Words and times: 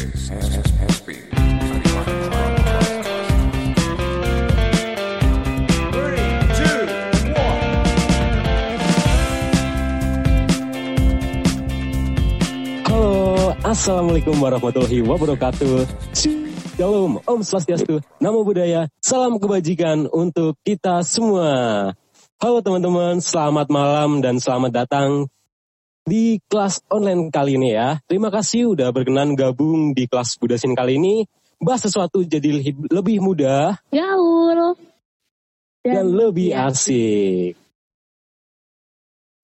Halo, 0.00 0.08
Assalamualaikum 13.60 14.40
warahmatullahi 14.40 15.04
wabarakatuh. 15.04 15.84
Shalom, 16.16 17.20
Om 17.20 17.40
Swastiastu, 17.44 18.00
Namo 18.24 18.40
Buddhaya, 18.40 18.88
salam 19.04 19.36
kebajikan 19.36 20.08
untuk 20.08 20.56
kita 20.64 21.04
semua. 21.04 21.92
Halo 22.40 22.64
teman-teman, 22.64 23.20
selamat 23.20 23.68
malam 23.68 24.24
dan 24.24 24.40
selamat 24.40 24.72
datang 24.72 25.28
di 26.10 26.42
kelas 26.50 26.82
online 26.90 27.30
kali 27.30 27.54
ini 27.54 27.70
ya. 27.70 28.02
Terima 28.10 28.34
kasih 28.34 28.74
udah 28.74 28.90
berkenan 28.90 29.38
gabung 29.38 29.94
di 29.94 30.10
kelas 30.10 30.34
Budasin 30.42 30.74
kali 30.74 30.98
ini. 30.98 31.22
Bahas 31.62 31.86
sesuatu 31.86 32.26
jadi 32.26 32.74
lebih, 32.90 33.22
mudah 33.22 33.78
gaul 33.94 34.74
dan, 35.86 36.10
lebih 36.10 36.50
asik. 36.50 37.54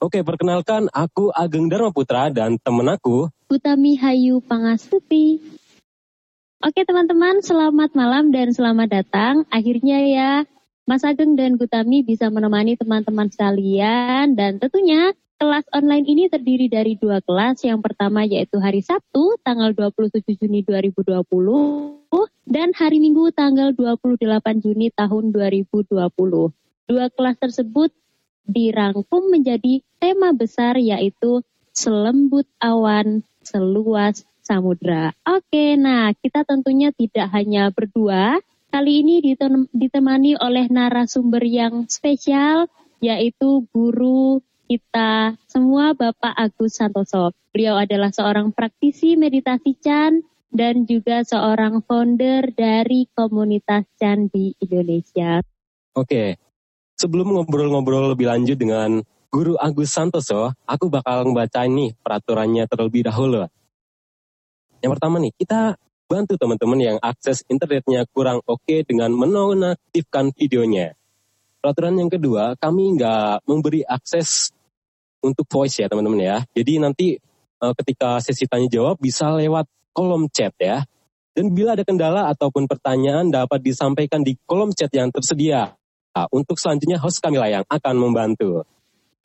Oke, 0.03 0.27
perkenalkan 0.27 0.91
aku 0.91 1.31
Ageng 1.31 1.71
Dharma 1.71 1.95
Putra 1.95 2.29
dan 2.35 2.59
temen 2.59 2.89
aku 2.91 3.31
Utami 3.47 3.95
Hayu 4.01 4.43
Pangastuti. 4.43 5.39
Oke 6.59 6.83
teman-teman, 6.83 7.45
selamat 7.45 7.95
malam 7.95 8.35
dan 8.35 8.51
selamat 8.51 8.89
datang. 8.91 9.35
Akhirnya 9.53 10.03
ya, 10.03 10.31
Mas 10.89 11.05
Ageng 11.05 11.37
dan 11.37 11.61
Gutami 11.61 12.03
bisa 12.03 12.33
menemani 12.33 12.75
teman-teman 12.81 13.29
sekalian 13.29 14.35
dan 14.35 14.57
tentunya 14.57 15.13
kelas 15.37 15.69
online 15.77 16.09
ini 16.09 16.25
terdiri 16.33 16.67
dari 16.73 16.97
dua 16.97 17.21
kelas. 17.21 17.63
Yang 17.65 17.81
pertama 17.85 18.25
yaitu 18.25 18.57
hari 18.61 18.81
Sabtu 18.81 19.37
tanggal 19.45 19.77
27 19.77 20.25
Juni 20.41 20.65
2020 20.65 21.25
dan 22.49 22.73
hari 22.73 22.99
Minggu 23.03 23.31
tanggal 23.37 23.77
28 23.77 24.65
Juni 24.65 24.89
tahun 24.97 25.35
2020. 25.35 25.93
Dua 26.87 27.07
kelas 27.13 27.37
tersebut 27.37 27.91
dirangkum 28.47 29.29
menjadi 29.29 29.83
tema 29.99 30.33
besar 30.33 30.79
yaitu 30.79 31.43
selembut 31.77 32.49
awan 32.63 33.27
seluas 33.45 34.25
samudra. 34.41 35.13
Oke, 35.27 35.75
nah 35.75 36.15
kita 36.15 36.47
tentunya 36.47 36.95
tidak 36.95 37.29
hanya 37.35 37.69
berdua. 37.75 38.39
Kali 38.71 39.03
ini 39.03 39.19
ditemani 39.75 40.39
oleh 40.39 40.71
narasumber 40.71 41.43
yang 41.43 41.91
spesial, 41.91 42.71
yaitu 43.03 43.67
guru 43.75 44.43
kita 44.67 45.39
semua 45.47 45.95
Bapak 45.95 46.35
Agus 46.35 46.77
Santoso. 46.77 47.31
Beliau 47.55 47.79
adalah 47.79 48.11
seorang 48.11 48.51
praktisi 48.51 49.15
meditasi 49.15 49.79
Chan 49.79 50.21
dan 50.51 50.85
juga 50.85 51.23
seorang 51.23 51.81
founder 51.87 52.51
dari 52.53 53.07
komunitas 53.15 53.87
Chan 53.97 54.29
di 54.29 54.53
Indonesia. 54.59 55.41
Oke, 55.95 56.37
sebelum 56.99 57.33
ngobrol-ngobrol 57.33 58.13
lebih 58.13 58.27
lanjut 58.29 58.59
dengan 58.59 59.01
Guru 59.31 59.55
Agus 59.57 59.95
Santoso, 59.95 60.53
aku 60.67 60.91
bakal 60.91 61.31
ngebacain 61.31 61.71
nih 61.71 61.95
peraturannya 62.03 62.65
terlebih 62.67 63.07
dahulu. 63.07 63.47
Yang 64.83 64.91
pertama 64.99 65.17
nih, 65.23 65.33
kita 65.37 65.77
bantu 66.07 66.39
teman-teman 66.39 66.79
yang 66.79 66.99
akses 67.03 67.43
internetnya 67.51 68.07
kurang 68.15 68.39
oke 68.47 68.63
okay 68.63 68.87
dengan 68.87 69.11
menonaktifkan 69.15 70.31
videonya. 70.35 70.95
Peraturan 71.59 71.99
yang 71.99 72.07
kedua, 72.07 72.55
kami 72.55 72.95
nggak 72.95 73.43
memberi 73.51 73.83
akses 73.83 74.55
untuk 75.27 75.47
voice 75.51 75.83
ya 75.83 75.91
teman-teman 75.91 76.23
ya. 76.23 76.37
Jadi 76.55 76.73
nanti 76.79 77.07
uh, 77.59 77.75
ketika 77.75 78.23
sesi 78.23 78.47
tanya 78.47 78.71
jawab 78.71 79.03
bisa 79.03 79.29
lewat 79.35 79.67
kolom 79.91 80.31
chat 80.31 80.55
ya. 80.61 80.87
Dan 81.37 81.53
bila 81.53 81.77
ada 81.77 81.85
kendala 81.85 82.33
ataupun 82.33 82.65
pertanyaan 82.65 83.29
dapat 83.29 83.61
disampaikan 83.61 84.25
di 84.25 84.41
kolom 84.49 84.73
chat 84.73 84.89
yang 84.97 85.13
tersedia. 85.13 85.77
Nah, 86.17 86.27
untuk 86.33 86.57
selanjutnya 86.57 86.97
host 86.97 87.21
kami 87.21 87.37
lah 87.37 87.61
yang 87.61 87.65
akan 87.69 87.95
membantu. 88.01 88.65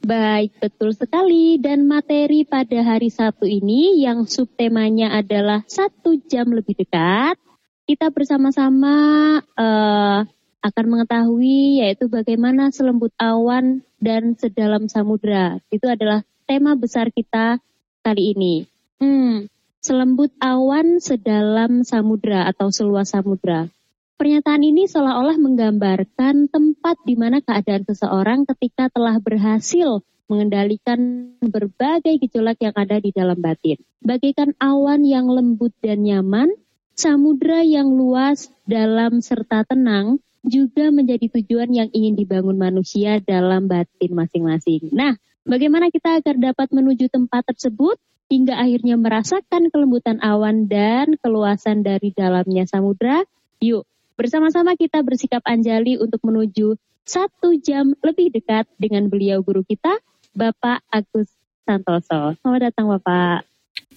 Baik, 0.02 0.58
betul 0.60 0.92
sekali. 0.92 1.56
Dan 1.56 1.88
materi 1.88 2.44
pada 2.44 2.84
hari 2.84 3.08
Sabtu 3.08 3.48
ini 3.48 4.02
yang 4.02 4.28
subtemanya 4.28 5.16
adalah 5.16 5.64
satu 5.70 6.20
jam 6.28 6.52
lebih 6.52 6.74
dekat. 6.84 7.40
Kita 7.88 8.12
bersama-sama 8.12 8.96
uh, 9.40 10.20
akan 10.62 10.86
mengetahui 10.90 11.86
yaitu 11.86 12.10
bagaimana 12.10 12.74
selembut 12.74 13.14
awan 13.18 13.86
dan 14.02 14.36
sedalam 14.36 14.90
samudra. 14.90 15.62
Itu 15.70 15.88
adalah 15.88 16.26
tema 16.50 16.74
besar 16.74 17.14
kita 17.14 17.62
kali 18.02 18.34
ini. 18.36 18.66
Hmm, 18.98 19.48
selembut 19.80 20.34
awan 20.42 20.98
sedalam 20.98 21.86
samudra 21.86 22.50
atau 22.50 22.74
seluas 22.74 23.14
samudra. 23.14 23.70
Pernyataan 24.18 24.62
ini 24.62 24.86
seolah-olah 24.86 25.38
menggambarkan 25.42 26.50
tempat 26.50 26.98
di 27.06 27.18
mana 27.18 27.42
keadaan 27.42 27.86
seseorang 27.90 28.46
ketika 28.46 28.90
telah 28.94 29.18
berhasil 29.18 30.06
mengendalikan 30.30 31.34
berbagai 31.42 32.22
gejolak 32.22 32.62
yang 32.62 32.76
ada 32.78 33.02
di 33.02 33.10
dalam 33.10 33.42
batin. 33.42 33.82
Bagaikan 34.06 34.54
awan 34.62 35.02
yang 35.04 35.26
lembut 35.26 35.74
dan 35.82 36.06
nyaman, 36.06 36.54
samudra 36.94 37.66
yang 37.66 37.90
luas, 37.92 38.54
dalam 38.64 39.20
serta 39.20 39.68
tenang 39.68 40.24
juga 40.42 40.90
menjadi 40.90 41.30
tujuan 41.40 41.70
yang 41.70 41.90
ingin 41.94 42.18
dibangun 42.18 42.58
manusia 42.58 43.22
dalam 43.22 43.70
batin 43.70 44.12
masing-masing. 44.12 44.90
Nah, 44.94 45.18
bagaimana 45.46 45.94
kita 45.94 46.22
agar 46.22 46.38
dapat 46.38 46.74
menuju 46.74 47.10
tempat 47.14 47.46
tersebut 47.54 47.98
hingga 48.32 48.58
akhirnya 48.58 48.98
merasakan 48.98 49.70
kelembutan 49.70 50.18
awan 50.24 50.66
dan 50.66 51.14
keluasan 51.22 51.86
dari 51.86 52.10
dalamnya 52.16 52.66
samudra? 52.66 53.22
Yuk, 53.62 53.86
Bersama-sama 54.22 54.78
kita 54.78 55.02
bersikap 55.02 55.42
anjali 55.50 55.98
untuk 55.98 56.22
menuju 56.22 56.78
satu 57.02 57.58
jam 57.58 57.98
lebih 58.06 58.30
dekat 58.30 58.70
dengan 58.78 59.10
beliau 59.10 59.42
guru 59.42 59.66
kita, 59.66 59.98
Bapak 60.38 60.86
Agus 60.94 61.26
Santoso. 61.66 62.38
Selamat 62.38 62.70
datang 62.70 62.94
Bapak. 62.94 63.50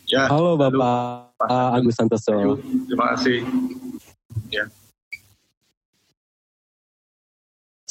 Ya, 0.09 0.25
halo 0.33 0.57
Bapak 0.57 1.29
halo. 1.45 1.77
Agus 1.77 2.01
Santoso. 2.01 2.57
Terima 2.89 3.13
kasih. 3.13 3.45
Ya. 4.49 4.65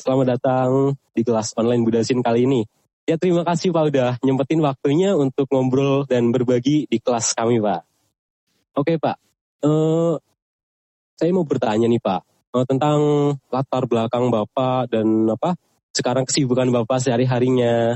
Selamat 0.04 0.36
datang 0.36 1.00
di 1.16 1.24
kelas 1.24 1.56
online 1.56 1.88
Budasin 1.88 2.20
kali 2.20 2.44
ini. 2.44 2.68
Ya 3.08 3.16
terima 3.16 3.48
kasih 3.48 3.72
Pak 3.72 3.88
udah 3.88 4.20
nyempetin 4.20 4.60
waktunya 4.60 5.16
untuk 5.16 5.48
ngobrol 5.48 6.04
dan 6.04 6.28
berbagi 6.28 6.92
di 6.92 7.00
kelas 7.00 7.32
kami 7.32 7.64
Pak. 7.64 7.88
Oke 8.76 9.00
Pak, 9.00 9.16
uh, 9.64 10.20
saya 11.16 11.32
mau 11.32 11.48
bertanya 11.48 11.88
nih 11.88 12.04
Pak 12.04 12.20
uh, 12.52 12.68
tentang 12.68 13.00
latar 13.48 13.88
belakang 13.88 14.28
Bapak 14.28 14.92
dan 14.92 15.08
apa 15.32 15.56
sekarang 15.96 16.28
kesibukan 16.28 16.68
Bapak 16.68 17.00
sehari-harinya 17.00 17.96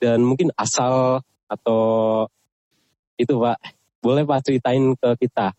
dan 0.00 0.24
mungkin 0.24 0.48
asal 0.56 1.20
atau 1.44 2.24
itu 3.20 3.36
Pak 3.36 3.60
boleh 4.00 4.24
Pak 4.24 4.48
ceritain 4.48 4.96
ke 4.96 5.28
kita. 5.28 5.52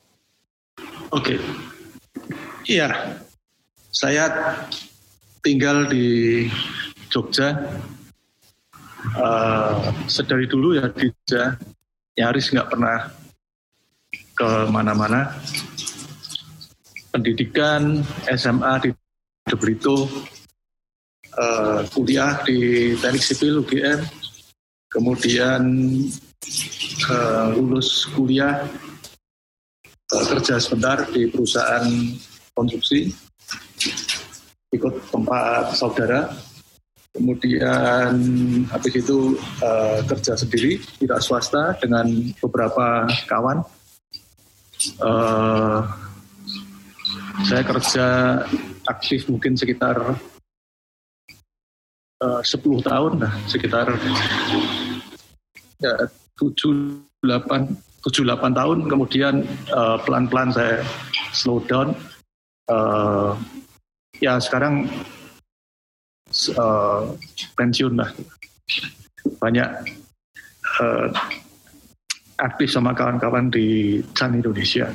Oke, 1.14 1.38
iya 2.66 3.22
saya 3.94 4.58
tinggal 5.46 5.86
di 5.86 6.50
Jogja 7.14 7.54
uh, 9.14 9.94
sedari 10.10 10.50
dulu 10.50 10.74
ya 10.74 10.90
di 10.90 11.14
Jogja. 11.14 11.54
Nyaris 12.18 12.50
nggak 12.50 12.70
pernah 12.74 13.14
ke 14.34 14.50
mana-mana. 14.74 15.38
Pendidikan 17.14 18.02
SMA 18.34 18.74
di 18.82 18.90
Debrito, 19.46 20.10
uh, 21.38 21.86
kuliah 21.94 22.42
di 22.42 22.92
Teknik 22.98 23.22
Sipil 23.22 23.62
UGM, 23.62 24.02
kemudian 24.90 25.62
uh, 27.12 27.48
lulus 27.54 28.10
kuliah 28.16 28.66
uh, 30.12 30.24
kerja 30.34 30.58
sebentar 30.58 31.06
di 31.14 31.30
perusahaan 31.30 31.88
konstruksi, 32.58 33.14
ikut 34.76 34.94
tempat 35.12 35.74
saudara, 35.74 36.30
kemudian 37.16 38.14
habis 38.68 38.94
itu 38.96 39.40
uh, 39.64 40.04
kerja 40.04 40.36
sendiri 40.36 40.84
tidak 41.00 41.24
swasta 41.24 41.80
dengan 41.80 42.12
beberapa 42.44 43.08
kawan. 43.32 43.64
Uh, 45.00 45.82
saya 47.48 47.64
kerja 47.64 48.06
aktif 48.86 49.32
mungkin 49.32 49.56
sekitar 49.56 50.20
uh, 52.22 52.42
10 52.44 52.84
tahun 52.84 53.14
lah, 53.24 53.34
sekitar 53.48 53.88
ya, 55.80 55.94
7 56.36 57.00
8 57.24 58.04
7 58.06 58.22
8 58.22 58.54
tahun 58.54 58.78
kemudian 58.86 59.34
uh, 59.74 59.98
pelan-pelan 60.06 60.54
saya 60.54 60.86
slow 61.34 61.58
down. 61.66 61.98
Uh, 62.70 63.34
ya 64.20 64.40
sekarang 64.40 64.88
uh, 66.56 67.02
pensiun 67.56 67.96
lah. 68.00 68.12
Banyak 69.42 69.70
uh, 70.82 71.08
aktif 72.40 72.72
sama 72.72 72.92
kawan-kawan 72.92 73.48
di 73.52 74.00
Chan 74.14 74.36
Indonesia. 74.36 74.92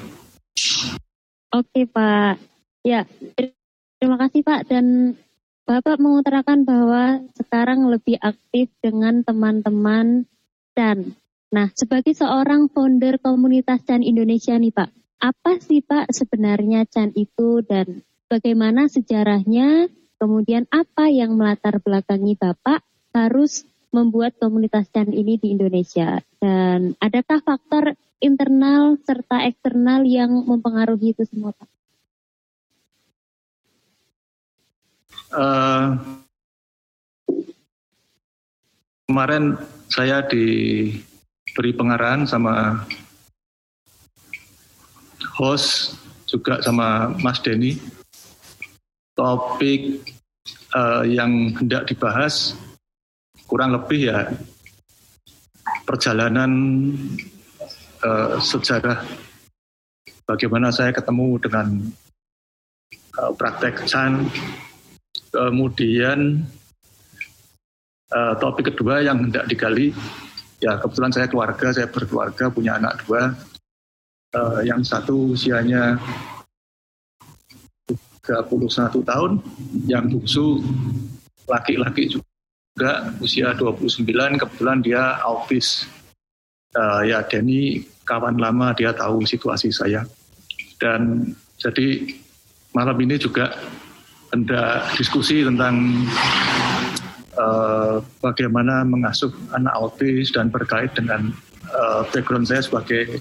Oke 1.50 1.82
Pak, 1.88 2.38
ya 2.86 3.02
terima 3.98 4.16
kasih 4.20 4.46
Pak 4.46 4.70
dan 4.70 5.16
Bapak 5.70 6.02
mengutarakan 6.02 6.66
bahwa 6.66 7.22
sekarang 7.38 7.86
lebih 7.86 8.18
aktif 8.18 8.70
dengan 8.82 9.22
teman-teman 9.22 10.26
Chan. 10.74 11.14
Nah, 11.50 11.70
sebagai 11.74 12.14
seorang 12.14 12.70
founder 12.70 13.18
komunitas 13.22 13.82
Chan 13.86 14.02
Indonesia 14.02 14.54
nih 14.58 14.74
Pak, 14.74 14.90
apa 15.22 15.62
sih 15.62 15.82
Pak 15.82 16.10
sebenarnya 16.10 16.86
Chan 16.90 17.14
itu 17.14 17.62
dan 17.62 18.02
bagaimana 18.30 18.86
sejarahnya, 18.86 19.90
kemudian 20.22 20.70
apa 20.70 21.10
yang 21.10 21.34
melatar 21.34 21.82
belakangi 21.82 22.38
Bapak 22.38 22.86
harus 23.10 23.66
membuat 23.90 24.38
komunitas 24.38 24.86
Chan 24.94 25.10
ini 25.10 25.34
di 25.34 25.50
Indonesia? 25.58 26.22
Dan 26.38 26.94
adakah 27.02 27.42
faktor 27.42 27.98
internal 28.22 28.94
serta 29.02 29.50
eksternal 29.50 30.06
yang 30.06 30.30
mempengaruhi 30.46 31.10
itu 31.10 31.26
semua 31.26 31.50
Pak? 31.50 31.68
Uh, 35.30 35.94
kemarin 39.06 39.58
saya 39.90 40.26
diberi 40.26 41.70
pengarahan 41.74 42.26
sama 42.26 42.82
host 45.38 45.94
juga 46.26 46.58
sama 46.66 47.14
Mas 47.22 47.38
Denny 47.42 47.78
topik 49.20 50.00
uh, 50.72 51.04
yang 51.04 51.52
hendak 51.52 51.84
dibahas 51.84 52.56
kurang 53.44 53.76
lebih 53.76 54.08
ya 54.08 54.32
perjalanan 55.84 56.52
uh, 58.00 58.40
sejarah. 58.40 59.04
Bagaimana 60.24 60.72
saya 60.72 60.96
ketemu 60.96 61.36
dengan 61.36 61.68
uh, 63.20 63.32
praktek 63.36 63.84
Chan. 63.84 64.24
Kemudian 65.30 66.42
uh, 68.08 68.34
topik 68.40 68.72
kedua 68.72 69.04
yang 69.04 69.28
hendak 69.28 69.46
digali 69.46 69.92
ya 70.58 70.80
kebetulan 70.80 71.12
saya 71.12 71.26
keluarga 71.28 71.70
saya 71.76 71.92
berkeluarga 71.92 72.48
punya 72.48 72.80
anak 72.80 73.04
dua. 73.04 73.36
Uh, 74.30 74.62
yang 74.62 74.78
satu 74.86 75.34
usianya 75.34 75.98
31 78.30 79.02
tahun, 79.02 79.42
yang 79.90 80.06
bungsu 80.06 80.62
laki-laki 81.50 82.06
juga 82.06 83.10
usia 83.18 83.50
29, 83.58 84.06
kebetulan 84.38 84.78
dia 84.80 85.18
autis. 85.26 85.90
Uh, 86.70 87.02
ya 87.02 87.26
Denny 87.26 87.82
kawan 88.06 88.38
lama 88.38 88.70
dia 88.78 88.94
tahu 88.94 89.26
situasi 89.26 89.74
saya. 89.74 90.06
Dan 90.78 91.34
jadi 91.58 92.14
malam 92.70 92.94
ini 93.02 93.18
juga 93.18 93.50
hendak 94.30 94.94
diskusi 94.94 95.42
tentang 95.42 96.06
uh, 97.34 97.98
bagaimana 98.22 98.86
mengasuh 98.86 99.34
anak 99.58 99.74
autis 99.74 100.30
dan 100.30 100.46
berkait 100.54 100.94
dengan 100.94 101.34
uh, 101.74 102.06
background 102.14 102.46
saya 102.46 102.62
sebagai 102.62 103.18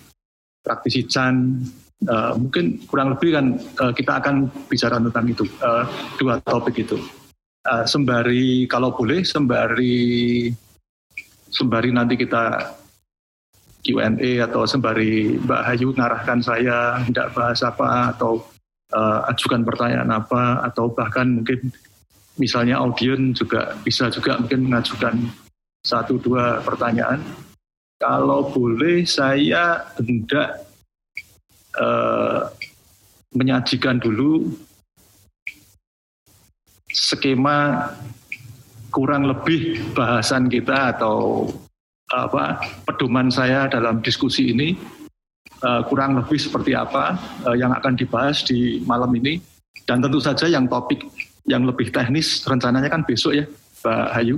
praktisi 0.61 1.09
Chan 1.09 1.65
Uh, 1.99 2.31
mungkin 2.39 2.79
kurang 2.87 3.11
lebih 3.11 3.35
kan 3.35 3.45
uh, 3.83 3.91
kita 3.91 4.23
akan 4.23 4.47
bicara 4.71 5.03
tentang 5.03 5.25
itu 5.27 5.43
uh, 5.59 5.83
dua 6.15 6.39
topik 6.47 6.87
itu. 6.87 6.95
Uh, 7.67 7.83
sembari 7.83 8.63
kalau 8.71 8.95
boleh 8.95 9.19
sembari 9.27 10.47
sembari 11.51 11.91
nanti 11.91 12.15
kita 12.15 12.71
Q&A 13.83 14.47
atau 14.47 14.63
sembari 14.63 15.39
Mbak 15.43 15.61
Hayu 15.67 15.91
ngarahkan 15.91 16.39
saya 16.39 17.03
tidak 17.03 17.35
bahas 17.35 17.59
apa 17.67 18.15
atau 18.15 18.47
uh, 18.95 19.27
ajukan 19.35 19.67
pertanyaan 19.67 20.07
apa 20.07 20.63
atau 20.71 20.87
bahkan 20.95 21.43
mungkin 21.43 21.67
misalnya 22.39 22.79
audien 22.79 23.35
juga 23.35 23.75
bisa 23.83 24.07
juga 24.07 24.39
mungkin 24.39 24.71
mengajukan 24.71 25.15
satu 25.83 26.15
dua 26.15 26.63
pertanyaan. 26.63 27.19
Kalau 27.99 28.47
boleh 28.47 29.03
saya 29.03 29.83
hendak 29.99 30.68
Eh, 31.77 32.39
menyajikan 33.29 34.01
dulu 34.01 34.49
skema 36.89 37.93
kurang 38.89 39.29
lebih 39.29 39.77
bahasan 39.93 40.49
kita 40.49 40.97
atau 40.97 41.45
apa 42.09 42.57
pedoman 42.89 43.29
saya 43.29 43.69
dalam 43.69 44.01
diskusi 44.01 44.49
ini 44.49 44.73
uh, 45.61 45.85
kurang 45.85 46.17
lebih 46.17 46.41
seperti 46.41 46.73
apa 46.73 47.21
uh, 47.45 47.53
yang 47.53 47.69
akan 47.69 47.93
dibahas 47.93 48.41
di 48.41 48.81
malam 48.89 49.13
ini 49.13 49.37
dan 49.85 50.01
tentu 50.01 50.17
saja 50.17 50.49
yang 50.49 50.65
topik 50.65 51.05
yang 51.45 51.69
lebih 51.69 51.93
teknis 51.93 52.41
rencananya 52.49 52.89
kan 52.89 53.05
besok 53.05 53.37
ya 53.37 53.45
Mbak 53.85 54.09
Hayu 54.17 54.35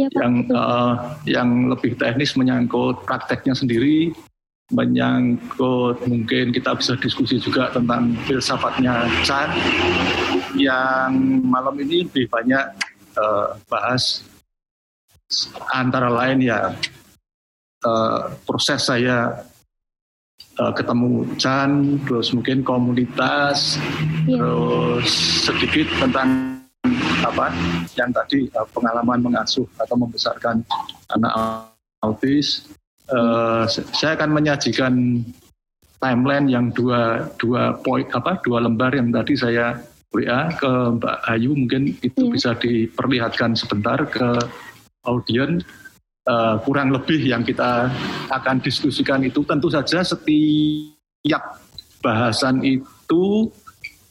ya, 0.00 0.08
Pak. 0.08 0.16
yang 0.16 0.32
uh, 0.56 0.92
yang 1.28 1.48
lebih 1.68 2.00
teknis 2.00 2.32
menyangkut 2.32 3.04
prakteknya 3.04 3.52
sendiri 3.52 4.16
menyangkut 4.74 6.02
mungkin 6.10 6.50
kita 6.50 6.74
bisa 6.74 6.98
diskusi 6.98 7.38
juga 7.38 7.70
tentang 7.70 8.18
filsafatnya 8.26 9.06
Chan 9.22 9.54
yang 10.58 11.14
malam 11.46 11.78
ini 11.78 12.02
lebih 12.02 12.26
banyak 12.26 12.74
uh, 13.14 13.54
bahas 13.70 14.26
antara 15.70 16.10
lain 16.10 16.42
ya 16.42 16.74
uh, 17.86 18.34
proses 18.42 18.90
saya 18.90 19.38
uh, 20.58 20.72
ketemu 20.74 21.30
Chan 21.38 22.02
terus 22.02 22.34
mungkin 22.34 22.66
komunitas 22.66 23.78
yeah. 24.26 24.34
terus 24.34 25.10
sedikit 25.46 25.86
tentang 26.02 26.58
apa 27.22 27.54
yang 27.94 28.10
tadi 28.10 28.50
uh, 28.58 28.66
pengalaman 28.74 29.22
mengasuh 29.30 29.66
atau 29.78 29.94
membesarkan 29.94 30.66
anak 31.14 31.32
autis 32.02 32.66
uh, 33.10 33.64
saya 33.68 34.18
akan 34.18 34.30
menyajikan 34.34 35.22
timeline 36.00 36.46
yang 36.50 36.66
dua 36.72 37.30
dua 37.40 37.76
poin 37.80 38.04
apa 38.12 38.38
dua 38.44 38.62
lembar 38.62 38.92
yang 38.92 39.08
tadi 39.10 39.34
saya 39.36 39.80
WA 40.14 40.48
ke 40.54 40.72
Mbak 40.96 41.16
Ayu 41.28 41.52
mungkin 41.52 41.92
itu 42.00 42.30
yeah. 42.30 42.32
bisa 42.32 42.50
diperlihatkan 42.56 43.52
sebentar 43.58 44.00
ke 44.06 44.38
audien 45.04 45.60
uh, 46.28 46.56
kurang 46.62 46.94
lebih 46.94 47.20
yang 47.20 47.42
kita 47.42 47.90
akan 48.32 48.62
diskusikan 48.62 49.24
itu 49.26 49.42
tentu 49.44 49.68
saja 49.68 50.00
setiap 50.04 51.42
bahasan 52.00 52.62
itu 52.62 53.50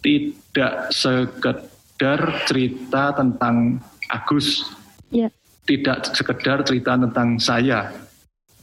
tidak 0.03 0.93
sekedar 0.93 2.19
cerita 2.45 3.15
tentang 3.15 3.81
Agus 4.11 4.67
yeah. 5.09 5.31
tidak 5.65 6.13
sekedar 6.13 6.61
cerita 6.61 6.93
tentang 7.01 7.41
saya 7.41 8.04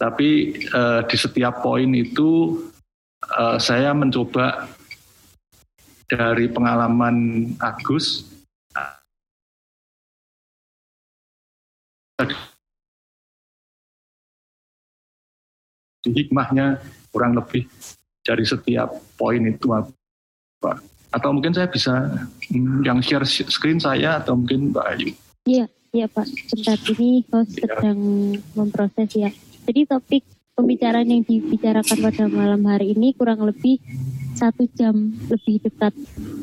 tapi 0.02 0.58
uh, 0.74 1.06
di 1.06 1.14
setiap 1.14 1.62
poin 1.62 1.86
itu 1.94 2.58
uh, 3.38 3.54
saya 3.62 3.94
mencoba 3.94 4.66
dari 6.10 6.50
pengalaman 6.50 7.46
Agus 7.62 8.26
hikmahnya 16.02 16.82
kurang 17.14 17.38
lebih 17.38 17.70
dari 18.26 18.42
setiap 18.42 18.90
poin 19.14 19.38
itu 19.46 19.70
apa 19.70 20.82
atau 21.14 21.30
mungkin 21.30 21.54
saya 21.54 21.70
bisa 21.70 22.10
hmm, 22.50 22.82
yang 22.82 22.98
share 22.98 23.22
screen 23.26 23.78
saya 23.78 24.18
atau 24.18 24.34
mungkin 24.34 24.74
Mbak 24.74 24.86
Ayu. 24.96 25.10
Iya, 25.46 25.66
iya 25.92 26.06
Pak. 26.08 26.26
Sebentar 26.26 26.78
ini 26.90 27.22
host 27.28 27.54
ya. 27.54 27.68
sedang 27.68 28.00
memproses 28.56 29.10
ya. 29.12 29.30
Jadi 29.62 29.80
topik 29.86 30.22
pembicaraan 30.52 31.08
yang 31.08 31.24
dibicarakan 31.24 31.98
pada 32.04 32.24
malam 32.28 32.62
hari 32.68 32.92
ini 32.92 33.16
kurang 33.16 33.40
lebih 33.46 33.80
satu 34.36 34.68
jam 34.76 35.14
lebih 35.30 35.64
dekat 35.64 35.94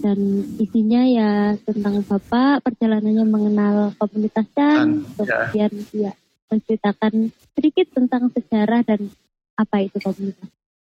dan 0.01 0.17
isinya 0.57 1.03
ya 1.05 1.31
tentang 1.61 2.01
bapak 2.05 2.65
perjalanannya 2.65 3.25
mengenal 3.27 3.75
komunitas 3.97 4.45
dan 4.55 5.03
ya. 5.03 5.13
kemudian 5.17 5.71
ya 5.93 6.11
menceritakan 6.49 7.13
sedikit 7.53 7.87
tentang 7.93 8.33
sejarah 8.33 8.81
dan 8.81 9.13
apa 9.59 9.85
itu 9.85 9.97
komunitas. 10.01 10.49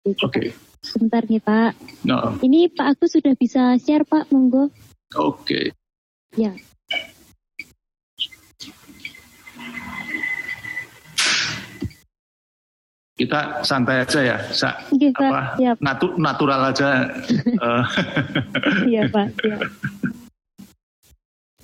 Oke. 0.07 0.17
Okay. 0.31 0.49
Sebentar 0.81 1.21
nih 1.27 1.43
Pak. 1.43 1.73
No. 2.09 2.41
Ini 2.41 2.73
Pak 2.73 2.97
Agus 2.97 3.13
sudah 3.13 3.37
bisa 3.37 3.77
share 3.77 4.09
Pak, 4.09 4.33
monggo. 4.33 4.73
Oke. 5.13 5.45
Okay. 5.45 5.65
Ya. 6.39 6.57
Kita 13.21 13.61
santai 13.61 14.01
aja 14.01 14.21
ya, 14.25 14.37
Sa, 14.49 14.73
iya, 14.97 15.13
apa 15.13 15.61
Siap. 15.61 15.77
Natu, 15.85 16.17
natural 16.17 16.73
aja. 16.73 16.89
Iya 18.89 19.13
Pak. 19.13 19.27
Siap. 19.37 19.61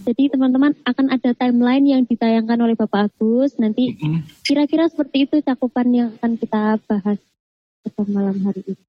Jadi 0.07 0.23
teman-teman 0.31 0.77
akan 0.87 1.07
ada 1.11 1.35
timeline 1.35 1.83
yang 1.83 2.03
ditayangkan 2.07 2.61
oleh 2.63 2.79
Bapak 2.79 3.11
Agus. 3.11 3.59
Nanti 3.59 3.97
kira-kira 4.47 4.87
seperti 4.87 5.27
itu 5.27 5.43
cakupan 5.43 5.91
yang 5.91 6.09
akan 6.21 6.39
kita 6.39 6.79
bahas 6.87 7.19
pada 7.83 8.03
malam 8.07 8.39
hari 8.47 8.63
ini. 8.63 8.83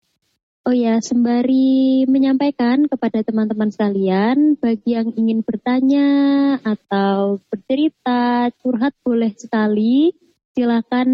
Oh 0.68 0.76
ya, 0.76 1.00
sembari 1.00 2.04
menyampaikan 2.12 2.92
kepada 2.92 3.24
teman-teman 3.24 3.72
sekalian, 3.72 4.60
bagi 4.60 5.00
yang 5.00 5.16
ingin 5.16 5.40
bertanya 5.40 6.10
atau 6.60 7.40
bercerita, 7.48 8.52
curhat 8.60 8.92
boleh 9.00 9.32
sekali. 9.40 10.12
Silakan 10.52 11.08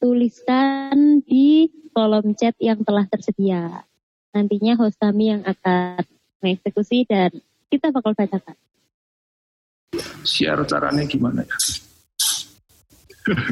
tuliskan 0.00 1.20
di 1.22 1.68
kolom 1.92 2.32
chat 2.34 2.56
yang 2.58 2.80
telah 2.82 3.04
tersedia. 3.06 3.84
Nantinya 4.32 4.74
host 4.80 4.96
kami 4.96 5.36
yang 5.36 5.42
akan 5.44 6.00
mengeksekusi 6.40 7.04
dan 7.04 7.30
kita 7.68 7.92
bakal 7.92 8.16
bacakan. 8.16 8.56
Share 10.24 10.64
caranya 10.64 11.04
gimana 11.04 11.44
ya? 11.44 11.56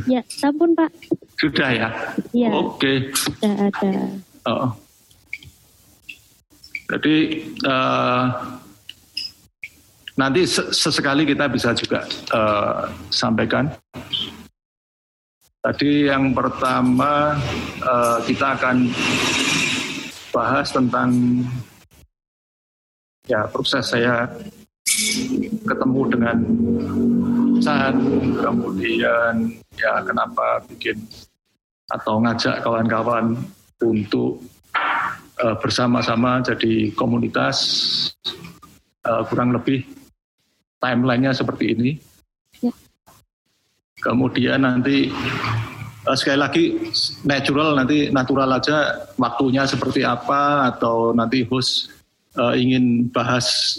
Ya, 0.08 0.20
sampun 0.26 0.72
Pak. 0.72 0.90
Sudah 1.36 1.70
ya? 1.70 1.88
Ya, 2.32 2.50
Oke. 2.56 3.12
sudah 3.12 3.54
ada. 3.68 3.92
Oh. 4.48 4.72
Jadi 6.88 7.44
eh, 7.52 8.24
nanti 10.16 10.40
se- 10.48 10.72
sesekali 10.72 11.28
kita 11.28 11.46
bisa 11.52 11.76
juga 11.76 12.08
eh, 12.08 12.82
sampaikan. 13.12 13.68
Tadi 15.68 16.08
yang 16.08 16.32
pertama 16.32 17.37
eh, 17.84 18.18
kita 18.25 18.56
akan 18.56 18.88
bahas 20.32 20.72
tentang 20.72 21.44
ya 23.28 23.44
proses 23.52 23.92
saya 23.92 24.32
ketemu 25.68 26.00
dengan 26.08 26.38
Chan, 27.60 28.00
kemudian 28.40 29.60
ya 29.76 30.00
kenapa 30.08 30.64
bikin 30.72 31.04
atau 31.92 32.16
ngajak 32.25 32.64
kawan-kawan 32.64 33.37
untuk 33.84 34.40
eh, 35.37 35.56
bersama-sama 35.60 36.40
jadi 36.48 36.96
komunitas 36.96 37.56
eh, 39.04 39.22
kurang 39.28 39.52
lebih 39.52 39.84
timelinenya 40.80 41.37
seperti 41.37 41.76
ini. 41.76 41.90
Kemudian 43.98 44.62
nanti 44.62 45.10
eh, 46.06 46.16
sekali 46.16 46.38
lagi 46.38 46.64
natural 47.26 47.74
nanti 47.74 48.08
natural 48.14 48.50
aja 48.54 49.10
waktunya 49.18 49.66
seperti 49.66 50.06
apa 50.06 50.70
atau 50.74 51.10
nanti 51.10 51.42
host 51.46 51.90
eh, 52.38 52.54
ingin 52.62 53.10
bahas 53.10 53.78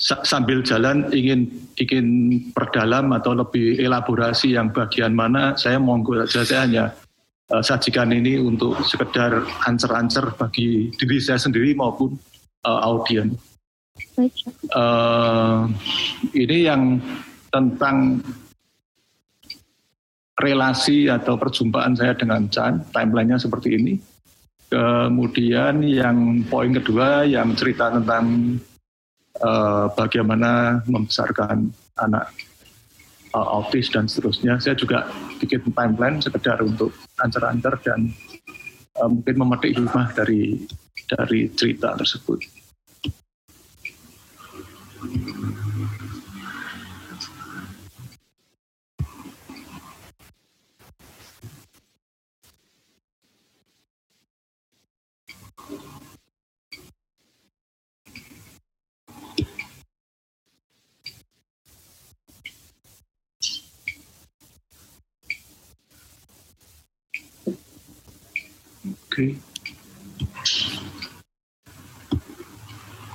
sa- 0.00 0.24
sambil 0.26 0.64
jalan 0.64 1.06
ingin 1.14 1.46
ingin 1.78 2.06
perdalam 2.50 3.12
atau 3.14 3.36
lebih 3.36 3.78
elaborasi 3.78 4.56
yang 4.56 4.72
bagian 4.74 5.14
mana 5.14 5.54
saya 5.54 5.78
monggo 5.78 6.24
saja 6.26 6.42
saya 6.44 6.60
hanya 6.66 6.84
eh, 7.52 7.62
sajikan 7.62 8.10
ini 8.10 8.40
untuk 8.40 8.80
sekedar 8.82 9.44
ancer-ancer 9.68 10.34
bagi 10.40 10.88
diri 10.96 11.20
saya 11.20 11.38
sendiri 11.38 11.76
maupun 11.76 12.16
eh, 12.64 12.80
audien. 12.88 13.36
Eh, 14.74 15.60
ini 16.34 16.58
yang 16.66 16.98
tentang 17.54 18.18
relasi 20.34 21.06
atau 21.06 21.38
perjumpaan 21.38 21.94
saya 21.94 22.14
dengan 22.14 22.46
Chan, 22.50 22.90
timelinenya 22.90 23.38
seperti 23.38 23.78
ini. 23.78 23.94
Kemudian 24.66 25.86
yang 25.86 26.42
poin 26.50 26.74
kedua 26.74 27.22
yang 27.22 27.54
cerita 27.54 27.94
tentang 27.94 28.58
eh, 29.38 29.86
bagaimana 29.94 30.82
membesarkan 30.90 31.70
anak 32.02 32.34
eh, 33.30 33.48
autis 33.54 33.86
dan 33.94 34.10
seterusnya. 34.10 34.58
Saya 34.58 34.74
juga 34.74 35.06
bikin 35.38 35.70
timeline 35.70 36.18
sekedar 36.18 36.58
untuk 36.64 36.90
ancer-ancer 37.22 37.78
dan 37.86 38.10
eh, 38.98 39.08
mungkin 39.08 39.36
memetik 39.38 39.78
hikmah 39.78 40.10
dari 40.18 40.58
dari 41.06 41.46
cerita 41.54 41.94
tersebut. 41.94 42.53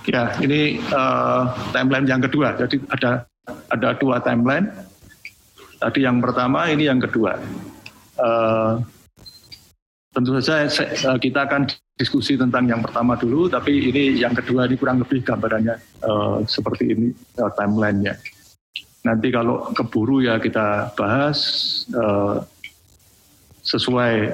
Ya, 0.09 0.33
ini 0.41 0.81
eh, 0.81 1.43
timeline 1.69 2.07
yang 2.09 2.21
kedua. 2.25 2.57
Jadi 2.57 2.81
ada 2.89 3.29
ada 3.69 3.89
dua 3.99 4.17
timeline. 4.23 4.65
Tadi 5.79 6.01
yang 6.01 6.17
pertama, 6.19 6.65
ini 6.73 6.89
yang 6.89 6.97
kedua. 6.97 7.37
Eh, 8.17 8.73
tentu 10.09 10.33
saja 10.41 10.65
eh, 10.65 11.17
kita 11.21 11.45
akan 11.45 11.69
diskusi 11.93 12.39
tentang 12.39 12.65
yang 12.65 12.81
pertama 12.81 13.13
dulu, 13.19 13.51
tapi 13.51 13.91
ini 13.91 14.17
yang 14.17 14.33
kedua 14.33 14.65
ini 14.65 14.79
kurang 14.79 15.03
lebih 15.03 15.21
gambarannya 15.21 15.75
eh, 15.77 16.37
seperti 16.49 16.83
ini 16.95 17.07
eh, 17.13 17.51
timelinenya. 17.53 18.17
Nanti 19.05 19.27
kalau 19.31 19.71
keburu 19.77 20.25
ya 20.25 20.41
kita 20.41 20.89
bahas 20.97 21.37
eh, 21.93 22.35
sesuai 23.61 24.33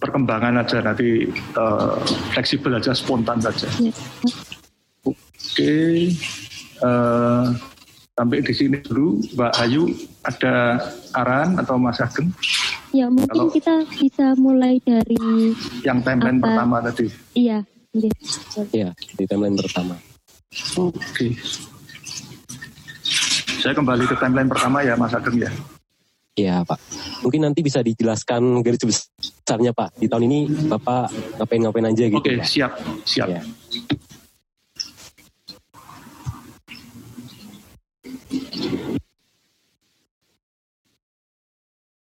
perkembangan 0.00 0.64
aja 0.64 0.80
nanti 0.80 1.28
eh, 1.28 1.94
fleksibel 2.32 2.74
aja 2.74 2.96
spontan 2.96 3.38
saja. 3.38 3.68
Ya. 3.78 3.92
Oke, 5.04 6.10
eh, 6.80 7.44
sampai 8.12 8.38
di 8.40 8.52
sini 8.52 8.80
dulu 8.80 9.20
Mbak 9.32 9.52
Ayu 9.60 9.92
ada 10.24 10.80
arahan 11.12 11.56
atau 11.56 11.76
Mas 11.76 12.00
Ageng 12.00 12.28
Ya, 12.90 13.06
mungkin 13.06 13.30
Kalau- 13.30 13.54
kita 13.54 13.86
bisa 13.86 14.34
mulai 14.34 14.82
dari 14.82 15.54
yang 15.86 16.02
timeline 16.02 16.42
Apa? 16.42 16.46
pertama 16.50 16.76
tadi. 16.82 17.06
iya, 17.38 17.62
iya. 17.94 18.10
Iya, 18.74 18.88
di 19.14 19.24
timeline 19.30 19.54
pertama. 19.54 19.94
Oke. 20.74 21.38
Saya 23.62 23.78
kembali 23.78 24.10
ke 24.10 24.18
timeline 24.18 24.50
pertama 24.50 24.82
ya 24.82 24.98
Mas 24.98 25.14
Ageng 25.14 25.38
ya. 25.38 25.50
Iya 26.40 26.64
Pak. 26.64 26.78
Mungkin 27.20 27.40
nanti 27.44 27.60
bisa 27.60 27.84
dijelaskan 27.84 28.64
garis 28.64 28.80
besarnya 28.80 29.76
Pak. 29.76 30.00
Di 30.00 30.08
tahun 30.08 30.24
ini 30.24 30.38
Bapak 30.72 31.36
ngapain-ngapain 31.36 31.92
aja 31.92 32.04
gitu 32.08 32.16
Oke, 32.16 32.40
Pak. 32.40 32.48
siap, 32.48 32.72
siap. 33.04 33.28
Iya. 33.28 33.40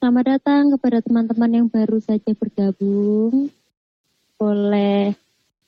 Selamat 0.02 0.26
datang 0.38 0.74
kepada 0.78 0.98
teman-teman 1.06 1.52
yang 1.54 1.68
baru 1.70 1.98
saja 2.02 2.34
bergabung. 2.34 3.54
Boleh 4.38 5.14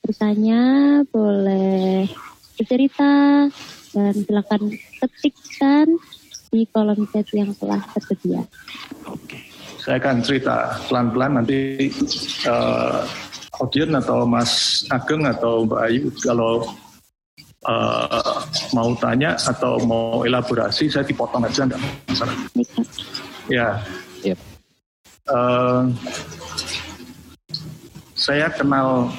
bertanya, 0.01 0.61
boleh 1.05 2.09
bercerita, 2.57 3.45
dan 3.93 4.13
silakan 4.17 4.73
ketikkan 4.97 5.85
di 6.53 6.69
kolom 6.69 7.01
chat 7.09 7.25
yang 7.33 7.49
telah 7.57 7.81
tersedia. 7.97 8.45
Saya 9.81 9.97
akan 9.97 10.21
cerita 10.21 10.77
pelan-pelan 10.85 11.41
nanti 11.41 11.89
eh, 12.45 12.99
audien 13.57 13.89
atau 13.97 14.29
Mas 14.29 14.85
Ageng 14.93 15.25
atau 15.25 15.65
Mbak 15.65 15.81
Ayu 15.89 16.13
kalau 16.21 16.61
eh, 17.65 18.37
mau 18.77 18.93
tanya 19.01 19.33
atau 19.33 19.81
mau 19.81 20.21
elaborasi 20.21 20.93
saya 20.93 21.01
dipotong 21.01 21.49
aja 21.49 21.65
enggak 21.65 21.81
masalah. 22.05 22.37
Ya. 23.49 23.81
Yep. 24.21 24.39
Eh, 25.33 25.83
saya 28.13 28.47
kenal 28.53 29.09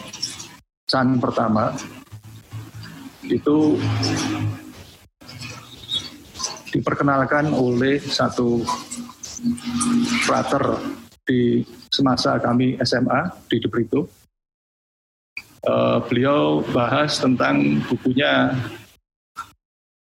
Chan 0.86 1.18
pertama 1.18 1.74
itu 3.26 3.76
diperkenalkan 6.74 7.54
oleh 7.54 8.02
satu 8.02 8.66
frater 10.26 10.82
di 11.22 11.62
semasa 11.86 12.34
kami 12.42 12.74
SMA 12.82 13.30
di 13.46 13.62
Debrito. 13.62 14.10
Eh, 15.64 15.98
beliau 16.10 16.66
bahas 16.74 17.22
tentang 17.22 17.78
bukunya 17.86 18.50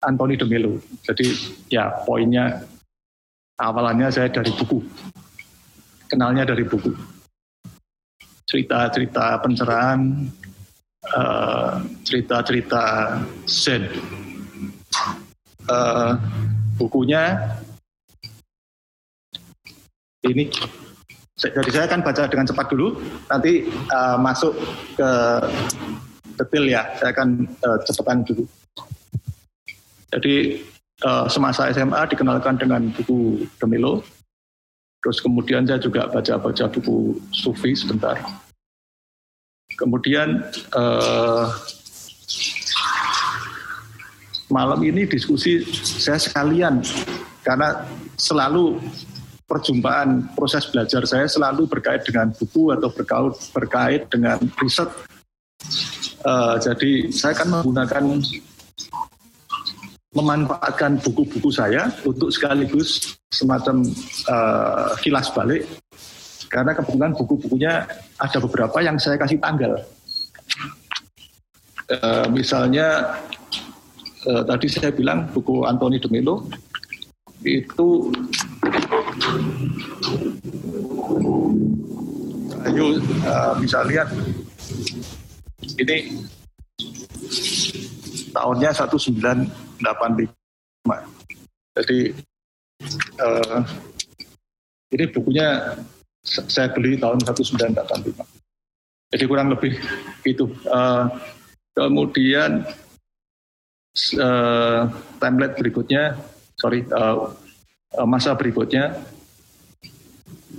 Anthony 0.05 0.37
de 0.37 0.45
Mello. 0.45 0.77
Jadi 1.09 1.33
ya 1.73 1.91
poinnya 2.05 2.63
awalannya 3.57 4.13
saya 4.13 4.29
dari 4.29 4.53
buku. 4.53 4.85
Kenalnya 6.07 6.45
dari 6.45 6.69
buku. 6.69 6.93
Cerita-cerita 8.45 9.41
pencerahan, 9.41 10.01
eh, 11.17 11.73
cerita-cerita 12.05 12.85
Zen. 13.49 13.89
uh, 15.69 16.17
bukunya. 16.79 17.37
Ini 20.23 20.47
jadi 21.39 21.71
saya 21.71 21.87
akan 21.87 22.03
baca 22.03 22.27
dengan 22.27 22.47
cepat 22.51 22.67
dulu. 22.71 22.99
Nanti 23.31 23.71
uh, 23.95 24.19
masuk 24.19 24.59
ke 24.99 25.11
detail 26.35 26.65
ya. 26.67 26.83
Saya 26.99 27.15
akan 27.15 27.47
uh, 27.63 27.79
cepatkan 27.87 28.27
dulu. 28.27 28.45
Jadi 30.11 30.59
uh, 31.07 31.31
semasa 31.31 31.71
SMA 31.71 32.11
dikenalkan 32.11 32.59
dengan 32.59 32.91
buku 32.91 33.47
Demilo. 33.63 34.03
Terus 34.99 35.23
kemudian 35.23 35.63
saya 35.63 35.79
juga 35.79 36.11
baca-baca 36.11 36.67
buku 36.75 37.23
Sufi 37.31 37.71
sebentar. 37.79 38.19
Kemudian 39.79 40.43
uh, 40.75 41.55
malam 44.49 44.81
ini 44.85 45.05
diskusi 45.05 45.65
saya 45.83 46.17
sekalian 46.17 46.81
karena 47.45 47.85
selalu 48.17 48.81
perjumpaan 49.49 50.29
proses 50.37 50.69
belajar 50.69 51.09
saya 51.09 51.25
selalu 51.25 51.65
berkait 51.65 52.05
dengan 52.05 52.29
buku 52.37 52.69
atau 52.73 52.93
berkait 52.93 53.37
berkait 53.57 54.03
dengan 54.13 54.37
riset. 54.61 54.89
Uh, 56.27 56.61
jadi 56.61 57.09
saya 57.15 57.33
akan 57.33 57.49
menggunakan 57.61 58.05
memanfaatkan 60.13 60.99
buku-buku 61.01 61.49
saya 61.49 61.89
untuk 62.05 62.29
sekaligus 62.29 63.17
semacam 63.33 63.85
uh, 64.29 64.93
kilas 65.01 65.33
balik 65.33 65.65
karena 66.49 66.73
kebetulan 66.73 67.13
buku-bukunya 67.13 67.73
ada 68.17 68.39
beberapa 68.41 68.79
yang 68.81 68.97
saya 68.97 69.21
kasih 69.21 69.41
tanggal. 69.41 69.81
Uh, 71.89 72.29
misalnya 72.29 73.17
uh, 74.27 74.43
tadi 74.43 74.67
saya 74.67 74.91
bilang 74.91 75.31
buku 75.31 75.63
Anthony 75.69 76.03
de 76.03 76.09
Melo 76.11 76.49
itu 77.47 78.11
Ayo 82.67 82.99
uh, 83.23 83.55
bisa 83.63 83.87
lihat 83.87 84.11
ini 85.79 86.27
tahunnya 88.35 88.71
1985. 88.75 89.79
Jadi 91.79 91.99
uh, 93.23 93.63
ini 94.91 95.05
bukunya 95.15 95.79
saya 96.27 96.69
beli 96.75 96.99
tahun 96.99 97.23
1985. 97.23 99.15
Jadi 99.15 99.25
kurang 99.25 99.55
lebih 99.55 99.79
itu. 100.27 100.51
Uh, 100.67 101.07
kemudian 101.79 102.67
uh, 104.17 104.89
template 105.19 105.59
berikutnya 105.59 106.17
sorry 106.59 106.85
uh, 106.91 107.33
masa 108.05 108.35
berikutnya. 108.35 108.99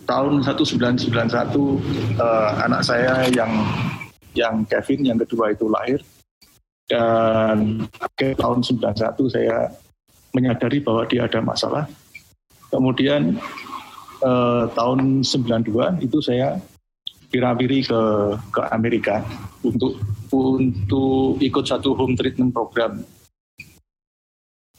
Tahun 0.10 0.41
1991 0.41 1.13
uh, 2.17 2.50
anak 2.65 2.81
saya 2.81 3.29
yang 3.29 3.51
yang 4.34 4.65
Kevin 4.65 5.05
yang 5.05 5.19
kedua 5.22 5.53
itu 5.53 5.69
lahir. 5.69 6.01
Dan 6.89 7.86
akhir 8.01 8.41
tahun 8.41 8.65
91 8.65 8.98
saya 9.29 9.69
menyadari 10.34 10.81
bahwa 10.81 11.05
dia 11.05 11.29
ada 11.29 11.38
masalah. 11.46 11.86
Kemudian 12.74 13.38
uh, 14.25 14.65
tahun 14.74 15.22
92 15.22 16.01
itu 16.01 16.17
saya 16.25 16.58
pirawiri 17.29 17.86
ke 17.86 18.01
ke 18.50 18.62
Amerika 18.74 19.22
untuk 19.62 20.01
untuk 20.34 21.38
ikut 21.38 21.65
satu 21.69 21.93
home 21.93 22.17
treatment 22.17 22.50
program 22.50 23.05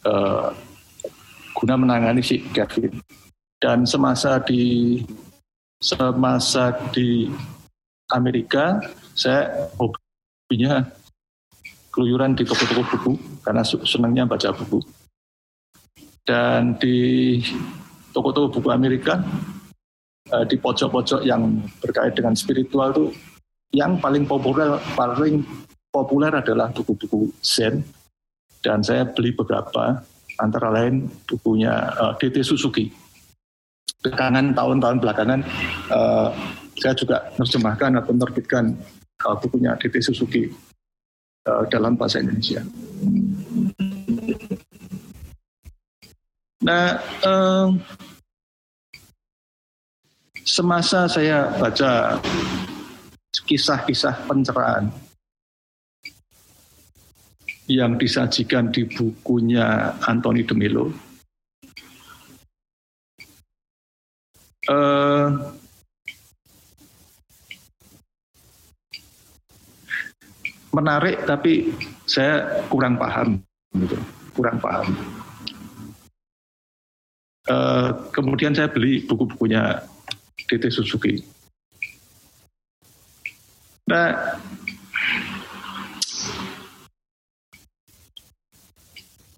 uh, 0.07 0.55
guna 1.57 1.75
menangani 1.77 2.25
si 2.25 2.41
Kevin. 2.53 3.01
Dan 3.61 3.85
semasa 3.85 4.41
di 4.41 4.97
semasa 5.81 6.73
di 6.93 7.29
Amerika, 8.13 8.81
saya 9.13 9.69
hobinya 9.77 10.81
keluyuran 11.93 12.33
di 12.33 12.49
toko-toko 12.49 12.83
buku 12.89 13.13
karena 13.45 13.61
senangnya 13.65 14.25
baca 14.25 14.57
buku. 14.57 14.81
Dan 16.25 16.79
di 16.81 17.37
toko-toko 18.17 18.61
buku 18.61 18.69
Amerika, 18.73 19.21
eh, 20.33 20.45
di 20.49 20.57
pojok-pojok 20.57 21.21
yang 21.27 21.61
berkait 21.85 22.17
dengan 22.17 22.33
spiritual 22.33 22.97
itu 22.97 23.07
yang 23.77 24.01
paling 24.03 24.27
populer 24.27 24.81
paling 24.99 25.47
populer 25.91 26.33
adalah 26.35 26.71
buku-buku 26.75 27.31
Zen 27.39 27.83
dan 28.61 28.85
saya 28.85 29.09
beli 29.09 29.33
beberapa 29.33 30.01
antara 30.41 30.73
lain 30.73 31.09
bukunya 31.29 31.73
uh, 31.97 32.13
eh, 32.17 32.29
DT 32.29 32.45
Suzuki. 32.45 32.89
Belakangan 34.01 34.57
tahun-tahun 34.57 34.97
belakangan 35.05 35.41
uh, 35.93 36.33
saya 36.81 36.95
juga 36.97 37.29
menerjemahkan 37.37 37.91
atau 38.01 38.13
menerbitkan 38.17 38.65
uh, 39.29 39.37
bukunya 39.37 39.77
DT 39.77 40.01
Suzuki 40.01 40.49
uh, 41.45 41.65
dalam 41.69 41.97
bahasa 41.97 42.25
Indonesia. 42.25 42.65
Nah, 46.61 47.01
uh, 47.25 47.69
semasa 50.45 51.09
saya 51.09 51.49
baca 51.57 52.21
kisah-kisah 53.45 54.29
pencerahan 54.29 55.10
yang 57.71 57.95
disajikan 57.95 58.75
di 58.75 58.83
bukunya 58.83 59.95
Anthony 60.11 60.43
de 60.43 60.55
Melo. 60.59 60.91
Uh, 64.67 65.55
menarik 70.75 71.23
tapi 71.27 71.71
saya 72.07 72.67
kurang 72.67 72.99
paham 72.99 73.39
gitu. 73.79 73.99
Kurang 74.35 74.59
paham. 74.59 74.91
Uh, 77.51 77.91
kemudian 78.15 78.55
saya 78.55 78.71
beli 78.71 79.03
buku-bukunya 79.07 79.83
DT 80.47 80.71
Suzuki. 80.71 81.19
Nah 83.91 84.39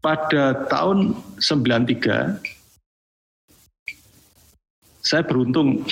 pada 0.02 0.66
tahun 0.66 1.14
93 1.38 2.42
saya 5.02 5.22
beruntung 5.22 5.86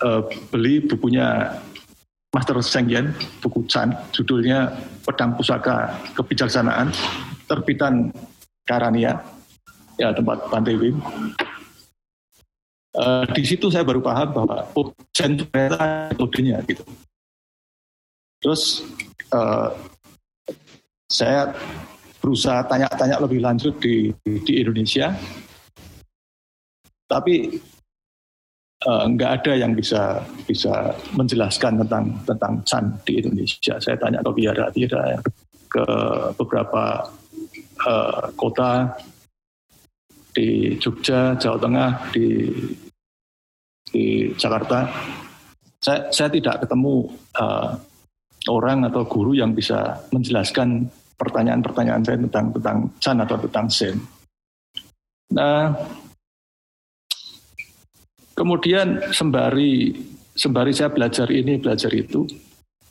uh, 0.00 0.24
beli 0.48 0.80
bukunya 0.84 1.60
Master 2.30 2.62
Seng 2.62 2.86
Yen, 2.86 3.10
buku 3.42 3.66
Chan, 3.66 3.90
judulnya 4.14 4.70
Pedang 5.02 5.34
Pusaka 5.34 5.90
Kebijaksanaan, 6.14 6.94
terbitan 7.50 8.14
Karania, 8.62 9.18
ya 9.98 10.14
tempat 10.14 10.46
Pantai 10.46 10.78
Wim. 10.78 11.02
Uh, 12.94 13.26
di 13.34 13.42
situ 13.42 13.66
saya 13.70 13.82
baru 13.82 13.98
paham 13.98 14.30
bahwa 14.30 14.66
oh, 14.78 14.94
itu 14.94 15.42
ternyata 15.50 16.10
metodenya 16.14 16.62
gitu. 16.70 16.86
Terus 18.38 18.86
uh, 19.34 19.74
saya 21.10 21.50
berusaha 22.20 22.60
tanya-tanya 22.68 23.16
lebih 23.18 23.40
lanjut 23.40 23.80
di, 23.80 24.12
di 24.22 24.52
Indonesia, 24.60 25.10
tapi 27.08 27.58
uh, 28.86 29.04
nggak 29.08 29.30
ada 29.40 29.52
yang 29.56 29.72
bisa 29.72 30.20
bisa 30.44 30.94
menjelaskan 31.16 31.80
tentang 31.84 32.04
tentang 32.28 32.52
Chan 32.68 32.84
di 33.08 33.24
Indonesia. 33.24 33.80
Saya 33.80 33.96
tanya 33.96 34.20
ke 34.20 34.30
biara 34.36 34.68
biara 34.70 35.18
ke 35.70 35.86
beberapa 36.36 37.08
uh, 37.88 38.24
kota 38.36 38.92
di 40.30 40.78
Jogja, 40.78 41.34
Jawa 41.34 41.58
Tengah, 41.58 41.90
di 42.14 42.26
di 43.90 44.30
Jakarta. 44.38 44.86
Saya, 45.80 46.12
saya 46.12 46.28
tidak 46.28 46.62
ketemu 46.62 47.08
uh, 47.40 47.72
orang 48.52 48.84
atau 48.86 49.02
guru 49.08 49.32
yang 49.32 49.56
bisa 49.56 49.96
menjelaskan 50.12 50.86
pertanyaan-pertanyaan 51.20 52.00
saya 52.00 52.16
tentang 52.16 52.46
tentang 52.56 52.78
Chan 52.96 53.16
atau 53.20 53.36
tentang 53.44 53.66
Zen. 53.68 53.96
Nah, 55.36 55.76
kemudian 58.32 59.12
sembari 59.12 59.92
sembari 60.32 60.72
saya 60.72 60.88
belajar 60.88 61.28
ini 61.28 61.60
belajar 61.60 61.92
itu, 61.92 62.24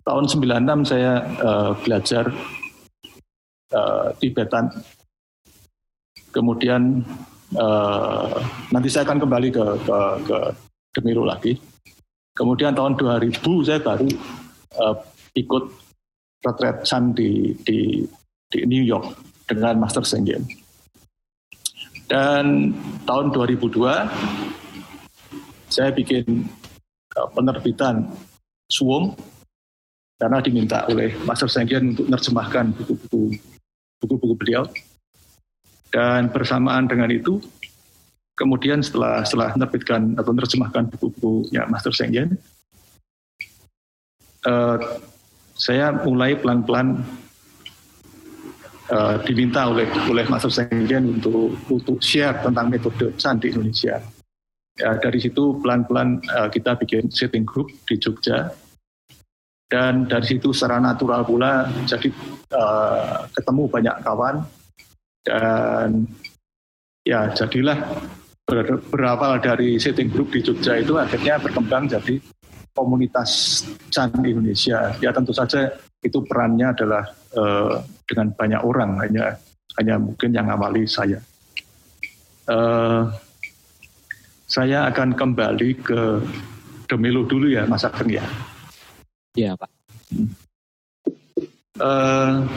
tahun 0.05 0.29
96 0.29 0.85
saya 0.93 1.25
uh, 1.41 1.73
belajar 1.81 2.29
uh, 3.73 4.13
Tibetan. 4.21 4.69
Kemudian 6.29 7.01
uh, 7.57 8.37
nanti 8.69 8.93
saya 8.93 9.09
akan 9.09 9.25
kembali 9.25 9.49
ke 9.49 9.65
ke, 9.81 9.99
ke 10.29 10.37
Demiru 10.93 11.25
lagi. 11.25 11.57
Kemudian 12.37 12.77
tahun 12.77 12.93
2000 12.95 13.41
saya 13.65 13.81
baru 13.81 14.07
uh, 14.77 14.95
ikut 15.33 15.63
retret 16.39 16.87
Chan 16.87 17.11
di, 17.11 17.51
di 17.67 18.07
di 18.49 18.65
New 18.65 18.81
York 18.81 19.13
dengan 19.45 19.77
Master 19.77 20.01
Sengen. 20.01 20.45
Dan 22.09 22.73
tahun 23.05 23.29
2002 23.33 23.77
saya 25.69 25.93
bikin 25.93 26.49
uh, 27.13 27.29
penerbitan 27.29 28.09
Suwung 28.65 29.13
karena 30.17 30.41
diminta 30.41 30.83
oleh 30.89 31.13
Master 31.23 31.47
Sengkian 31.47 31.95
untuk 31.95 32.09
menerjemahkan 32.09 32.75
buku-buku 32.75 33.37
buku-buku 34.01 34.35
beliau. 34.35 34.65
Dan 35.89 36.29
bersamaan 36.29 36.85
dengan 36.85 37.09
itu, 37.09 37.41
kemudian 38.37 38.85
setelah 38.85 39.25
setelah 39.25 39.57
menerbitkan 39.57 40.13
atau 40.21 40.31
menerjemahkan 40.33 40.83
buku-bukunya 40.93 41.65
Master 41.65 41.93
Sengkian, 41.93 42.37
uh, 44.45 44.77
saya 45.57 45.93
mulai 46.05 46.37
pelan-pelan 46.37 47.01
uh, 48.89 49.15
diminta 49.23 49.69
oleh 49.69 49.87
oleh 50.09 50.25
Master 50.27 50.51
Sengkian 50.51 51.05
untuk 51.19 51.55
untuk 51.69 51.97
share 52.01 52.41
tentang 52.41 52.69
metode 52.69 53.13
di 53.15 53.47
Indonesia. 53.49 54.01
Ya, 54.79 54.95
dari 54.95 55.19
situ 55.19 55.59
pelan-pelan 55.59 56.23
uh, 56.31 56.47
kita 56.47 56.79
bikin 56.79 57.11
setting 57.11 57.43
group 57.43 57.67
di 57.83 57.99
Jogja 57.99 58.47
dan 59.69 60.09
dari 60.09 60.25
situ 60.25 60.49
secara 60.49 60.81
natural 60.81 61.21
pula 61.27 61.69
jadi 61.85 62.09
uh, 62.55 63.27
ketemu 63.35 63.63
banyak 63.69 63.95
kawan 64.01 64.35
dan 65.21 66.09
ya 67.05 67.29
jadilah 67.37 67.77
ber 68.49 68.81
berawal 68.89 69.37
dari 69.37 69.77
setting 69.77 70.09
group 70.09 70.33
di 70.33 70.41
Jogja 70.41 70.81
itu 70.81 70.97
akhirnya 70.97 71.37
berkembang 71.37 71.85
jadi 71.85 72.17
komunitas 72.79 73.61
Chan 73.91 74.09
Indonesia 74.23 74.95
ya 75.03 75.09
tentu 75.11 75.35
saja 75.35 75.67
itu 75.99 76.23
perannya 76.23 76.71
adalah 76.71 77.03
uh, 77.35 77.83
dengan 78.07 78.31
banyak 78.31 78.61
orang 78.63 79.03
hanya 79.03 79.35
hanya 79.79 79.95
mungkin 79.99 80.31
yang 80.31 80.47
awali 80.51 80.87
saya. 80.87 81.19
Uh, 82.49 83.07
saya 84.49 84.89
akan 84.89 85.13
kembali 85.13 85.69
ke 85.77 86.01
Demelo 86.89 87.21
dulu 87.21 87.53
ya, 87.53 87.69
Mas 87.69 87.85
Ageng 87.85 88.09
ya. 88.09 88.25
Iya, 89.37 89.53
Pak. 89.53 89.69
Uh, 91.77 92.49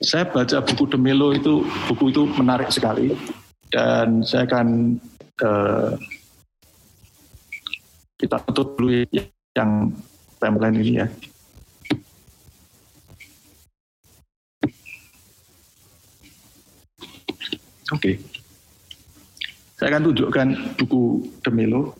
saya 0.00 0.24
baca 0.24 0.64
buku 0.64 0.88
Demelo 0.88 1.36
itu, 1.36 1.60
buku 1.92 2.08
itu 2.08 2.24
menarik 2.40 2.72
sekali. 2.72 3.12
Dan 3.68 4.24
saya 4.24 4.48
akan 4.48 4.96
uh, 5.42 5.94
kita 8.18 8.36
tutup 8.50 8.74
dulu 8.78 9.06
yang 9.54 9.94
timeline 10.42 10.78
ini 10.82 10.92
ya. 11.02 11.06
Oke. 17.88 18.14
Okay. 18.14 18.14
Saya 19.78 19.94
akan 19.94 20.10
tunjukkan 20.10 20.48
buku 20.76 21.02
Demelo. 21.40 21.94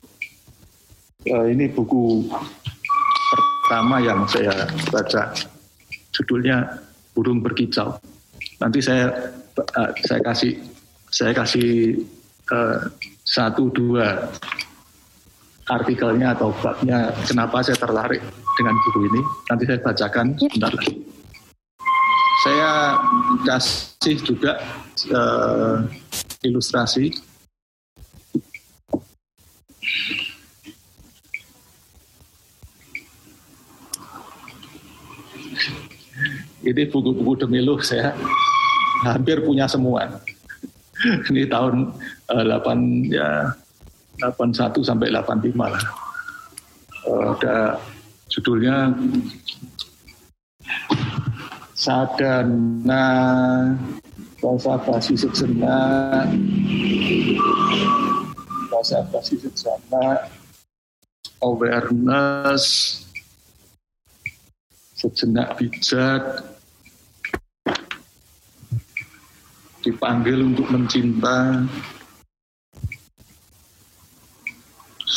Uh, 1.31 1.47
ini 1.47 1.71
buku 1.71 2.27
pertama 3.65 4.03
yang 4.03 4.27
saya 4.27 4.67
baca. 4.91 5.31
Judulnya 6.13 6.67
Burung 7.15 7.39
Berkicau. 7.39 7.95
Nanti 8.59 8.83
saya 8.83 9.09
uh, 9.55 9.91
saya 10.03 10.21
kasih 10.27 10.59
saya 11.09 11.33
kasih 11.33 12.03
uh, 12.51 12.91
satu 13.29 13.69
dua 13.69 14.33
artikelnya 15.69 16.33
atau 16.33 16.49
babnya 16.65 17.13
kenapa 17.29 17.61
saya 17.61 17.77
tertarik 17.77 18.25
dengan 18.57 18.75
buku 18.89 19.01
ini. 19.13 19.21
Nanti 19.53 19.65
saya 19.69 19.79
bacakan 19.85 20.27
sebentar 20.41 20.73
lagi. 20.73 20.93
Saya 22.41 22.71
kasih 23.45 24.17
juga 24.25 24.57
uh, 25.13 25.85
ilustrasi. 26.41 27.13
Ini 36.59 36.85
buku-buku 36.93 37.45
Demilu 37.45 37.81
saya 37.81 38.13
hampir 39.05 39.41
punya 39.45 39.69
semua. 39.69 40.21
Ini 41.31 41.47
tahun 41.49 41.95
8 42.29 43.09
ya 43.09 43.57
81 44.21 44.85
sampai 44.85 45.09
85 45.13 45.57
lah. 45.57 45.85
Uh, 47.09 47.33
ada 47.33 47.81
judulnya 48.29 48.93
Sadana 51.79 53.07
konservasi 54.43 55.15
sejenak 55.15 56.27
konservasi 58.69 59.35
sejenak 59.41 60.29
awareness 61.39 62.65
sejenak 64.99 65.55
bijak. 65.55 66.43
Dipanggil 69.79 70.43
untuk 70.43 70.67
mencinta 70.75 71.63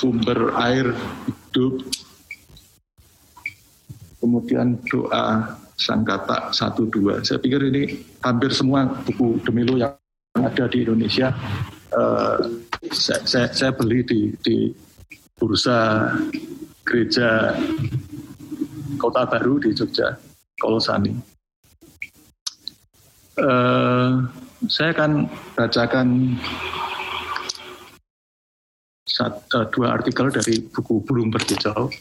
sumber 0.02 0.58
air 0.58 0.90
hidup 1.30 1.86
kemudian 4.18 4.82
doa 4.90 5.58
Sangkata 5.82 6.54
satu 6.54 6.86
dua. 6.94 7.26
Saya 7.26 7.42
pikir 7.42 7.74
ini 7.74 8.06
hampir 8.22 8.54
semua 8.54 8.86
buku 8.86 9.42
Demilo 9.42 9.82
yang 9.82 9.98
ada 10.38 10.70
di 10.70 10.86
Indonesia 10.86 11.34
uh, 11.98 12.38
saya, 12.94 13.22
saya, 13.26 13.48
saya 13.50 13.72
beli 13.74 14.06
di, 14.06 14.30
di 14.46 14.70
bursa 15.34 16.06
gereja 16.86 17.58
Kota 19.02 19.26
Baru 19.26 19.58
di 19.58 19.74
Jogja, 19.74 20.14
Kolosani. 20.62 21.18
Uh, 23.42 24.22
saya 24.70 24.94
akan 24.94 25.26
bacakan 25.58 26.38
sat, 29.22 29.38
uh, 29.54 29.70
dua 29.70 29.94
artikel 29.94 30.34
dari 30.34 30.66
buku 30.66 31.06
Burung 31.06 31.30
Berkicau. 31.30 31.94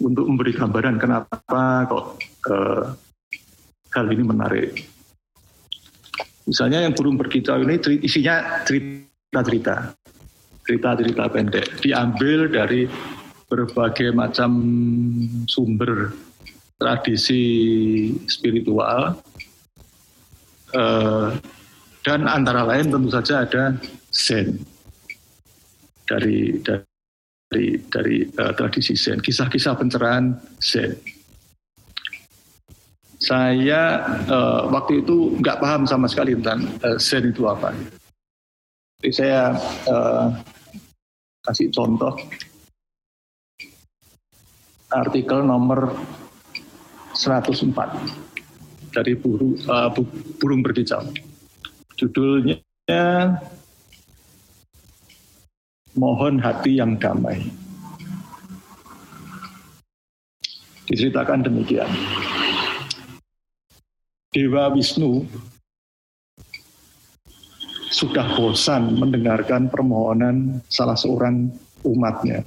Untuk 0.00 0.24
memberi 0.24 0.56
gambaran 0.56 0.96
kenapa 0.96 1.84
kok 1.84 2.06
uh, 2.48 2.96
hal 3.92 4.06
ini 4.08 4.24
menarik. 4.24 4.88
Misalnya 6.48 6.88
yang 6.88 6.96
burung 6.96 7.20
berkicau 7.20 7.60
ini 7.60 7.76
isinya 8.00 8.64
cerita-cerita, 8.64 9.92
cerita-cerita 10.64 11.24
pendek, 11.28 11.84
diambil 11.84 12.48
dari 12.48 12.88
berbagai 13.46 14.10
macam 14.16 14.50
sumber 15.46 16.10
tradisi 16.80 17.44
spiritual, 18.24 19.20
uh, 20.72 21.36
dan 22.00 22.24
antara 22.24 22.64
lain 22.64 22.88
tentu 22.88 23.12
saja 23.12 23.44
ada 23.44 23.76
Zen 24.08 24.56
dari, 26.08 26.56
dari 26.64 26.88
dari 27.50 27.66
dari 27.90 28.16
uh, 28.38 28.54
tradisi 28.54 28.94
Zen, 28.96 29.20
kisah-kisah 29.20 29.74
pencerahan 29.76 30.38
Zen. 30.62 30.96
Saya 33.20 34.00
uh, 34.30 34.70
waktu 34.72 35.04
itu 35.04 35.36
nggak 35.42 35.60
paham 35.60 35.84
sama 35.84 36.08
sekali 36.08 36.32
tentang 36.38 36.64
uh, 36.80 36.96
Zen 36.96 37.28
itu 37.28 37.44
apa. 37.44 37.76
Jadi 39.02 39.12
saya 39.12 39.52
uh, 39.90 40.32
kasih 41.44 41.68
contoh 41.74 42.16
artikel 44.88 45.44
nomor 45.44 45.94
104 47.20 48.96
dari 48.96 49.12
buru, 49.12 49.52
uh, 49.68 49.92
burung 50.40 50.64
berkicau. 50.64 51.04
Judulnya 52.00 53.36
mohon 56.00 56.40
hati 56.40 56.80
yang 56.80 56.96
damai. 56.96 57.44
Diceritakan 60.88 61.44
demikian. 61.44 61.92
Dewa 64.32 64.72
Wisnu 64.72 65.28
sudah 67.90 68.26
bosan 68.38 68.96
mendengarkan 68.96 69.68
permohonan 69.68 70.64
salah 70.72 70.96
seorang 70.96 71.52
umatnya. 71.84 72.42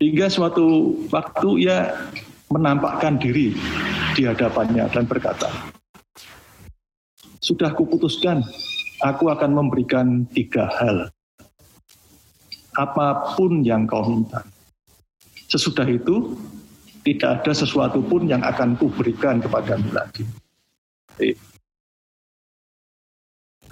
Hingga 0.00 0.26
suatu 0.32 0.96
waktu 1.12 1.66
ia 1.66 1.92
menampakkan 2.52 3.18
diri 3.18 3.54
di 4.14 4.22
hadapannya 4.24 4.86
dan 4.90 5.04
berkata, 5.04 5.50
Sudah 7.42 7.70
kuputuskan, 7.74 8.42
aku 9.02 9.30
akan 9.30 9.50
memberikan 9.54 10.26
tiga 10.34 10.66
hal 10.66 11.10
apa 12.76 13.34
pun 13.34 13.64
yang 13.64 13.88
kau 13.88 14.04
minta. 14.04 14.44
Sesudah 15.48 15.88
itu, 15.88 16.36
tidak 17.00 17.42
ada 17.42 17.52
sesuatu 17.56 18.04
pun 18.04 18.28
yang 18.28 18.44
akan 18.44 18.76
kuberikan 18.76 19.40
kepadamu 19.40 19.88
lagi. 19.96 20.28
Jadi, 21.16 21.32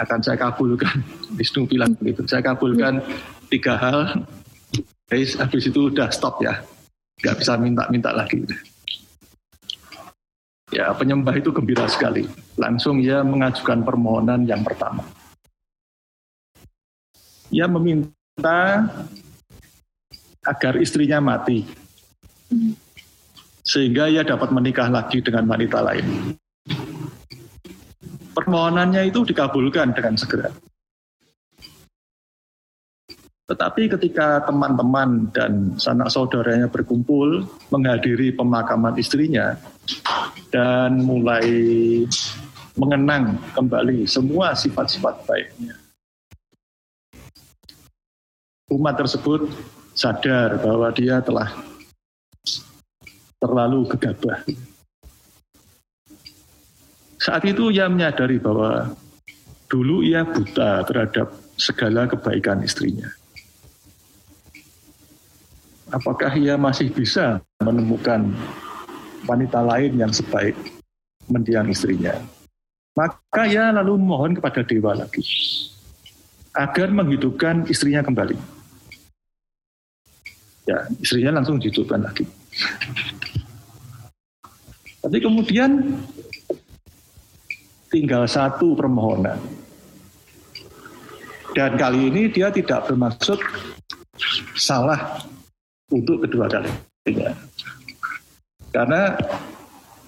akan 0.00 0.18
saya 0.24 0.38
kabulkan. 0.40 1.04
Wisnu 1.38 1.68
bilang 1.68 1.92
begitu. 2.00 2.24
Saya 2.26 2.42
kabulkan 2.42 3.04
tiga 3.52 3.76
hal. 3.78 4.26
Habis 5.12 5.64
itu 5.68 5.92
udah 5.92 6.10
stop 6.10 6.40
ya. 6.42 6.64
Gak 7.22 7.36
bisa 7.38 7.54
minta-minta 7.60 8.10
lagi. 8.10 8.42
Ya, 10.74 10.90
penyembah 10.90 11.38
itu 11.38 11.54
gembira 11.54 11.86
sekali. 11.86 12.26
Langsung 12.58 12.98
ia 12.98 13.22
mengajukan 13.22 13.86
permohonan 13.86 14.42
yang 14.48 14.66
pertama. 14.66 15.06
Ia 17.54 17.70
meminta 17.70 18.82
agar 20.44 20.74
istrinya 20.82 21.22
mati 21.22 21.62
sehingga 23.64 24.12
ia 24.12 24.20
dapat 24.20 24.52
menikah 24.52 24.92
lagi 24.92 25.24
dengan 25.24 25.48
wanita 25.48 25.80
lain. 25.80 26.36
Permohonannya 28.36 29.08
itu 29.08 29.24
dikabulkan 29.24 29.96
dengan 29.96 30.20
segera. 30.20 30.52
Tetapi 33.44 33.92
ketika 33.92 34.40
teman-teman 34.48 35.28
dan 35.36 35.76
sanak 35.76 36.08
saudaranya 36.08 36.64
berkumpul 36.64 37.44
menghadiri 37.68 38.32
pemakaman 38.32 38.96
istrinya 38.96 39.60
dan 40.48 41.04
mulai 41.04 41.44
mengenang 42.72 43.36
kembali 43.52 44.08
semua 44.08 44.56
sifat-sifat 44.56 45.28
baiknya. 45.28 45.76
Umat 48.72 48.96
tersebut 48.96 49.52
sadar 49.92 50.56
bahwa 50.64 50.88
dia 50.96 51.20
telah 51.20 51.52
terlalu 53.36 53.84
gegabah. 53.92 54.40
Saat 57.20 57.44
itu 57.44 57.68
ia 57.68 57.92
menyadari 57.92 58.40
bahwa 58.40 58.96
dulu 59.68 60.00
ia 60.00 60.24
buta 60.24 60.80
terhadap 60.88 61.28
segala 61.60 62.08
kebaikan 62.08 62.64
istrinya. 62.64 63.12
Apakah 65.94 66.34
ia 66.34 66.58
masih 66.58 66.90
bisa 66.90 67.38
menemukan 67.62 68.26
wanita 69.30 69.62
lain 69.62 69.94
yang 69.94 70.10
sebaik 70.10 70.58
mendiang 71.30 71.70
istrinya? 71.70 72.18
Maka 72.98 73.46
ia 73.46 73.70
lalu 73.70 74.02
mohon 74.02 74.34
kepada 74.34 74.66
dewa 74.66 74.98
lagi 74.98 75.22
agar 76.50 76.90
menghidupkan 76.90 77.70
istrinya 77.70 78.02
kembali. 78.02 78.34
Ya, 80.66 80.82
istrinya 80.98 81.38
langsung 81.38 81.62
dihidupkan 81.62 82.02
lagi. 82.02 82.26
Tapi 84.98 85.18
kemudian 85.22 85.94
tinggal 87.94 88.26
satu 88.26 88.74
permohonan. 88.74 89.38
Dan 91.54 91.78
kali 91.78 92.10
ini 92.10 92.26
dia 92.34 92.50
tidak 92.50 92.90
bermaksud 92.90 93.38
salah 94.58 95.22
untuk 95.94 96.26
kedua 96.26 96.50
kalinya. 96.50 97.30
Karena 98.74 99.14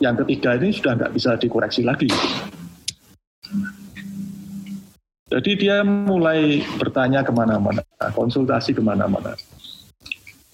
yang 0.02 0.18
ketiga 0.26 0.58
ini 0.58 0.74
sudah 0.74 0.92
nggak 0.98 1.14
bisa 1.14 1.38
dikoreksi 1.38 1.86
lagi. 1.86 2.10
Jadi 5.26 5.50
dia 5.58 5.82
mulai 5.82 6.62
bertanya 6.78 7.22
ke 7.22 7.30
mana-mana, 7.34 7.82
konsultasi 8.14 8.74
ke 8.74 8.82
mana-mana. 8.82 9.34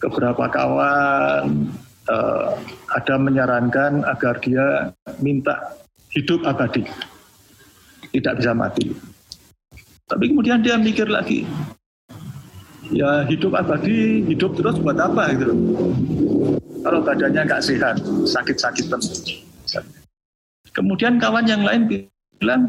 Beberapa 0.00 0.48
kawan, 0.48 1.68
uh, 2.08 2.56
ada 2.90 3.14
menyarankan 3.20 4.02
agar 4.08 4.40
dia 4.40 4.90
minta 5.20 5.76
hidup 6.16 6.42
abadi, 6.48 6.88
tidak 8.16 8.40
bisa 8.40 8.52
mati. 8.56 8.86
Tapi 10.08 10.24
kemudian 10.32 10.64
dia 10.64 10.80
mikir 10.80 11.08
lagi, 11.08 11.44
ya 12.92 13.24
hidup 13.26 13.57
abadi, 13.57 14.22
hidup 14.28 14.52
terus 14.55 14.76
buat 14.78 14.96
apa 15.00 15.33
gitu 15.35 15.55
Kalau 16.83 16.98
badannya 17.00 17.42
nggak 17.46 17.62
sehat, 17.62 17.96
sakit-sakitan. 18.26 19.00
Kemudian 20.74 21.16
kawan 21.22 21.46
yang 21.46 21.62
lain 21.62 21.87
bilang, 22.38 22.66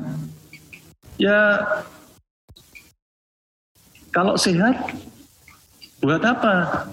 ya 1.17 1.57
kalau 4.13 4.37
sehat, 4.37 4.77
buat 5.97 6.21
apa? 6.21 6.85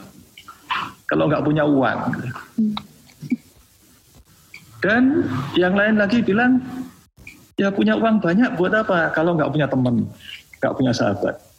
kalau 1.11 1.27
nggak 1.27 1.43
punya 1.43 1.67
uang. 1.67 2.01
Dan 4.81 5.27
yang 5.59 5.75
lain 5.75 5.99
lagi 5.99 6.23
bilang, 6.23 6.63
ya 7.59 7.69
punya 7.69 7.99
uang 7.99 8.23
banyak 8.23 8.55
buat 8.57 8.73
apa 8.73 9.11
kalau 9.13 9.35
nggak 9.35 9.51
punya 9.51 9.67
teman, 9.67 10.07
nggak 10.63 10.75
punya 10.79 10.95
sahabat. 10.95 11.50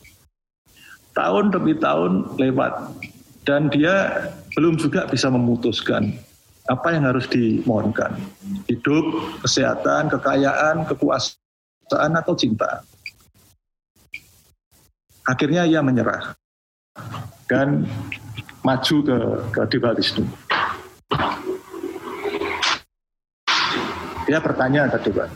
Tahun 1.12 1.52
demi 1.52 1.76
tahun 1.76 2.39
lewat 2.39 2.74
dan 3.43 3.67
dia 3.67 4.28
belum 4.56 4.80
juga 4.80 5.08
bisa 5.12 5.28
memutuskan 5.28 6.15
apa 6.69 6.93
yang 6.93 7.04
harus 7.10 7.28
dimohonkan. 7.28 8.15
Hidup, 8.69 9.04
kesehatan, 9.43 10.08
kekayaan, 10.08 10.88
kekuasaan 10.88 12.12
atau 12.15 12.34
cinta. 12.38 12.86
Akhirnya 15.28 15.67
ia 15.67 15.84
menyerah. 15.84 16.38
Dan 17.52 17.84
maju 18.63 18.95
ke, 19.04 19.17
ke 19.52 19.62
Dewa 19.67 19.91
Wisnu. 19.97 20.24
Dia 24.32 24.39
bertanya 24.39 24.88
ke 24.88 25.12
Dewa, 25.12 25.28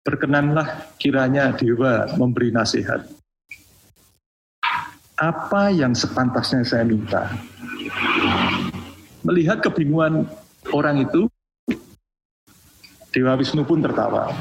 berkenanlah 0.00 0.96
kiranya 0.96 1.52
Dewa 1.52 2.08
memberi 2.16 2.48
nasihat. 2.48 3.04
Apa 5.22 5.70
yang 5.70 5.94
sepantasnya 5.94 6.66
saya 6.66 6.82
minta? 6.82 7.30
Melihat 9.22 9.62
kebingungan 9.62 10.26
orang 10.74 11.06
itu, 11.06 11.30
Dewa 13.14 13.38
Wisnu 13.38 13.62
pun 13.62 13.78
tertawa 13.78 14.34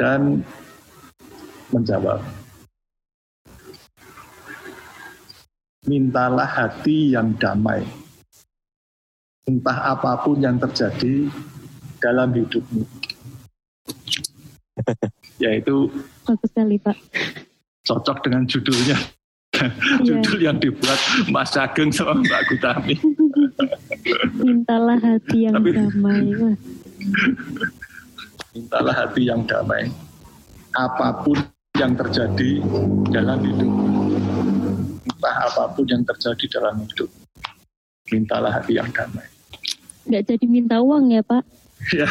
dan 0.00 0.40
menjawab, 1.68 2.24
mintalah 5.84 6.48
hati 6.48 7.12
yang 7.12 7.36
damai. 7.36 7.84
Entah 9.44 9.92
apa 9.92 10.16
pun 10.24 10.40
yang 10.40 10.56
terjadi 10.56 11.28
dalam 12.00 12.32
hidupmu. 12.32 12.88
Yaitu 15.44 15.92
bagus 16.24 16.48
sekali 16.48 16.80
Pak. 16.80 16.96
Cocok 17.84 18.24
dengan 18.24 18.48
judulnya. 18.48 18.96
Iya. 20.02 20.18
Judul 20.18 20.38
yang 20.42 20.56
dibuat 20.58 20.98
Mas 21.30 21.54
Ageng 21.54 21.94
sama 21.94 22.18
Mbak 22.18 22.42
Gutami. 22.50 22.94
Mintalah 24.46 24.98
hati 24.98 25.46
yang 25.46 25.54
Tapi, 25.54 25.70
damai. 25.70 26.22
Mintalah 28.56 28.94
hati 29.06 29.22
yang 29.30 29.46
damai. 29.46 29.86
Apa 30.74 31.22
pun 31.22 31.38
yang 31.78 31.94
terjadi 31.94 32.58
dalam 33.12 33.38
hidupmu 33.44 34.02
entah 35.22 35.38
apa 35.46 35.70
pun 35.70 35.86
yang 35.86 36.02
terjadi 36.02 36.58
dalam 36.58 36.82
hidup. 36.82 37.06
Mintalah 38.10 38.50
hati 38.58 38.74
yang 38.74 38.90
damai. 38.90 39.30
Nggak 40.10 40.34
jadi 40.34 40.46
minta 40.50 40.82
uang 40.82 41.14
ya 41.14 41.22
Pak? 41.22 41.46
Ya. 41.94 42.10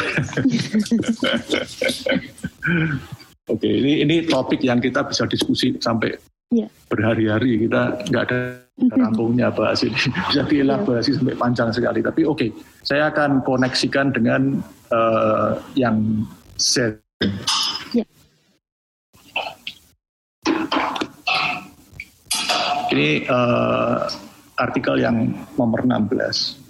Oke, 3.52 3.68
ini 3.68 4.00
ini 4.00 4.24
topik 4.24 4.64
yang 4.64 4.80
kita 4.80 5.04
bisa 5.04 5.28
diskusi 5.28 5.76
sampai 5.76 6.16
ya. 6.52 6.68
berhari-hari. 6.92 7.64
Kita 7.64 8.04
nggak 8.12 8.22
ada 8.28 8.40
rampungnya 8.92 9.48
bahas 9.48 9.80
ini. 9.82 9.96
Bisa 10.28 10.44
dielaborasi 10.44 11.10
ya. 11.10 11.16
sampai 11.18 11.36
panjang 11.40 11.68
sekali. 11.72 12.00
Tapi 12.04 12.22
oke, 12.28 12.36
okay, 12.36 12.50
saya 12.84 13.08
akan 13.08 13.40
koneksikan 13.42 14.12
dengan 14.12 14.60
uh, 14.92 15.56
yang 15.74 16.28
set. 16.60 17.00
Ya. 17.96 18.04
Ini 22.92 23.24
uh, 23.24 24.04
artikel 24.60 25.00
yang 25.00 25.32
nomor 25.56 25.80
16. 25.80 26.61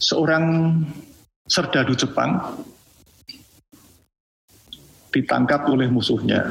Seorang 0.00 0.44
serdadu 1.44 1.92
Jepang 1.92 2.40
ditangkap 5.12 5.68
oleh 5.68 5.92
musuhnya 5.92 6.48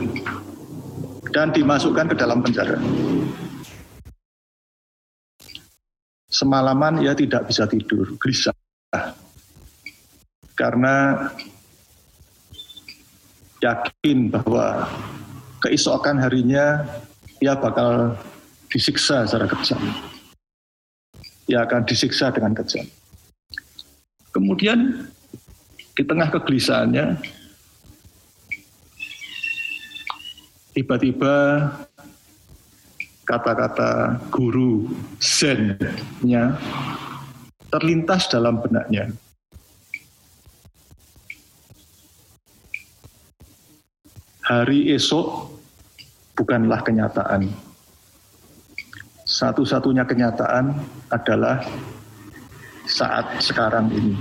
dan 1.34 1.50
dimasukkan 1.50 2.14
ke 2.14 2.16
dalam 2.16 2.46
penjara. 2.46 2.78
Semalaman 6.30 7.02
ia 7.02 7.18
tidak 7.18 7.50
bisa 7.50 7.66
tidur, 7.66 8.06
gelisah 8.22 8.54
karena 10.60 11.16
yakin 13.64 14.28
bahwa 14.28 14.88
keesokan 15.64 16.20
harinya 16.20 16.84
ia 17.40 17.56
bakal 17.56 18.20
disiksa 18.68 19.24
secara 19.24 19.48
kejam. 19.48 19.80
Ia 21.48 21.64
akan 21.64 21.82
disiksa 21.88 22.30
dengan 22.30 22.52
kejam. 22.52 22.99
Kemudian 24.40 25.04
di 26.00 26.04
tengah 26.08 26.32
kegelisahannya, 26.32 27.20
tiba-tiba 30.72 31.68
kata-kata 33.28 34.16
guru 34.32 34.96
Zen-nya 35.20 36.56
terlintas 37.68 38.32
dalam 38.32 38.64
benaknya. 38.64 39.12
Hari 44.48 44.96
esok 44.96 45.52
bukanlah 46.40 46.80
kenyataan. 46.80 47.52
Satu-satunya 49.28 50.08
kenyataan 50.08 50.80
adalah 51.12 51.60
saat 53.00 53.40
sekarang 53.40 53.88
ini. 53.96 54.16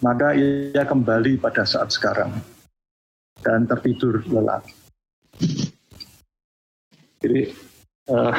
Maka 0.00 0.32
ia 0.32 0.84
kembali 0.84 1.36
pada 1.36 1.68
saat 1.68 1.92
sekarang 1.92 2.32
dan 3.44 3.68
tertidur 3.68 4.24
lelap. 4.24 4.64
Jadi 7.20 7.52
uh, 8.08 8.32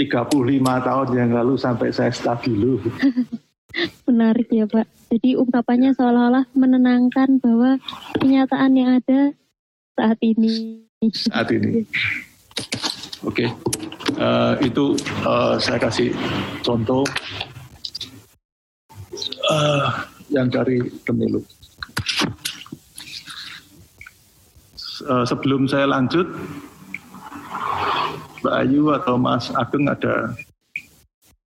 eh, 0.00 0.08
35 0.08 0.88
tahun 0.88 1.08
yang 1.16 1.30
lalu 1.36 1.54
sampai 1.60 1.92
saya 1.92 2.12
stabilo. 2.12 2.80
Menarik 4.08 4.48
ya 4.50 4.64
Pak. 4.64 4.88
Jadi 5.12 5.36
ungkapannya 5.36 5.92
seolah-olah 5.94 6.48
menenangkan 6.56 7.38
bahwa 7.38 7.78
kenyataan 8.18 8.72
yang 8.74 8.90
ada 8.98 9.36
saat 9.94 10.18
ini. 10.24 10.84
Saat 11.12 11.52
ini. 11.54 11.84
Oke, 13.20 13.44
okay. 13.44 13.48
uh, 14.16 14.56
eh, 14.56 14.72
itu 14.72 14.96
uh, 15.28 15.60
saya 15.60 15.76
kasih 15.76 16.08
contoh 16.64 17.04
uh, 19.44 20.08
yang 20.32 20.48
dari 20.48 20.80
pemilu. 21.04 21.44
Uh, 25.04 25.28
sebelum 25.28 25.68
saya 25.68 25.84
lanjut, 25.84 26.24
Mbak 28.40 28.54
Ayu 28.56 28.88
atau 28.96 29.20
Mas 29.20 29.52
Ageng 29.52 29.92
ada 29.92 30.32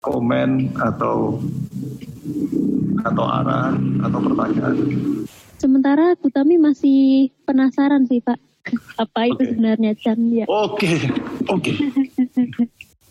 komen 0.00 0.72
atau 0.80 1.44
atau 3.04 3.24
arahan 3.28 4.00
atau 4.00 4.16
pertanyaan? 4.16 4.76
Sementara 5.60 6.16
Kutami 6.16 6.56
masih 6.56 7.28
penasaran 7.44 8.08
sih 8.08 8.24
Pak, 8.24 8.40
apa 8.96 9.20
itu 9.26 9.40
okay. 9.40 9.48
sebenarnya 9.52 9.92
Chan 9.96 10.18
ya? 10.30 10.46
Oke, 10.46 10.92
oke. 11.48 11.72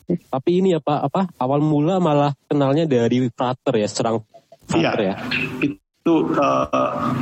Tapi 0.09 0.49
ini 0.57 0.73
ya 0.73 0.81
Pak, 0.81 0.99
apa 1.09 1.21
awal 1.37 1.61
mula 1.61 2.01
malah 2.01 2.33
kenalnya 2.49 2.89
dari 2.89 3.29
frater 3.29 3.73
ya, 3.77 3.87
serang 3.89 4.25
frater 4.65 4.97
iya, 4.97 5.13
ya. 5.13 5.15
Itu 5.61 6.13
uh, 6.33 7.13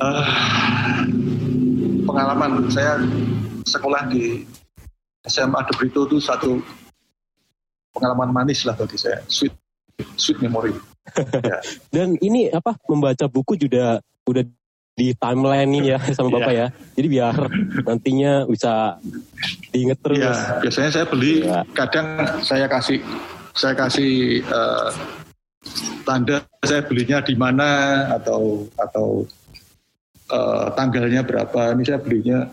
uh, 0.00 0.26
pengalaman 2.08 2.68
saya 2.72 3.00
sekolah 3.68 4.08
di 4.08 4.44
SMA 5.24 5.60
De 5.64 5.72
Brito 5.76 6.04
itu 6.08 6.20
satu 6.20 6.60
pengalaman 7.92 8.32
manis 8.32 8.64
lah 8.64 8.76
bagi 8.76 8.96
saya, 8.96 9.20
sweet 9.28 9.52
sweet 10.16 10.40
memory. 10.40 10.72
ya. 11.50 11.58
Dan 11.92 12.16
ini 12.20 12.48
apa 12.48 12.76
membaca 12.88 13.28
buku 13.28 13.60
juga 13.60 14.00
udah 14.24 14.44
di 14.94 15.10
timeline 15.18 15.70
nih 15.74 15.82
ya 15.94 15.98
sama 16.14 16.38
bapak 16.38 16.54
yeah. 16.54 16.68
ya. 16.70 16.94
Jadi 16.94 17.06
biar 17.10 17.34
nantinya 17.82 18.32
bisa 18.46 18.98
diinget 19.74 19.98
terus. 19.98 20.22
Ya, 20.22 20.62
biasanya 20.62 20.90
saya 20.94 21.06
beli, 21.10 21.42
ya. 21.42 21.66
kadang 21.74 22.06
saya 22.46 22.66
kasih 22.70 23.02
saya 23.54 23.74
kasih 23.74 24.42
uh, 24.46 24.90
tanda 26.06 26.46
saya 26.62 26.86
belinya 26.86 27.18
di 27.22 27.34
mana 27.34 27.70
atau 28.14 28.70
atau 28.78 29.26
uh, 30.30 30.70
tanggalnya 30.78 31.26
berapa. 31.26 31.74
Ini 31.74 31.82
saya 31.82 31.98
belinya 31.98 32.46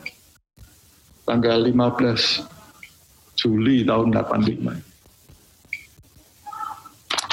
tanggal 1.30 1.62
15 1.62 3.38
Juli 3.38 3.86
tahun 3.86 4.18
85. 4.18 4.90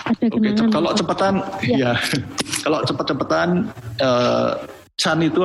Ada 0.09 0.25
Oke, 0.33 0.57
kalau 0.73 0.97
cepetan, 0.97 1.45
ya, 1.69 1.93
ya 1.93 1.93
kalau 2.65 2.81
cepet-cepetan, 2.81 3.69
uh, 4.01 4.57
Chan 4.99 5.23
itu 5.23 5.39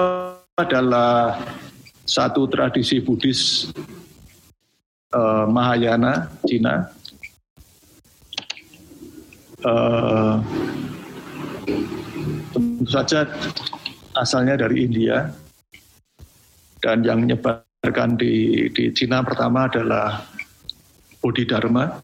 adalah 0.58 1.38
satu 2.10 2.50
tradisi 2.50 2.98
Buddhis 2.98 3.70
uh, 5.13 5.46
Mahayana 5.46 6.34
Cina. 6.42 6.89
Uh, 9.62 10.42
tentu 12.50 12.86
saja 12.89 13.30
asalnya 14.18 14.58
dari 14.58 14.89
India 14.89 15.30
dan 16.82 17.06
yang 17.06 17.22
menyebarkan 17.22 18.18
di 18.18 18.68
di 18.74 18.89
Cina 18.92 19.22
pertama 19.22 19.70
adalah 19.70 20.26
Bodhidharma. 21.22 22.02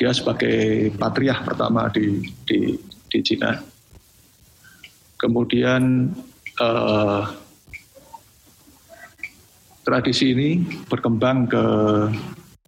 Dia 0.00 0.16
sebagai 0.16 0.90
patriah 0.96 1.44
pertama 1.44 1.92
di 1.92 2.24
di, 2.48 2.74
di 3.12 3.18
Cina. 3.20 3.71
Kemudian 5.22 6.10
eh, 6.58 7.22
tradisi 9.86 10.34
ini 10.34 10.50
berkembang 10.90 11.46
ke 11.46 11.64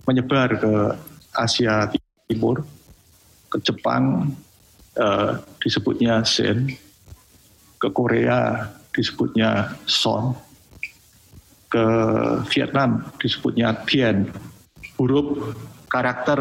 menyebar 0.06 0.54
ke 0.62 0.74
Asia 1.34 1.90
Timur, 2.30 2.62
ke 3.50 3.58
Jepang 3.58 4.30
eh, 4.94 5.32
disebutnya 5.58 6.22
Zen, 6.22 6.70
ke 7.82 7.88
Korea 7.90 8.70
disebutnya 8.94 9.74
Son, 9.90 10.38
ke 11.66 11.84
Vietnam 12.54 13.02
disebutnya 13.18 13.74
Tien. 13.82 14.30
Huruf 14.94 15.58
karakter 15.90 16.38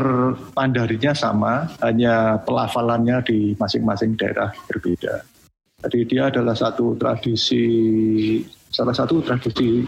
Mandarinya 0.53 1.17
sama, 1.17 1.73
hanya 1.81 2.37
pelafalannya 2.45 3.17
di 3.25 3.57
masing-masing 3.57 4.13
daerah 4.13 4.53
berbeda. 4.69 5.32
Jadi 5.83 5.99
dia 6.07 6.31
adalah 6.31 6.55
satu 6.55 6.95
tradisi, 6.95 7.65
salah 8.71 8.95
satu 8.95 9.19
tradisi 9.19 9.83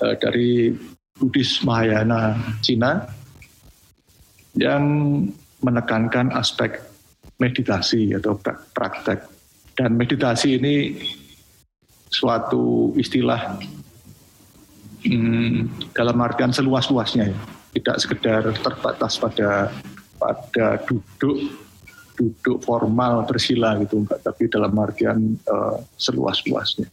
uh, 0.00 0.14
dari 0.16 0.72
Buddhis 1.12 1.60
Mahayana 1.60 2.40
Cina 2.64 3.04
yang 4.56 4.84
menekankan 5.60 6.32
aspek 6.32 6.80
meditasi 7.36 8.16
atau 8.16 8.40
praktek. 8.72 9.28
Dan 9.76 9.96
meditasi 9.96 10.56
ini 10.56 10.96
suatu 12.12 12.92
istilah 12.96 13.56
hmm, 15.04 15.92
dalam 15.96 16.16
artian 16.20 16.52
seluas-luasnya 16.52 17.28
ya, 17.28 17.38
tidak 17.72 17.96
sekedar 18.00 18.42
terbatas 18.60 19.16
pada 19.16 19.72
pada 20.20 20.66
duduk 20.84 21.36
duduk 22.22 22.62
formal 22.62 23.26
bersila 23.26 23.74
gitu 23.82 24.06
enggak 24.06 24.22
tapi 24.22 24.46
dalam 24.46 24.70
artian 24.78 25.34
uh, 25.50 25.82
seluas-luasnya. 25.98 26.86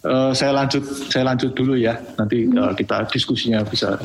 Uh, 0.00 0.32
saya 0.32 0.52
lanjut 0.56 0.84
saya 1.08 1.28
lanjut 1.28 1.52
dulu 1.52 1.76
ya 1.76 1.96
nanti 2.16 2.48
uh, 2.52 2.72
kita 2.72 3.04
diskusinya 3.08 3.60
bisa 3.64 4.00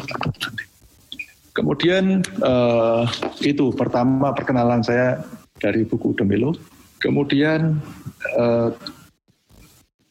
Kemudian 1.56 2.20
uh, 2.44 3.08
itu 3.40 3.72
pertama 3.72 4.36
perkenalan 4.36 4.84
saya 4.84 5.24
dari 5.56 5.88
buku 5.88 6.12
Demelo. 6.12 6.52
Kemudian 7.00 7.80
uh, 8.36 8.76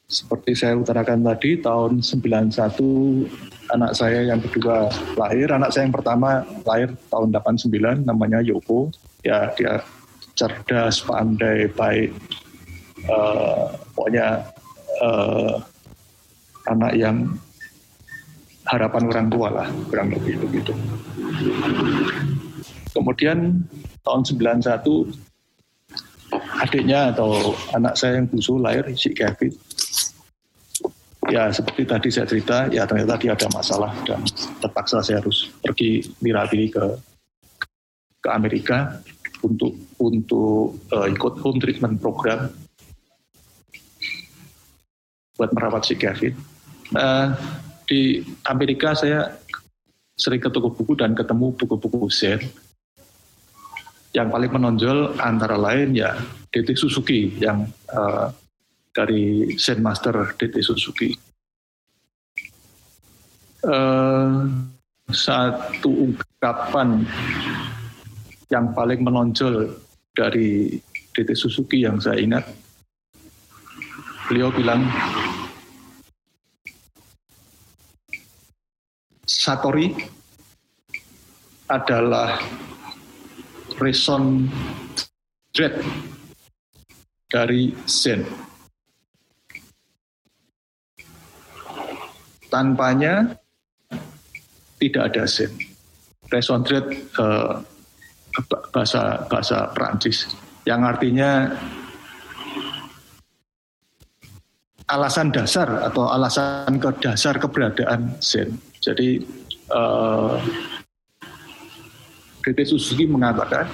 seperti 0.08 0.56
saya 0.56 0.80
utarakan 0.80 1.20
tadi, 1.20 1.60
tahun 1.60 2.00
91 2.00 3.28
anak 3.76 3.92
saya 3.92 4.32
yang 4.32 4.40
kedua 4.40 4.88
lahir. 5.20 5.52
Anak 5.52 5.72
saya 5.74 5.84
yang 5.84 5.92
pertama 5.92 6.48
lahir 6.64 6.96
tahun 7.12 7.28
89, 7.28 8.08
namanya 8.08 8.40
Yoko. 8.40 8.88
Ya, 9.24 9.48
dia 9.56 9.80
cerdas, 10.36 11.00
pandai, 11.02 11.66
baik. 11.72 12.12
Uh, 13.08 13.72
pokoknya 13.96 14.44
uh, 15.00 15.60
anak 16.68 16.92
yang 16.96 17.36
harapan 18.68 19.04
orang 19.08 19.28
tua 19.28 19.48
lah, 19.52 19.68
kurang 19.88 20.12
lebih 20.12 20.40
begitu. 20.44 20.72
Kemudian 22.92 23.64
tahun 24.04 24.22
91 24.24 24.84
adiknya 26.64 27.12
atau 27.12 27.52
anak 27.76 27.96
saya 27.96 28.20
yang 28.20 28.28
busu 28.28 28.56
lahir, 28.56 28.88
si 28.96 29.12
Kevin 29.12 29.52
ya 31.32 31.48
seperti 31.48 31.82
tadi 31.88 32.08
saya 32.12 32.26
cerita, 32.28 32.68
ya 32.68 32.84
ternyata 32.84 33.16
dia 33.16 33.32
ada 33.32 33.48
masalah 33.52 33.92
dan 34.04 34.20
terpaksa 34.60 35.00
saya 35.00 35.20
harus 35.24 35.48
pergi 35.62 36.04
dirawati 36.20 36.68
ke 36.68 36.84
ke 38.20 38.28
Amerika. 38.32 39.00
Untuk 39.44 39.76
untuk 40.00 40.80
uh, 40.90 41.06
ikut 41.06 41.34
home 41.44 41.60
treatment 41.60 42.00
program 42.00 42.48
buat 45.36 45.50
merawat 45.52 45.84
si 45.84 45.94
Kevin. 45.94 46.34
Uh, 46.94 47.36
di 47.84 48.24
Amerika 48.48 48.96
saya 48.96 49.34
sering 50.14 50.40
ke 50.40 50.48
toko 50.48 50.70
buku 50.72 50.94
dan 50.96 51.12
ketemu 51.12 51.52
buku-buku 51.54 52.08
Zen. 52.08 52.40
Yang 54.14 54.28
paling 54.30 54.50
menonjol 54.54 54.98
antara 55.18 55.58
lain 55.58 55.90
ya 55.98 56.14
DT 56.54 56.78
Suzuki 56.78 57.34
yang 57.42 57.66
uh, 57.90 58.30
dari 58.94 59.58
Zen 59.58 59.82
Master 59.82 60.38
DT 60.38 60.62
Suzuki. 60.62 61.10
Uh, 63.64 64.46
satu 65.10 65.90
ungkapan 65.90 67.02
yang 68.52 68.76
paling 68.76 69.00
menonjol 69.00 69.76
dari 70.12 70.76
DT 71.14 71.34
Suzuki 71.34 71.82
yang 71.86 71.98
saya 72.02 72.20
ingat, 72.20 72.44
beliau 74.28 74.50
bilang 74.52 74.84
Satori 79.24 79.92
adalah 81.68 82.38
reson 83.80 84.46
dread 85.50 85.80
dari 87.28 87.72
Zen. 87.88 88.22
Tanpanya 92.52 93.34
tidak 94.78 95.02
ada 95.10 95.24
Zen. 95.26 95.50
Reson 96.30 96.62
dread 96.62 96.86
uh, 97.18 97.58
bahasa 98.74 99.22
bahasa 99.30 99.70
Prancis 99.70 100.26
yang 100.66 100.82
artinya 100.82 101.52
alasan 104.90 105.32
dasar 105.32 105.88
atau 105.88 106.10
alasan 106.12 106.76
ke 106.76 106.90
dasar 107.00 107.40
keberadaan 107.40 108.20
Zen. 108.20 108.58
Jadi 108.84 109.22
uh, 109.72 110.36
Suzuki 112.44 113.08
mengatakan 113.08 113.64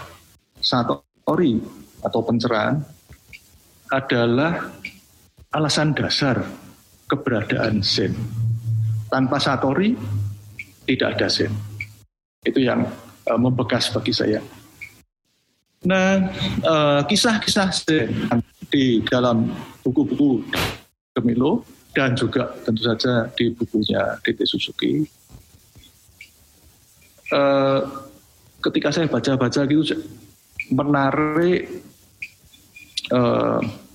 Satori 0.62 1.58
atau 2.06 2.20
pencerahan 2.22 2.78
adalah 3.90 4.70
alasan 5.50 5.90
dasar 5.90 6.38
keberadaan 7.10 7.82
Zen. 7.82 8.14
Tanpa 9.10 9.42
Satori 9.42 9.98
tidak 10.86 11.18
ada 11.18 11.26
Zen. 11.26 11.50
Itu 12.46 12.62
yang 12.62 12.86
uh, 13.30 13.38
membekas 13.38 13.94
bagi 13.94 14.10
saya. 14.10 14.42
Nah, 15.86 16.28
uh, 16.66 17.00
kisah-kisah 17.06 17.70
di 18.68 19.00
dalam 19.06 19.48
buku-buku 19.80 20.44
Gemilo 21.16 21.64
dan 21.94 22.12
juga 22.18 22.52
tentu 22.66 22.84
saja 22.84 23.30
di 23.38 23.54
bukunya 23.54 24.18
DT 24.26 24.44
Suzuki. 24.44 25.06
Uh, 27.30 27.86
ketika 28.60 28.90
saya 28.90 29.06
baca-baca 29.06 29.62
gitu 29.64 29.94
menarik, 30.70 31.70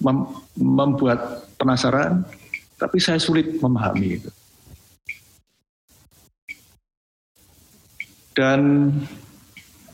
mem 0.03 0.17
membuat 0.55 1.47
penasaran, 1.55 2.23
tapi 2.75 2.99
saya 2.99 3.19
sulit 3.19 3.59
memahami 3.59 4.19
itu. 4.19 4.31
Dan 8.35 8.91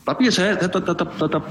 tapi 0.02 0.28
saya 0.30 0.58
tetap 0.58 0.82
tetap 0.82 1.08
tetap 1.14 1.44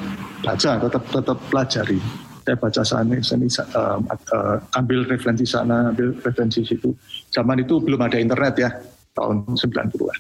baca, 0.44 0.72
tetap 0.80 1.04
tetap 1.08 1.38
pelajari 1.48 2.00
saya 2.42 2.58
baca 2.58 2.82
sana, 2.82 3.16
seni, 3.22 3.46
uh, 3.54 4.02
uh, 4.02 4.58
ambil 4.82 5.06
referensi 5.06 5.46
sana, 5.46 5.94
ambil 5.94 6.18
referensi 6.26 6.66
situ. 6.66 6.90
Zaman 7.30 7.62
itu 7.62 7.78
belum 7.78 8.02
ada 8.02 8.18
internet 8.18 8.54
ya, 8.58 8.70
tahun 9.14 9.46
90-an. 9.54 10.20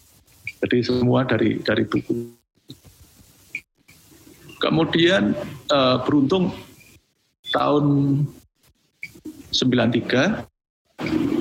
Jadi 0.61 0.77
semua 0.85 1.25
dari 1.25 1.57
dari 1.65 1.81
buku. 1.81 2.13
Kemudian 4.61 5.33
uh, 5.73 5.97
beruntung 6.05 6.53
tahun 7.49 7.85
93 9.49 11.40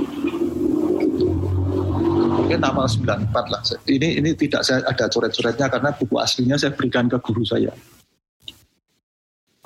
mungkin 2.51 2.67
awal 2.67 2.91
94 2.91 3.31
lah. 3.31 3.63
Ini 3.87 4.19
ini 4.19 4.35
tidak 4.35 4.67
saya 4.67 4.83
ada 4.83 5.07
coret-coretnya 5.07 5.71
karena 5.71 5.95
buku 5.95 6.19
aslinya 6.19 6.59
saya 6.59 6.75
berikan 6.75 7.07
ke 7.07 7.23
guru 7.23 7.47
saya. 7.47 7.71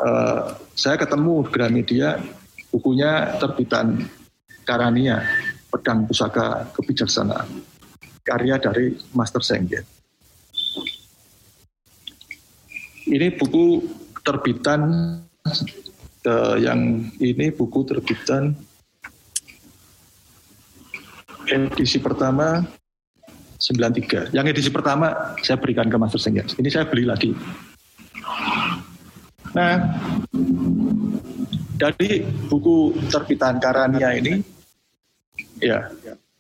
Eh, 0.05 0.45
saya 0.77 1.01
ketemu 1.01 1.49
Gramedia 1.49 2.21
bukunya 2.69 3.41
terbitan 3.41 4.05
Karania 4.69 5.25
Pedang 5.73 6.05
Pusaka 6.05 6.69
Kebijaksanaan 6.77 7.49
karya 8.21 8.61
dari 8.61 8.93
Master 9.17 9.41
Senggen. 9.41 9.85
Ini 13.09 13.33
buku 13.41 13.81
terbitan 14.21 14.81
uh, 16.25 16.57
yang 16.57 17.05
ini 17.17 17.49
buku 17.53 17.85
terbitan 17.85 18.57
edisi 21.49 22.01
pertama 22.01 22.65
93. 23.59 24.35
Yang 24.35 24.47
edisi 24.53 24.71
pertama 24.71 25.37
saya 25.41 25.57
berikan 25.57 25.89
ke 25.89 25.97
Master 25.97 26.21
Senggen. 26.21 26.47
Ini 26.59 26.69
saya 26.69 26.85
beli 26.85 27.09
lagi. 27.09 27.33
Nah, 29.55 29.79
dari 31.79 32.27
buku 32.51 32.99
terbitan 33.07 33.63
Karania 33.63 34.11
ini, 34.19 34.43
ya, 35.63 35.87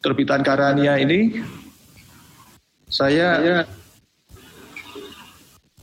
terbitan 0.03 0.43
Karania 0.43 0.99
ini, 0.99 1.39
saya 2.91 3.29
ya, 3.39 3.59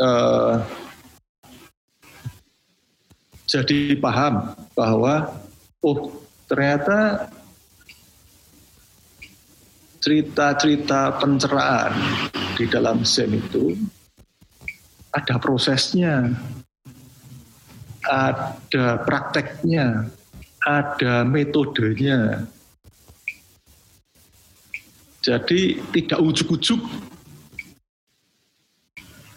uh, 0.03 0.59
jadi 3.47 3.95
paham 3.95 4.51
bahwa, 4.75 5.39
oh 5.79 6.11
ternyata 6.51 7.31
cerita-cerita 10.01 11.21
pencerahan 11.21 11.93
di 12.57 12.65
dalam 12.65 13.05
Zen 13.05 13.37
itu 13.37 13.77
ada 15.13 15.37
prosesnya, 15.37 16.33
ada 18.01 18.85
prakteknya, 19.05 20.09
ada 20.65 21.21
metodenya. 21.21 22.49
Jadi 25.21 25.77
tidak 25.93 26.17
ujuk-ujuk. 26.17 26.81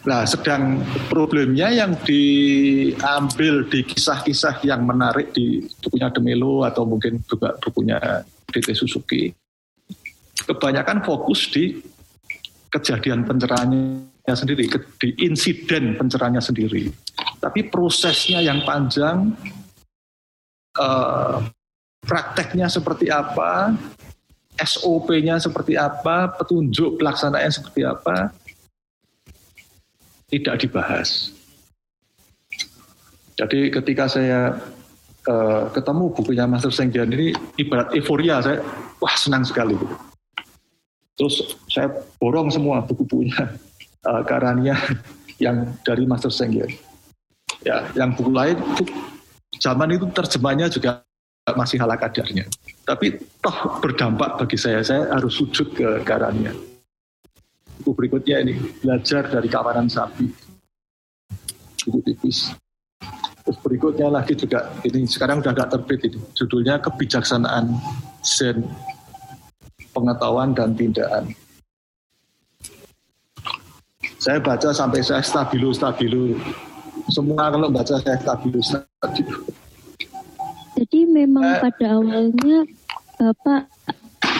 Nah, 0.05 0.25
sedang 0.25 0.81
problemnya 1.09 1.69
yang 1.69 1.97
diambil 2.01 3.69
di 3.69 3.85
kisah-kisah 3.85 4.65
yang 4.65 4.85
menarik 4.85 5.33
di 5.33 5.61
bukunya 5.81 6.09
Demelo 6.09 6.65
atau 6.65 6.89
mungkin 6.89 7.21
juga 7.25 7.53
bukunya 7.61 8.01
DT 8.49 8.73
Suzuki. 8.73 9.44
Kebanyakan 10.45 11.01
fokus 11.01 11.49
di 11.49 11.81
kejadian 12.69 13.25
pencerahannya 13.25 14.35
sendiri, 14.35 14.69
di 15.01 15.09
insiden 15.25 15.97
pencerahannya 15.97 16.43
sendiri. 16.43 16.91
Tapi 17.41 17.69
prosesnya 17.69 18.41
yang 18.41 18.61
panjang, 18.61 19.33
uh, 20.77 21.39
prakteknya 22.05 22.69
seperti 22.69 23.09
apa, 23.09 23.73
SOP-nya 24.55 25.41
seperti 25.41 25.75
apa, 25.75 26.31
petunjuk 26.35 27.01
pelaksanaannya 27.01 27.51
seperti 27.51 27.81
apa, 27.83 28.31
tidak 30.29 30.55
dibahas. 30.61 31.31
Jadi 33.35 33.67
ketika 33.67 34.07
saya 34.07 34.55
uh, 35.27 35.67
ketemu 35.75 36.05
bukunya 36.15 36.47
Master 36.47 36.71
Sengjian 36.71 37.11
ini 37.11 37.35
ibarat 37.59 37.91
euforia 37.91 38.39
saya, 38.39 38.63
wah 39.03 39.15
senang 39.19 39.43
sekali. 39.43 39.75
Terus 41.15 41.55
saya 41.71 41.87
borong 42.19 42.51
semua 42.51 42.83
buku-bukunya 42.83 43.55
uh, 44.03 44.21
Karania 44.29 44.75
yang 45.43 45.75
dari 45.87 46.03
Master 46.03 46.31
Senggen. 46.31 46.71
Ya, 47.65 47.81
yang 47.97 48.13
buku 48.13 48.29
lain 48.29 48.61
zaman 49.57 49.95
itu 49.95 50.05
terjemahnya 50.13 50.69
juga 50.69 51.01
masih 51.53 51.81
ala 51.81 51.97
kadarnya. 51.97 52.45
Tapi 52.85 53.17
toh 53.41 53.57
berdampak 53.81 54.37
bagi 54.37 54.57
saya, 54.57 54.85
saya 54.85 55.09
harus 55.09 55.33
sujud 55.33 55.73
ke 55.73 56.01
Karania. 56.05 56.53
Buku 57.81 57.91
berikutnya 57.97 58.41
ini, 58.45 58.57
belajar 58.81 59.29
dari 59.29 59.49
kawanan 59.49 59.89
sapi. 59.89 60.29
Buku 61.85 61.99
tipis. 62.05 62.53
Terus 63.45 63.61
berikutnya 63.61 64.09
lagi 64.09 64.33
juga, 64.33 64.73
ini 64.81 65.05
sekarang 65.05 65.45
udah 65.45 65.53
agak 65.53 65.69
terbit 65.69 66.01
ini. 66.09 66.17
Judulnya 66.33 66.81
Kebijaksanaan 66.81 67.77
Zen, 68.25 68.65
Pengetahuan 69.95 70.51
dan 70.51 70.75
Tindakan 70.75 71.31
saya 74.19 74.41
baca 74.43 74.75
sampai 74.75 74.99
saya 74.99 75.23
stabilo 75.23 75.71
stabilo 75.71 76.35
semua 77.09 77.53
kalau 77.53 77.69
baca 77.69 77.95
saya 78.01 78.17
stabius 78.17 78.73
Jadi 80.75 80.99
memang 81.07 81.45
eh. 81.45 81.61
pada 81.61 81.85
awalnya 81.95 82.67
Bapak 83.15 83.71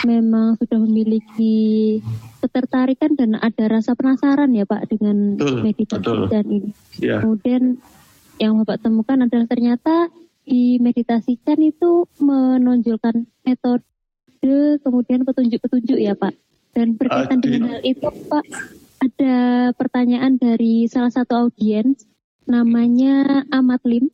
memang 0.03 0.59
sudah 0.59 0.79
memiliki 0.83 1.99
ketertarikan 2.43 3.15
dan 3.15 3.39
ada 3.39 3.71
rasa 3.71 3.95
penasaran 3.95 4.51
ya 4.51 4.67
Pak 4.67 4.91
dengan 4.91 5.39
betul, 5.39 5.63
meditasi 5.63 6.03
betul. 6.03 6.27
dan 6.27 6.45
ini. 6.51 6.71
Ya. 6.99 7.23
Kemudian 7.23 7.79
yang 8.37 8.59
Bapak 8.61 8.83
temukan 8.83 9.23
adalah 9.23 9.47
ternyata 9.47 10.11
dimeditasikan 10.45 11.57
itu 11.63 12.05
menonjolkan 12.19 13.25
metode 13.47 13.81
kemudian 14.81 15.23
petunjuk-petunjuk 15.23 15.97
ya 15.99 16.13
Pak. 16.13 16.33
Dan 16.75 16.99
berkaitan 16.99 17.39
dengan 17.39 17.79
hal 17.79 17.81
itu 17.87 18.03
Pak, 18.03 18.45
ada 18.99 19.35
pertanyaan 19.79 20.35
dari 20.35 20.91
salah 20.91 21.11
satu 21.11 21.47
audiens 21.47 22.03
namanya 22.43 23.43
Amat 23.51 23.81
Lim. 23.87 24.11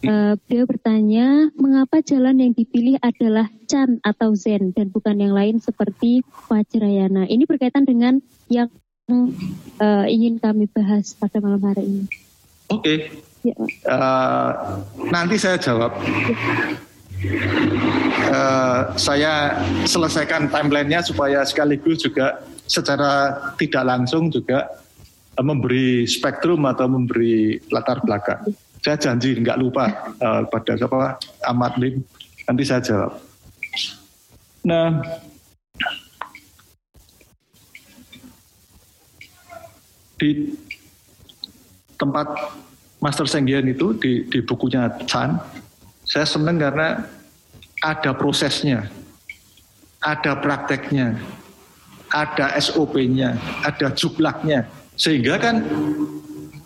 Uh, 0.00 0.32
beliau 0.48 0.64
bertanya, 0.64 1.52
mengapa 1.60 2.00
jalan 2.00 2.40
yang 2.40 2.52
dipilih 2.56 2.96
adalah 3.04 3.52
Chan 3.68 4.00
atau 4.00 4.32
Zen 4.32 4.72
dan 4.72 4.88
bukan 4.88 5.12
yang 5.20 5.36
lain 5.36 5.60
seperti 5.60 6.24
Vajrayana? 6.48 7.28
Ini 7.28 7.44
berkaitan 7.44 7.84
dengan 7.84 8.16
yang 8.48 8.72
uh, 9.12 10.06
ingin 10.08 10.40
kami 10.40 10.72
bahas 10.72 11.12
pada 11.12 11.36
malam 11.44 11.60
hari 11.60 11.84
ini. 11.84 12.04
Oke, 12.72 12.80
okay. 12.80 12.98
ya. 13.44 13.56
uh, 13.92 14.80
nanti 15.12 15.36
saya 15.36 15.60
jawab. 15.60 15.92
Ya. 16.00 16.88
Uh, 17.20 18.96
saya 18.96 19.60
selesaikan 19.84 20.48
timelinenya 20.48 21.04
supaya 21.04 21.44
sekaligus 21.44 22.00
juga 22.00 22.40
secara 22.64 23.36
tidak 23.60 23.84
langsung 23.84 24.32
juga 24.32 24.72
memberi 25.36 26.08
spektrum 26.08 26.64
atau 26.64 26.88
memberi 26.88 27.60
latar 27.68 28.00
belakang. 28.00 28.40
Saya 28.80 28.96
janji 28.96 29.36
nggak 29.36 29.60
lupa 29.60 30.16
uh, 30.16 30.48
pada 30.48 30.80
siapa 30.80 31.20
Ahmad 31.44 31.76
Lim. 31.76 32.00
Nanti 32.48 32.62
saya 32.64 32.80
jawab. 32.80 33.12
Nah, 34.64 35.04
di 40.16 40.56
tempat 42.00 42.28
Master 43.00 43.28
Senggian 43.28 43.68
itu 43.68 43.92
di, 43.96 44.24
di 44.28 44.40
bukunya 44.44 44.88
Chan, 45.04 45.36
saya 46.10 46.26
senang 46.26 46.58
karena 46.58 47.06
ada 47.78 48.10
prosesnya, 48.10 48.90
ada 50.02 50.34
prakteknya, 50.34 51.14
ada 52.10 52.50
SOP-nya, 52.58 53.38
ada 53.62 53.94
jublaknya, 53.94 54.66
sehingga 54.98 55.38
kan 55.38 55.62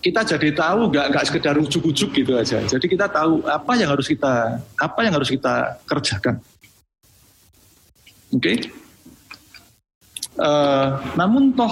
kita 0.00 0.24
jadi 0.24 0.48
tahu 0.56 0.88
nggak 0.88 1.06
nggak 1.12 1.24
sekedar 1.28 1.60
ujuk-ujuk 1.60 2.16
gitu 2.16 2.32
aja. 2.40 2.64
Jadi 2.64 2.88
kita 2.88 3.04
tahu 3.04 3.44
apa 3.44 3.76
yang 3.76 3.92
harus 3.92 4.08
kita 4.08 4.64
apa 4.80 5.00
yang 5.04 5.12
harus 5.12 5.28
kita 5.28 5.76
kerjakan. 5.84 6.40
Oke. 8.32 8.40
Okay? 8.40 8.56
Uh, 10.34 10.44
eh, 10.44 10.88
namun 11.14 11.52
toh 11.52 11.70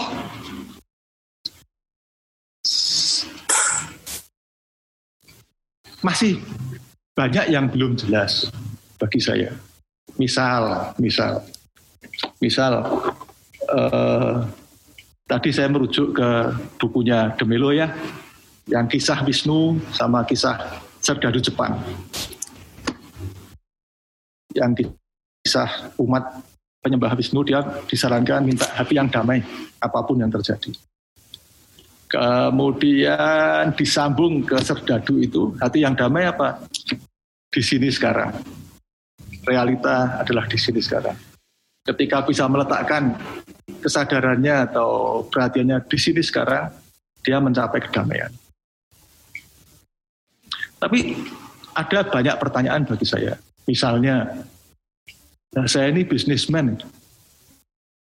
masih 5.98 6.38
banyak 7.12 7.52
yang 7.52 7.68
belum 7.68 7.96
jelas 7.96 8.48
bagi 8.96 9.20
saya. 9.20 9.52
Misal, 10.16 10.92
misal, 10.96 11.44
misal. 12.40 12.84
Uh, 13.68 14.44
tadi 15.28 15.48
saya 15.52 15.68
merujuk 15.68 16.16
ke 16.16 16.30
bukunya 16.76 17.32
Demelo 17.36 17.72
ya, 17.72 17.88
yang 18.68 18.88
kisah 18.88 19.24
Wisnu 19.24 19.80
sama 19.92 20.24
kisah 20.24 20.56
Serdadu 21.00 21.40
Jepang. 21.40 21.76
Yang 24.52 24.92
kisah 25.44 25.92
umat 25.96 26.44
penyembah 26.84 27.16
Wisnu 27.16 27.40
dia 27.44 27.64
disarankan 27.88 28.44
minta 28.44 28.68
hati 28.72 28.96
yang 28.96 29.08
damai 29.08 29.40
apa 29.80 29.98
pun 30.04 30.20
yang 30.20 30.32
terjadi. 30.32 30.72
Kemudian 32.12 33.72
disambung 33.72 34.44
ke 34.44 34.60
Serdadu 34.60 35.16
itu 35.16 35.56
hati 35.56 35.80
yang 35.80 35.96
damai 35.96 36.28
apa? 36.28 36.60
Di 37.52 37.60
sini 37.60 37.92
sekarang. 37.92 38.32
Realita 39.44 40.24
adalah 40.24 40.48
di 40.48 40.56
sini 40.56 40.80
sekarang. 40.80 41.14
Ketika 41.84 42.24
bisa 42.24 42.48
meletakkan 42.48 43.12
kesadarannya 43.84 44.72
atau 44.72 45.20
perhatiannya 45.28 45.84
di 45.84 45.98
sini 46.00 46.22
sekarang, 46.24 46.72
dia 47.20 47.36
mencapai 47.42 47.84
kedamaian. 47.84 48.32
Tapi 50.80 51.14
ada 51.76 51.98
banyak 52.08 52.36
pertanyaan 52.40 52.88
bagi 52.88 53.04
saya. 53.04 53.36
Misalnya, 53.68 54.46
nah 55.54 55.66
saya 55.68 55.92
ini 55.92 56.02
bisnismen, 56.08 56.80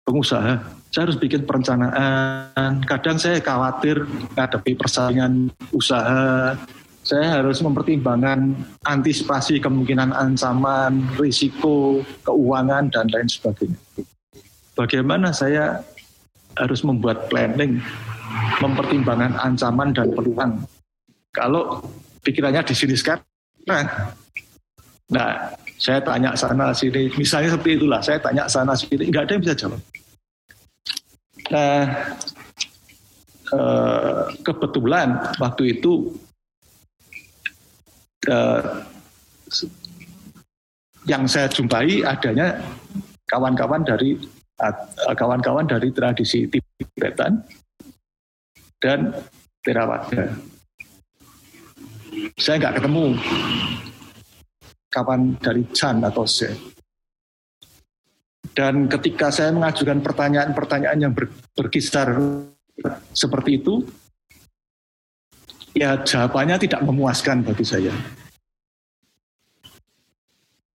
pengusaha, 0.08 0.64
saya 0.89 1.04
harus 1.06 1.20
bikin 1.20 1.43
perencanaan. 1.43 2.82
Kadang 2.88 3.20
saya 3.20 3.43
khawatir 3.43 4.08
menghadapi 4.08 4.74
persaingan 4.74 5.52
usaha. 5.70 6.56
Saya 7.10 7.41
harus 7.41 7.57
mempertimbangkan 7.66 8.53
antisipasi 8.86 9.57
kemungkinan 9.57 10.14
ancaman, 10.14 11.10
risiko, 11.18 12.05
keuangan, 12.22 12.93
dan 12.93 13.10
lain 13.10 13.26
sebagainya 13.26 13.82
bagaimana 14.80 15.36
saya 15.36 15.84
harus 16.55 16.88
membuat 16.88 17.28
planning, 17.28 17.84
mempertimbangkan 18.64 19.36
ancaman 19.36 19.91
dan 19.91 20.07
peluang. 20.16 20.64
Kalau 21.36 21.84
pikirannya 22.24 22.64
di 22.64 22.76
sini 22.76 22.95
sekarang, 22.95 23.28
nah 25.12 25.51
saya 25.76 25.99
tanya 25.99 26.32
sana 26.39 26.72
sini, 26.72 27.12
misalnya 27.20 27.60
seperti 27.60 27.84
itulah, 27.84 27.99
saya 27.99 28.24
tanya 28.24 28.47
sana 28.47 28.72
sini, 28.80 29.12
nggak 29.12 29.24
ada 29.28 29.34
yang 29.36 29.43
bisa 29.43 29.55
jawab. 29.60 29.82
Nah, 31.49 31.82
eh, 33.51 34.22
kebetulan 34.47 35.07
waktu 35.39 35.80
itu 35.80 36.16
eh, 38.30 38.61
yang 41.09 41.25
saya 41.25 41.49
jumpai 41.49 42.05
adanya 42.05 42.61
kawan-kawan 43.25 43.82
dari 43.82 44.13
Eh, 44.59 45.15
kawan-kawan 45.15 45.63
dari 45.63 45.88
tradisi 45.95 46.43
Tibetan 46.51 47.47
dan 48.84 49.15
Theravada. 49.63 50.36
Saya 52.36 52.55
nggak 52.59 52.84
ketemu 52.84 53.15
kawan 54.91 55.39
dari 55.39 55.63
Chan 55.71 56.03
atau 56.03 56.27
Zen. 56.27 56.59
Dan 58.51 58.91
ketika 58.91 59.32
saya 59.32 59.55
mengajukan 59.55 60.03
pertanyaan-pertanyaan 60.03 60.99
yang 61.07 61.13
ber, 61.15 61.32
berkisar 61.55 62.11
seperti 63.15 63.63
itu, 63.63 63.88
ya 65.76 65.99
jawabannya 66.01 66.57
tidak 66.61 66.82
memuaskan 66.86 67.45
bagi 67.45 67.65
saya. 67.65 67.93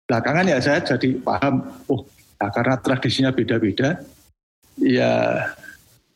Belakangan 0.04 0.44
ya 0.44 0.58
saya 0.60 0.84
jadi 0.84 1.16
paham, 1.22 1.64
oh 1.88 2.04
Nah, 2.44 2.52
karena 2.52 2.76
tradisinya 2.76 3.30
beda-beda, 3.32 4.04
ya 4.76 5.12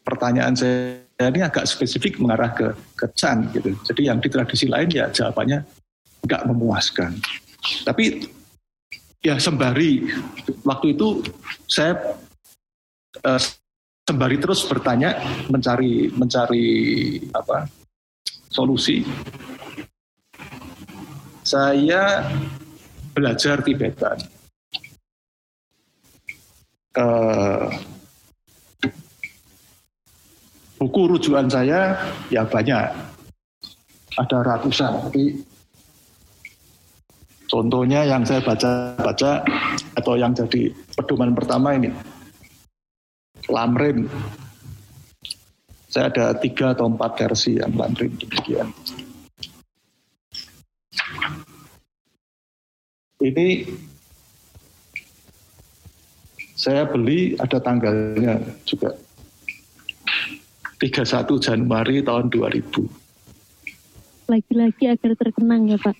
pertanyaan 0.05 0.53
saya 0.53 1.01
ini 1.25 1.41
agak 1.41 1.65
spesifik 1.65 2.21
mengarah 2.21 2.53
ke 2.53 2.69
ke 2.93 3.07
Chan 3.17 3.49
gitu. 3.57 3.73
Jadi 3.89 4.13
yang 4.13 4.21
di 4.21 4.29
tradisi 4.29 4.69
lain 4.69 4.93
ya 4.93 5.09
jawabannya 5.09 5.65
nggak 6.29 6.43
memuaskan. 6.53 7.17
Tapi 7.89 8.29
ya 9.25 9.41
sembari 9.41 10.05
waktu 10.69 10.93
itu 10.93 11.25
saya 11.65 11.97
uh, 13.25 13.41
sembari 14.05 14.37
terus 14.37 14.69
bertanya 14.69 15.17
mencari 15.49 16.13
mencari 16.13 16.67
apa 17.33 17.73
solusi. 18.59 19.07
Saya 21.47 22.27
belajar 23.15 23.63
Tibetan 23.63 24.19
uh, 26.99 27.67
buku 30.79 31.01
rujukan 31.17 31.47
saya 31.51 31.95
ya 32.29 32.43
banyak, 32.47 32.87
ada 34.19 34.39
ratusan. 34.43 34.93
Tapi 35.09 35.25
contohnya 37.49 38.07
yang 38.07 38.23
saya 38.27 38.43
baca-baca 38.43 39.43
atau 39.99 40.15
yang 40.19 40.35
jadi 40.35 40.75
pedoman 40.99 41.35
pertama 41.35 41.79
ini, 41.79 41.91
Lamrim. 43.47 44.11
Saya 45.89 46.13
ada 46.13 46.37
tiga 46.37 46.77
atau 46.77 46.85
empat 46.85 47.17
versi 47.17 47.57
yang 47.57 47.73
Lamrim 47.73 48.13
demikian. 48.21 48.69
Ini 53.19 53.49
saya 56.53 56.85
beli 56.85 57.35
ada 57.41 57.57
tanggalnya 57.57 58.37
juga. 58.69 58.93
31 60.79 61.43
Januari 61.43 62.05
tahun 62.07 62.31
2000. 62.31 62.87
lagi-lagi 64.29 64.93
agar 64.93 65.17
terkenang 65.17 65.73
ya 65.73 65.79
Pak. 65.81 65.97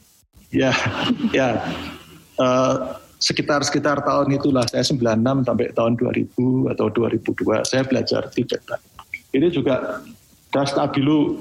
Ya, 0.53 0.73
ya. 1.33 1.65
Uh, 2.37 2.93
sekitar-sekitar 3.17 4.05
tahun 4.05 4.37
itulah 4.37 4.69
saya 4.69 4.85
96 4.85 5.49
sampai 5.49 5.73
tahun 5.73 5.97
2000 5.97 6.77
atau 6.77 6.87
2002 6.93 7.65
saya 7.67 7.83
belajar 7.89 8.29
Tibetan. 8.31 8.79
Ini 9.29 9.53
juga 9.53 10.01
saya 10.49 10.65
stabilo, 10.65 11.37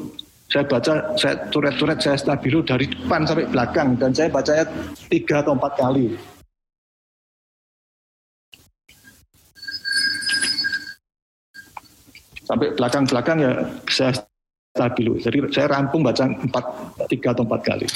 saya 0.52 0.68
baca, 0.68 0.94
saya 1.16 1.36
turet-turet 1.48 2.00
saya 2.04 2.20
stabilo 2.20 2.60
dari 2.60 2.92
depan 2.92 3.24
sampai 3.24 3.48
belakang 3.48 3.96
dan 3.96 4.12
saya 4.12 4.28
bacanya 4.28 4.66
tiga 5.08 5.40
atau 5.40 5.56
empat 5.56 5.74
kali. 5.80 6.12
Sampai 12.48 12.72
belakang-belakang 12.76 13.38
ya 13.44 13.52
saya 13.88 14.12
stabilo. 14.76 15.16
Jadi 15.20 15.48
saya 15.52 15.68
rampung 15.72 16.04
baca 16.04 16.28
empat, 16.28 16.66
tiga 17.08 17.32
atau 17.32 17.44
empat 17.48 17.62
kali. 17.64 17.88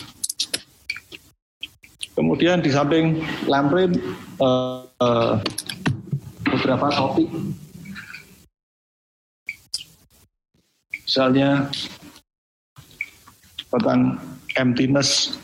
Kemudian 2.12 2.60
di 2.60 2.68
samping 2.68 3.24
lamrim 3.48 3.96
uh, 4.44 4.84
uh, 5.00 5.40
beberapa 6.44 6.92
topik, 6.92 7.28
misalnya 11.12 11.68
tentang 13.68 14.16
emptiness. 14.56 15.36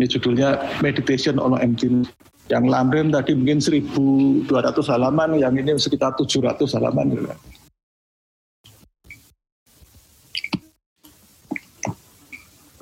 Ini 0.00 0.08
judulnya 0.08 0.80
Meditation 0.80 1.36
on 1.36 1.60
Emptiness. 1.60 2.08
Yang 2.48 2.64
lamrim 2.72 3.12
tadi 3.12 3.36
mungkin 3.36 3.60
1.200 3.60 4.48
halaman, 4.88 5.36
yang 5.36 5.52
ini 5.52 5.76
sekitar 5.76 6.16
700 6.16 6.80
halaman. 6.80 7.28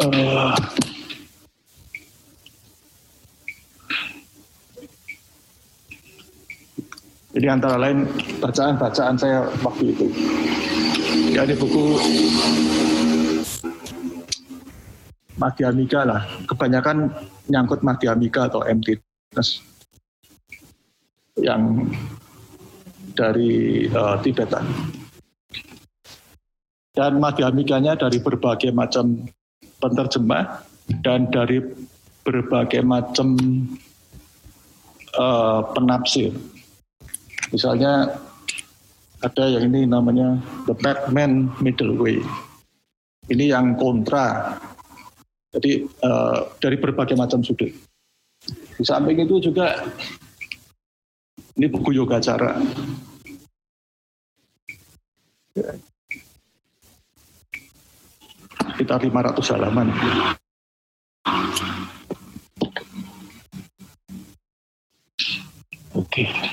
Uh, 0.02 0.54
Jadi 7.32 7.46
antara 7.48 7.74
lain 7.74 8.06
bacaan-bacaan 8.38 9.16
saya 9.18 9.46
waktu 9.66 9.94
itu. 9.94 10.06
Di 11.32 11.56
buku 11.56 11.84
Madhyamika 15.40 16.04
lah. 16.04 16.22
Kebanyakan 16.44 17.08
nyangkut 17.48 17.80
Madhyamika 17.80 18.52
atau 18.52 18.60
emptiness 18.68 19.64
yang 21.40 21.88
dari 23.16 23.88
uh, 23.88 24.20
Tibetan. 24.20 24.68
Dan 26.92 27.16
Madhyamikanya 27.16 27.96
dari 27.96 28.20
berbagai 28.20 28.68
macam 28.68 29.24
penerjemah 29.80 30.68
dan 31.00 31.32
dari 31.32 31.64
berbagai 32.22 32.84
macam 32.84 33.40
uh, 35.16 35.64
penafsir 35.72 36.36
Misalnya 37.52 38.08
ada 39.22 39.44
yang 39.46 39.70
ini 39.70 39.86
namanya 39.86 40.34
the 40.66 40.74
Batman 40.74 41.46
Middle 41.62 41.94
Way. 41.94 42.18
Ini 43.30 43.54
yang 43.54 43.78
kontra. 43.78 44.58
Jadi 45.54 45.86
uh, 46.02 46.50
dari 46.58 46.74
berbagai 46.74 47.14
macam 47.14 47.38
sudut. 47.46 47.70
Di 48.74 48.82
samping 48.82 49.22
itu 49.22 49.38
juga 49.38 49.78
ini 51.54 51.66
buku 51.70 51.94
yoga 51.94 52.18
cara. 52.18 52.58
Sekitar 58.74 58.98
500 59.06 59.52
halaman. 59.54 59.88
Oke. 65.92 66.26
Okay. 66.26 66.51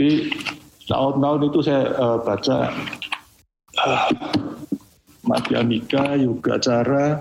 Jadi 0.00 0.32
tahun-tahun 0.88 1.52
itu 1.52 1.60
saya 1.60 1.92
uh, 1.92 2.16
baca 2.24 2.72
uh, 3.84 4.08
Madhyamika, 5.28 6.16
Yoga 6.16 6.56
Cara, 6.56 7.20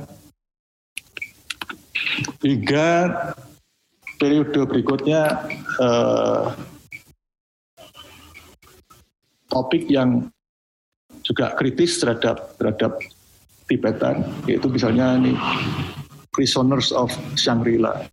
hingga 2.39 2.87
periode 4.15 4.63
berikutnya 4.63 5.43
uh, 5.75 6.55
topik 9.51 9.91
yang 9.91 10.31
juga 11.27 11.51
kritis 11.59 11.99
terhadap 11.99 12.55
terhadap 12.55 12.95
Tibetan, 13.67 14.23
yaitu 14.47 14.71
misalnya 14.71 15.19
ini 15.19 15.35
Prisoners 16.31 16.95
of 16.95 17.11
Shangri-La. 17.35 18.07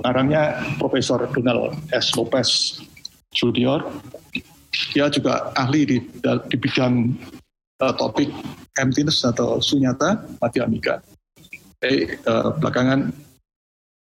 Pengarangnya 0.00 0.56
Profesor 0.80 1.28
Donald 1.28 1.76
S. 1.92 2.16
Lopez 2.16 2.80
Junior. 3.36 3.84
Dia 4.96 5.12
juga 5.12 5.52
ahli 5.52 5.84
di, 5.84 5.98
di 6.24 6.56
bidang 6.56 7.12
uh, 7.84 7.92
topik 7.92 8.32
emptiness 8.80 9.20
atau 9.28 9.60
sunyata 9.60 10.24
madhyamika. 10.40 11.04
Eh, 11.84 12.16
uh, 12.24 12.56
belakangan 12.56 13.12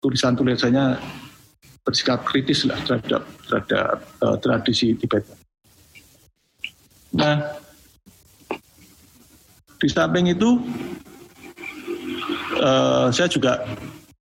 tulisan-tulisannya 0.02 0.98
bersikap 1.86 2.26
kritis 2.26 2.66
lah 2.66 2.82
terhadap 2.82 3.22
terhadap 3.46 4.02
uh, 4.26 4.38
tradisi 4.42 4.98
Tibet. 4.98 5.22
Nah, 7.14 7.62
di 9.78 9.86
samping 9.86 10.34
itu 10.34 10.50
uh, 12.58 13.14
saya 13.14 13.30
juga 13.30 13.62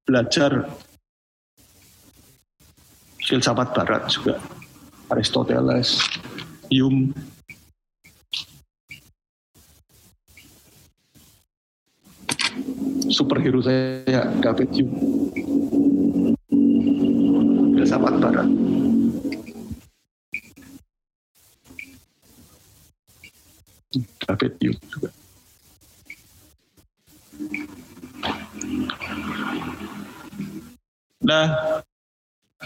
belajar 0.05 0.84
filsafat 3.25 3.73
barat 3.73 4.05
juga. 4.13 4.37
Aristoteles, 5.09 6.01
Hume, 6.73 7.13
superhero 13.09 13.61
saya 13.63 14.29
David 14.41 14.71
Hume. 14.75 14.97
Filsafat 17.77 18.15
barat. 18.21 18.49
David 24.25 24.53
Hume 24.59 24.81
juga. 24.89 25.11
Nah, 31.25 31.81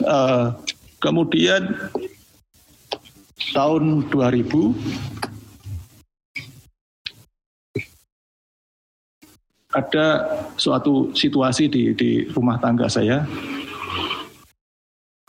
Uh, 0.03 0.55
kemudian 1.03 1.75
tahun 3.55 4.07
2000 4.11 4.49
ada 9.69 10.07
suatu 10.57 11.13
situasi 11.13 11.69
di, 11.69 11.93
di 11.93 12.11
rumah 12.33 12.57
tangga 12.59 12.89
saya. 12.89 13.23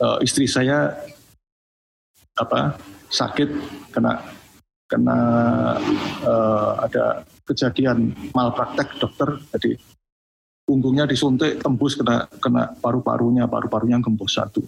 Uh, 0.00 0.16
istri 0.24 0.48
saya 0.48 0.96
apa 2.40 2.80
sakit 3.12 3.52
kena 3.92 4.16
kena 4.88 5.18
uh, 6.24 6.72
ada 6.80 7.20
kejadian 7.44 8.16
malpraktek 8.32 8.96
dokter 8.96 9.36
jadi 9.52 9.76
punggungnya 10.70 11.02
disuntik 11.02 11.58
tembus 11.58 11.98
kena 11.98 12.30
kena 12.38 12.70
paru-parunya 12.78 13.50
paru-parunya 13.50 13.98
gembos 13.98 14.38
satu. 14.38 14.62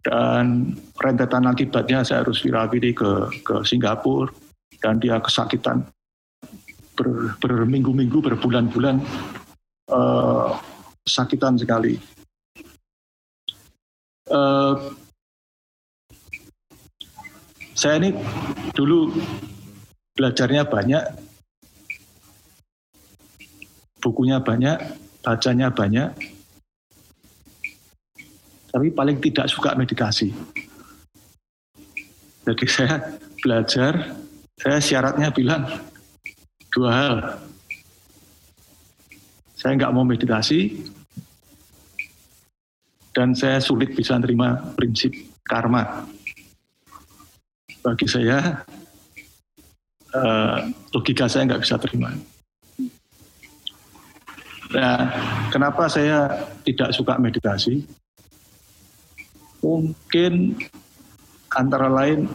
Dan 0.00 0.72
rentetan 0.96 1.44
akibatnya 1.44 2.00
saya 2.00 2.24
harus 2.24 2.40
wirawiri 2.40 2.96
ke 2.96 3.28
ke 3.44 3.60
Singapura 3.68 4.32
dan 4.80 4.96
dia 4.96 5.20
kesakitan. 5.20 5.84
Ber, 6.96 7.36
berminggu-minggu 7.44 8.24
berbulan-bulan 8.24 9.04
uh, 9.92 10.56
kesakitan 11.04 11.60
sekali. 11.60 12.00
Uh, 14.32 14.96
saya 17.76 18.00
ini 18.00 18.16
dulu 18.72 19.12
belajarnya 20.16 20.64
banyak 20.64 21.04
bukunya 24.02 24.42
banyak, 24.42 24.82
bacanya 25.22 25.70
banyak, 25.70 26.10
tapi 28.74 28.90
paling 28.90 29.22
tidak 29.22 29.46
suka 29.46 29.78
meditasi. 29.78 30.34
Jadi 32.42 32.66
saya 32.74 32.98
belajar, 33.38 34.18
saya 34.58 34.78
syaratnya 34.82 35.30
bilang 35.30 35.62
dua 36.74 36.90
hal. 36.90 37.16
Saya 39.54 39.78
nggak 39.78 39.94
mau 39.94 40.02
meditasi, 40.02 40.90
dan 43.14 43.36
saya 43.36 43.62
sulit 43.62 43.94
bisa 43.94 44.18
menerima 44.18 44.74
prinsip 44.74 45.14
karma. 45.46 46.02
Bagi 47.82 48.10
saya, 48.10 48.66
uh, 50.16 50.58
logika 50.90 51.30
saya 51.30 51.46
nggak 51.46 51.62
bisa 51.62 51.78
terima. 51.78 52.10
Nah, 54.72 54.98
kenapa 55.52 55.84
saya 55.84 56.48
tidak 56.64 56.96
suka 56.96 57.20
meditasi? 57.20 57.84
Mungkin 59.60 60.56
antara 61.52 61.92
lain, 61.92 62.26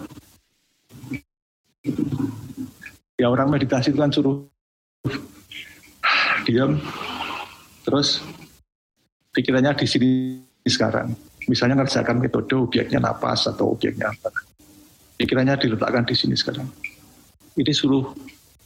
ya 3.17 3.27
orang 3.27 3.49
meditasi 3.49 3.89
itu 3.89 3.99
kan 3.99 4.13
suruh 4.13 4.45
diam, 6.45 6.79
terus 7.83 8.21
pikirannya 9.33 9.73
di 9.75 9.88
sini 9.89 10.11
sekarang. 10.63 11.11
Misalnya 11.49 11.83
ngerjakan 11.83 12.21
metode 12.21 12.53
objeknya 12.53 13.01
napas 13.01 13.49
atau 13.49 13.73
objeknya 13.73 14.13
apa. 14.13 14.29
Pikirannya 15.17 15.57
diletakkan 15.57 16.05
di 16.05 16.13
sini 16.13 16.38
sekarang. 16.38 16.69
Ini 17.57 17.73
suruh 17.73 18.13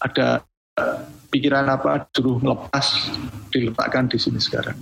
ada 0.02 0.44
pikiran 1.32 1.66
apa 1.72 2.12
suruh 2.12 2.38
melepas 2.44 3.08
diletakkan 3.52 4.08
di 4.08 4.18
sini 4.18 4.40
sekarang. 4.40 4.80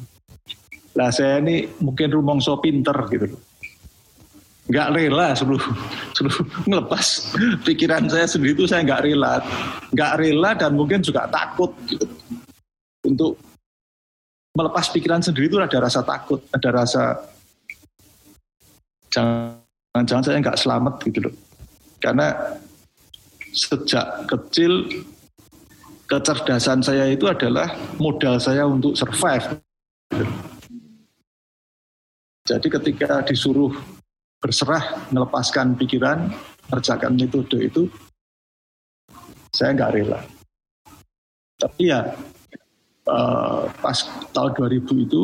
Nah 0.95 1.09
saya 1.09 1.41
ini 1.41 1.65
mungkin 1.81 2.13
rumongso 2.13 2.61
pinter 2.61 2.95
gitu 3.09 3.25
loh. 3.35 3.41
Nggak 4.69 4.87
rela 4.93 5.33
suruh, 5.33 5.63
suruh 6.15 6.37
melepas 6.69 7.33
pikiran 7.65 8.05
saya 8.05 8.29
sendiri 8.29 8.53
itu 8.53 8.69
saya 8.69 8.85
nggak 8.85 9.01
rela. 9.09 9.41
Nggak 9.89 10.13
rela 10.21 10.49
dan 10.53 10.71
mungkin 10.77 11.01
juga 11.01 11.25
takut 11.25 11.73
gitu. 11.89 12.05
Untuk 13.05 13.41
melepas 14.53 14.85
pikiran 14.93 15.25
sendiri 15.25 15.49
itu 15.49 15.57
ada 15.57 15.77
rasa 15.81 16.05
takut, 16.05 16.43
ada 16.53 16.69
rasa 16.69 17.03
jangan-jangan 19.09 20.23
saya 20.25 20.37
nggak 20.37 20.59
selamat 20.59 20.93
gitu 21.09 21.19
loh. 21.25 21.35
Karena 21.97 22.31
sejak 23.49 24.29
kecil 24.29 24.85
kecerdasan 26.09 26.81
saya 26.81 27.05
itu 27.05 27.29
adalah 27.29 27.69
modal 28.01 28.41
saya 28.41 28.65
untuk 28.65 28.97
survive. 28.97 29.61
Jadi 32.49 32.65
ketika 32.65 33.21
disuruh 33.21 33.69
berserah 34.41 35.05
melepaskan 35.13 35.77
pikiran, 35.77 36.33
kerjakan 36.65 37.13
metode 37.13 37.61
itu, 37.61 37.85
saya 39.53 39.77
nggak 39.77 39.93
rela. 39.93 40.19
Tapi 41.61 41.93
ya 41.93 42.09
uh, 43.05 43.69
pas 43.77 43.97
tahun 44.33 44.51
2000 44.57 45.05
itu 45.05 45.23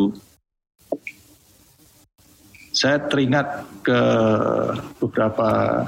saya 2.76 3.00
teringat 3.08 3.66
ke 3.82 4.00
beberapa 5.00 5.82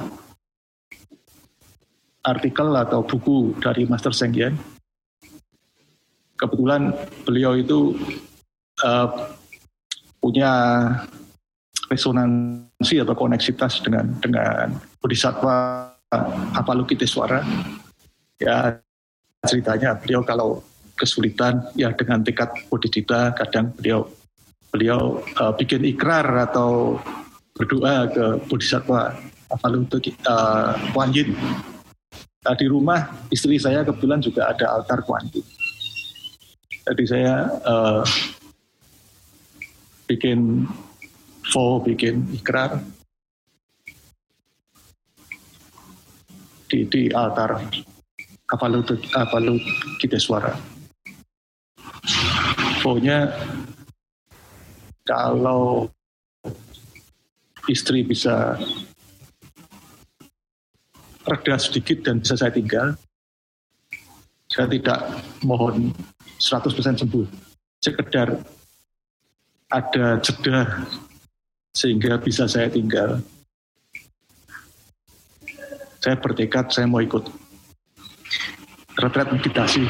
artikel 2.23 2.67
atau 2.73 3.03
buku 3.03 3.53
dari 3.59 3.83
Master 3.85 4.15
Sengyen. 4.15 4.76
Kebetulan 6.37 6.93
beliau 7.25 7.57
itu 7.57 7.97
uh, 8.85 9.09
punya 10.21 10.53
resonansi 11.89 13.01
atau 13.01 13.15
koneksitas 13.17 13.81
dengan 13.81 14.13
dengan 14.21 14.77
Bodhisattva 15.01 15.89
Avalokiteswara. 16.55 17.41
Ya 18.37 18.77
ceritanya 19.45 19.97
beliau 19.97 20.21
kalau 20.21 20.61
kesulitan 20.97 21.61
ya 21.77 21.93
dengan 21.93 22.25
tekad 22.25 22.49
bodhicitta 22.73 23.33
kadang 23.37 23.69
beliau 23.77 24.09
beliau 24.73 25.21
uh, 25.37 25.53
bikin 25.53 25.85
ikrar 25.85 26.25
atau 26.49 26.97
berdoa 27.53 28.09
ke 28.09 28.25
bodhisattva 28.49 29.15
Avalokita 29.47 30.37
uh, 30.75 31.07
Yin. 31.13 31.31
Nah, 32.43 32.55
di 32.55 32.67
rumah 32.67 33.27
istri 33.31 33.59
saya 33.59 33.83
kebetulan 33.83 34.19
juga 34.19 34.51
ada 34.51 34.75
altar 34.75 35.03
Kuan. 35.03 35.23
Jadi 36.87 37.03
saya 37.03 37.51
uh, 37.67 37.99
bikin 40.07 40.63
vow, 41.51 41.83
bikin 41.83 42.23
ikrar 42.31 42.79
di, 46.71 46.87
di 46.87 47.11
altar 47.11 47.59
Avalokiteswara 48.47 50.77
infonya 52.87 53.35
kalau 55.03 55.91
istri 57.67 57.99
bisa 57.99 58.55
reda 61.27 61.59
sedikit 61.59 62.07
dan 62.07 62.23
bisa 62.23 62.39
saya 62.39 62.55
tinggal, 62.55 62.95
saya 64.47 64.71
tidak 64.71 65.03
mohon 65.43 65.91
100% 66.37 67.01
sembuh. 67.01 67.25
Sekedar 67.81 68.33
ada 69.67 70.07
jeda 70.23 70.87
sehingga 71.75 72.17
bisa 72.17 72.47
saya 72.47 72.71
tinggal. 72.71 73.21
Saya 76.01 76.15
bertekad 76.17 76.71
saya 76.71 76.87
mau 76.87 77.03
ikut 77.03 77.27
retret 78.97 79.29
meditasi. 79.29 79.83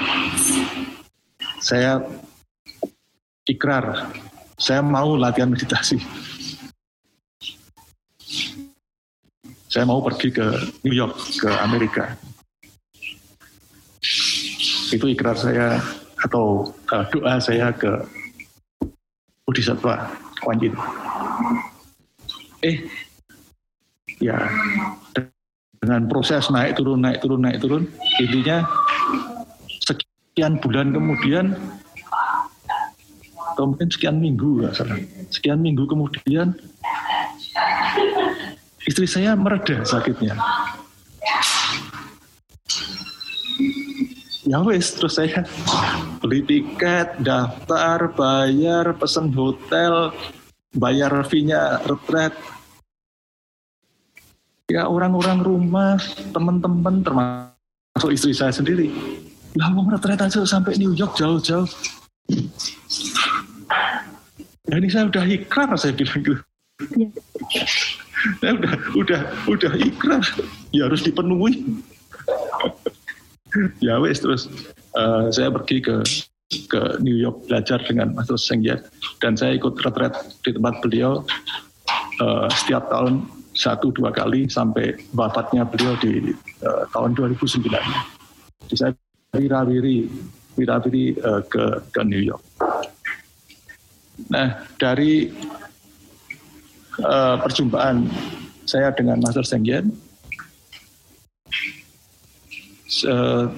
Saya 1.64 2.00
ikrar, 3.48 4.12
saya 4.60 4.84
mau 4.84 5.16
latihan 5.16 5.52
meditasi. 5.52 6.00
Saya 9.68 9.84
mau 9.84 10.00
pergi 10.00 10.32
ke 10.32 10.48
New 10.88 10.96
York, 10.96 11.16
ke 11.38 11.50
Amerika. 11.60 12.16
Itu 14.90 15.12
ikrar 15.12 15.36
saya 15.36 15.84
atau 16.26 16.74
uh, 16.94 17.04
doa 17.14 17.38
saya 17.38 17.70
ke 17.74 17.92
Bodhisattva 19.46 20.10
Kuan 20.42 20.58
Yin. 20.60 20.74
Eh, 22.66 22.90
ya 24.18 24.50
dengan 25.78 26.10
proses 26.10 26.50
naik 26.50 26.76
turun 26.76 27.06
naik 27.06 27.22
turun 27.22 27.42
naik 27.46 27.62
turun 27.62 27.86
intinya 28.18 28.66
sekian 29.86 30.58
bulan 30.58 30.90
kemudian 30.90 31.54
atau 33.54 33.74
mungkin 33.74 33.90
sekian 33.90 34.18
minggu 34.22 34.62
nggak 34.62 34.74
salah. 34.74 34.98
Sekian 35.34 35.62
minggu 35.62 35.86
kemudian 35.90 36.54
istri 38.86 39.10
saya 39.10 39.34
mereda 39.34 39.82
sakitnya. 39.82 40.38
Ya 44.48 44.64
wes, 44.64 44.96
terus 44.96 45.20
saya 45.20 45.44
beli 46.24 46.40
tiket, 46.40 47.20
daftar, 47.20 48.08
bayar, 48.16 48.96
pesen 48.96 49.36
hotel, 49.36 50.16
bayar 50.72 51.12
fee-nya 51.28 51.84
retret. 51.84 52.32
Ya 54.72 54.88
orang-orang 54.88 55.44
rumah, 55.44 56.00
teman-teman, 56.32 57.04
termasuk 57.04 58.08
istri 58.16 58.32
saya 58.32 58.56
sendiri. 58.56 58.88
Lah 59.60 59.68
mau 59.68 59.84
retret 59.84 60.16
aja 60.16 60.48
sampai 60.48 60.80
New 60.80 60.96
York 60.96 61.20
jauh-jauh. 61.20 61.68
Ya 64.68 64.76
ini 64.80 64.88
saya 64.88 65.12
udah 65.12 65.28
ikrar 65.28 65.76
saya 65.76 65.92
bilang 65.92 66.24
gitu. 66.24 66.40
Ya. 66.96 67.12
saya 68.40 68.52
udah 68.64 68.74
udah 68.96 69.22
udah 69.52 69.74
ikrar, 69.76 70.24
ya 70.72 70.88
harus 70.88 71.04
dipenuhi. 71.04 71.84
ya 73.86 74.00
wes 74.02 74.20
terus 74.20 74.50
uh, 74.98 75.30
saya 75.32 75.52
pergi 75.54 75.84
ke 75.84 75.96
ke 76.72 76.82
New 77.04 77.16
York 77.20 77.52
belajar 77.52 77.84
dengan 77.84 78.16
Master 78.16 78.40
Senggyat 78.40 78.88
dan 79.20 79.36
saya 79.36 79.60
ikut 79.60 79.76
retret 79.84 80.16
di 80.48 80.56
tempat 80.56 80.80
beliau 80.80 81.28
uh, 82.24 82.48
setiap 82.56 82.88
tahun 82.88 83.28
satu 83.58 83.92
dua 83.92 84.14
kali 84.14 84.48
sampai 84.48 84.96
wafatnya 85.18 85.66
beliau 85.66 85.98
di 85.98 86.32
uh, 86.64 86.86
tahun 86.94 87.18
2009. 87.18 87.68
Jadi 88.70 88.76
saya 88.78 88.92
wirawiri 89.34 90.08
wirawiri 90.56 91.18
uh, 91.20 91.42
ke 91.44 91.84
ke 91.92 92.02
New 92.06 92.22
York. 92.22 92.44
Nah, 94.30 94.62
dari 94.80 95.30
uh, 97.02 97.36
perjumpaan 97.42 98.08
saya 98.64 98.94
dengan 98.94 99.20
Master 99.22 99.46
Senggen, 99.46 99.94
uh, 102.88 103.52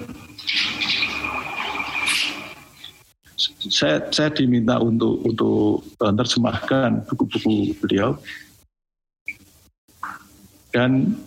saya 3.70 4.02
saya 4.10 4.30
diminta 4.34 4.82
untuk 4.82 5.22
untuk 5.22 5.86
menerjemahkan 6.02 7.06
buku-buku 7.06 7.76
beliau. 7.78 8.18
Dan 10.70 11.18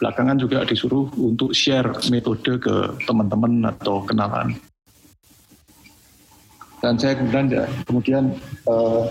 belakangan 0.00 0.40
juga 0.40 0.64
disuruh 0.64 1.08
untuk 1.20 1.52
share 1.52 1.88
metode 2.08 2.60
ke 2.60 2.74
teman-teman 3.04 3.72
atau 3.72 4.04
kenalan. 4.04 4.56
Dan 6.80 7.00
saya 7.00 7.16
kemudian 7.16 7.48
kemudian 7.88 8.24
uh, 8.68 9.08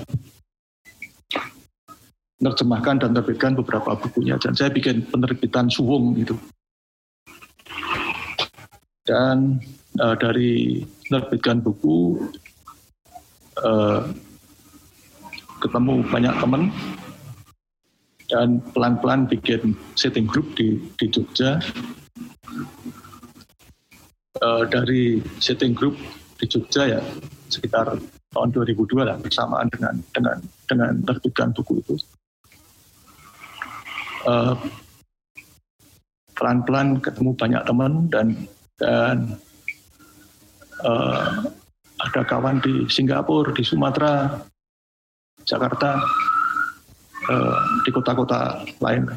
menerjemahkan 2.42 2.96
dan 3.02 3.10
terbitkan 3.18 3.54
beberapa 3.58 3.98
bukunya. 3.98 4.38
Dan 4.38 4.54
saya 4.54 4.70
bikin 4.70 5.06
penerbitan 5.10 5.70
suwung 5.70 6.18
gitu 6.18 6.38
dan 9.04 9.60
uh, 10.00 10.16
dari 10.16 10.84
menerbitkan 11.12 11.60
buku 11.60 12.24
uh, 13.60 14.08
ketemu 15.60 16.04
banyak 16.08 16.34
teman 16.40 16.72
dan 18.32 18.64
pelan-pelan 18.72 19.28
bikin 19.28 19.76
setting 20.00 20.24
group 20.24 20.48
di 20.56 20.80
di 21.00 21.06
Jogja. 21.12 21.60
Uh, 24.44 24.68
dari 24.68 25.24
setting 25.40 25.72
group 25.72 25.96
di 26.42 26.46
Jogja 26.50 27.00
ya 27.00 27.02
sekitar 27.48 27.96
tahun 28.34 28.50
2002 28.50 29.08
lah 29.08 29.16
bersamaan 29.22 29.70
dengan 29.72 29.96
dengan 30.12 30.38
dengan 30.66 30.92
terbitkan 31.04 31.52
buku 31.54 31.80
itu. 31.84 31.96
Uh, 34.24 34.56
pelan-pelan 36.34 37.04
ketemu 37.04 37.32
banyak 37.36 37.62
teman 37.68 37.94
dan 38.08 38.28
dan 38.84 39.40
uh, 40.84 41.48
ada 42.04 42.22
kawan 42.28 42.60
di 42.60 42.84
Singapura, 42.92 43.56
di 43.56 43.64
Sumatera, 43.64 44.44
Jakarta, 45.48 46.04
uh, 47.32 47.64
di 47.88 47.90
kota-kota 47.96 48.60
lain. 48.84 49.08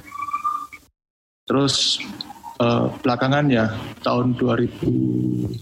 Terus 1.51 1.99
uh, 2.63 2.95
belakangan 3.03 3.51
ya 3.51 3.75
tahun 4.07 4.39
2008 4.39 5.59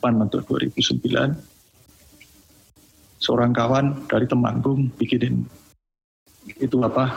atau 0.00 0.40
2009 0.48 1.52
seorang 3.22 3.52
kawan 3.54 4.08
dari 4.10 4.26
Temanggung 4.26 4.90
bikinin 4.98 5.46
itu 6.58 6.74
apa 6.82 7.14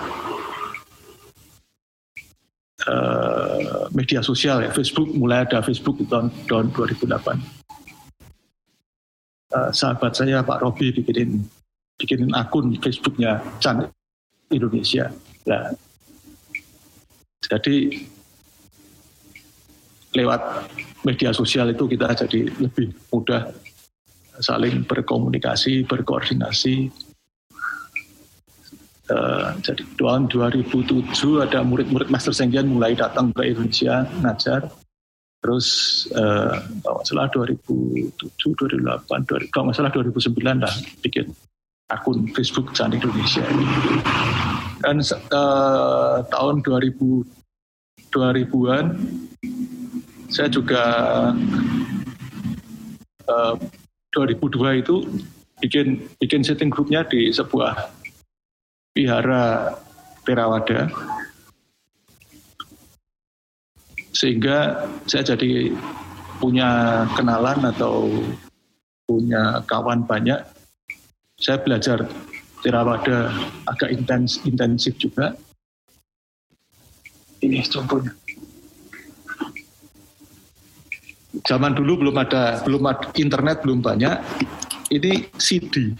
uh, 2.89 3.87
media 3.93 4.21
sosial 4.21 4.65
ya. 4.65 4.71
Facebook 4.73 5.09
mulai 5.13 5.45
ada 5.45 5.61
Facebook 5.61 6.01
di 6.01 6.05
tahun, 6.09 6.29
tahun 6.49 6.71
2008 6.73 7.65
uh, 9.55 9.71
sahabat 9.71 10.11
saya 10.13 10.43
Pak 10.43 10.59
Robi 10.61 10.91
bikinin 10.91 11.47
bikinin 11.95 12.31
akun 12.35 12.75
Facebooknya 12.83 13.39
Chan 13.63 13.87
Indonesia. 14.51 15.09
Nah, 15.47 15.71
jadi 17.45 18.03
lewat 20.15 20.41
media 21.07 21.31
sosial 21.31 21.71
itu 21.71 21.87
kita 21.87 22.11
jadi 22.25 22.51
lebih 22.59 22.91
mudah 23.11 23.51
saling 24.43 24.83
berkomunikasi, 24.83 25.87
berkoordinasi, 25.87 26.91
Uh, 29.05 29.53
jadi 29.61 29.85
tahun 30.01 30.33
2007 30.33 31.13
ada 31.45 31.61
murid-murid 31.61 32.09
Master 32.09 32.33
Senggian 32.33 32.65
mulai 32.65 32.97
datang 32.97 33.29
ke 33.37 33.45
Indonesia 33.45 34.09
ngajar. 34.25 34.65
Terus 35.45 35.67
uh, 36.17 36.57
kalau 36.81 37.05
salah 37.05 37.29
2007, 37.29 38.17
2008, 38.17 39.05
2000, 39.29 39.53
kalau 39.53 39.69
nggak 39.69 39.77
salah 39.77 39.93
2009 39.93 40.65
lah 40.65 40.73
bikin 41.05 41.29
akun 41.93 42.25
Facebook 42.33 42.73
Chan 42.73 42.97
Indonesia. 42.97 43.45
Dan 44.81 45.05
uh, 45.29 46.25
tahun 46.33 46.65
2000 46.65 47.45
2000-an 48.15 48.85
saya 50.31 50.47
juga 50.47 50.83
uh, 53.27 53.55
2002 54.15 54.81
itu 54.81 54.95
bikin 55.59 55.99
bikin 56.19 56.41
setting 56.43 56.71
grupnya 56.71 57.03
di 57.03 57.27
sebuah 57.31 57.91
Wihara 58.95 59.75
Terawada 60.23 60.87
sehingga 64.15 64.87
saya 65.03 65.35
jadi 65.35 65.75
punya 66.39 67.03
kenalan 67.19 67.59
atau 67.67 68.07
punya 69.03 69.59
kawan 69.67 70.07
banyak. 70.07 70.39
Saya 71.35 71.59
belajar 71.59 72.07
Terawada 72.63 73.29
agak 73.67 73.93
intens 73.93 74.39
intensif 74.47 74.95
juga. 74.97 75.35
Ini 77.43 77.61
contohnya. 77.67 78.15
Zaman 81.45 81.77
dulu 81.77 82.07
belum 82.07 82.15
ada 82.17 82.63
belum 82.63 82.83
ada 82.89 83.11
internet 83.19 83.61
belum 83.61 83.83
banyak. 83.85 84.17
Ini 84.89 85.29
CD 85.37 85.93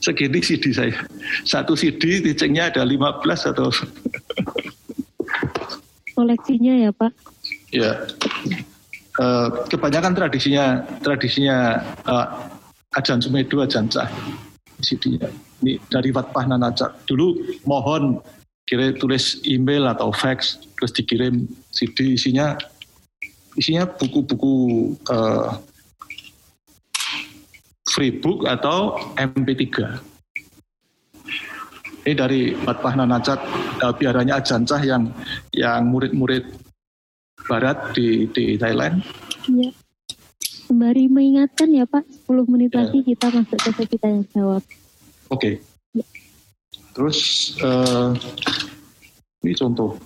segini 0.00 0.40
CD 0.40 0.72
saya. 0.72 0.96
Satu 1.44 1.76
CD 1.76 2.24
ticengnya 2.24 2.72
ada 2.72 2.82
15 2.82 3.52
atau 3.54 3.68
koleksinya 6.16 6.74
ya 6.88 6.90
Pak? 6.92 7.12
Ya, 7.70 7.92
uh, 9.20 9.48
kebanyakan 9.70 10.12
tradisinya 10.16 10.82
tradisinya 11.00 11.80
uh, 12.04 12.26
ajan 12.98 13.22
sumedu, 13.22 13.62
ajan 13.62 13.86
cah 13.86 14.10
CD-nya. 14.80 15.28
Ini 15.60 15.76
dari 15.92 16.10
Watpah 16.10 16.44
Nanacak. 16.48 17.04
Dulu 17.04 17.60
mohon 17.68 18.18
kira 18.64 18.94
tulis 18.96 19.42
email 19.44 19.84
atau 19.90 20.14
fax 20.14 20.62
terus 20.78 20.94
dikirim 20.94 21.44
CD 21.74 22.14
isinya 22.14 22.54
isinya 23.58 23.84
buku-buku 23.84 24.94
uh, 25.10 25.58
freebook 27.90 28.46
atau 28.46 28.94
MP3. 29.18 29.66
Ini 32.06 32.14
dari 32.16 32.56
Fatpah 32.56 32.94
Nanacat 32.96 33.40
uh, 33.84 33.92
biaranya 33.92 34.40
Ajancah 34.40 34.80
yang 34.86 35.12
yang 35.52 35.90
murid-murid 35.90 36.48
barat 37.44 37.92
di 37.92 38.30
di 38.30 38.56
Thailand. 38.56 39.04
Iya. 39.50 39.74
Sembari 40.70 41.10
mengingatkan 41.10 41.66
ya 41.74 41.82
Pak, 41.82 42.06
10 42.30 42.46
menit 42.46 42.70
ya. 42.70 42.86
lagi 42.86 43.02
kita 43.02 43.26
masuk 43.34 43.58
ke 43.58 43.84
kita 43.90 44.06
yang 44.06 44.22
jawab. 44.30 44.62
Oke. 45.28 45.34
Okay. 45.34 45.54
Ya. 45.98 46.06
Terus 46.94 47.18
uh, 47.58 48.14
ini 49.42 49.52
contoh 49.58 49.98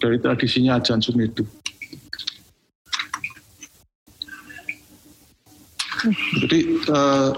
dari 0.00 0.16
tradisinya 0.16 0.80
Ajan 0.80 1.04
Sumedu. 1.04 1.44
Jadi 6.46 6.58
uh, 6.88 7.30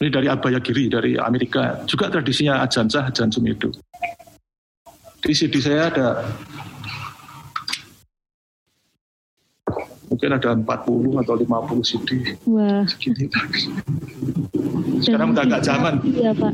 ini 0.00 0.08
dari 0.12 0.28
Abaya 0.28 0.60
Giri 0.60 0.92
dari 0.92 1.16
Amerika 1.16 1.84
juga 1.88 2.12
tradisinya 2.12 2.60
Ajansah 2.64 3.08
Ajan 3.08 3.32
Sumedo. 3.32 3.72
Di 5.24 5.32
CD 5.32 5.58
saya 5.58 5.88
ada 5.88 6.08
mungkin 10.06 10.30
ada 10.36 10.52
40 10.54 11.22
atau 11.24 11.34
50 11.34 11.88
CD. 11.88 12.10
Wah. 12.48 12.84
Sekarang 15.00 15.32
udah 15.32 15.44
nggak 15.44 15.64
zaman. 15.64 15.94
Iya 16.04 16.32
Pak. 16.36 16.52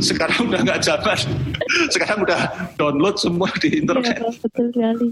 Sekarang 0.00 0.40
udah 0.48 0.60
nggak 0.64 0.80
zaman. 0.84 1.18
Sekarang 1.92 2.18
udah 2.24 2.40
download 2.76 3.16
semua 3.16 3.48
di 3.60 3.80
internet. 3.80 4.20
Iya, 4.20 4.30
betul 4.40 4.66
sekali 4.72 5.08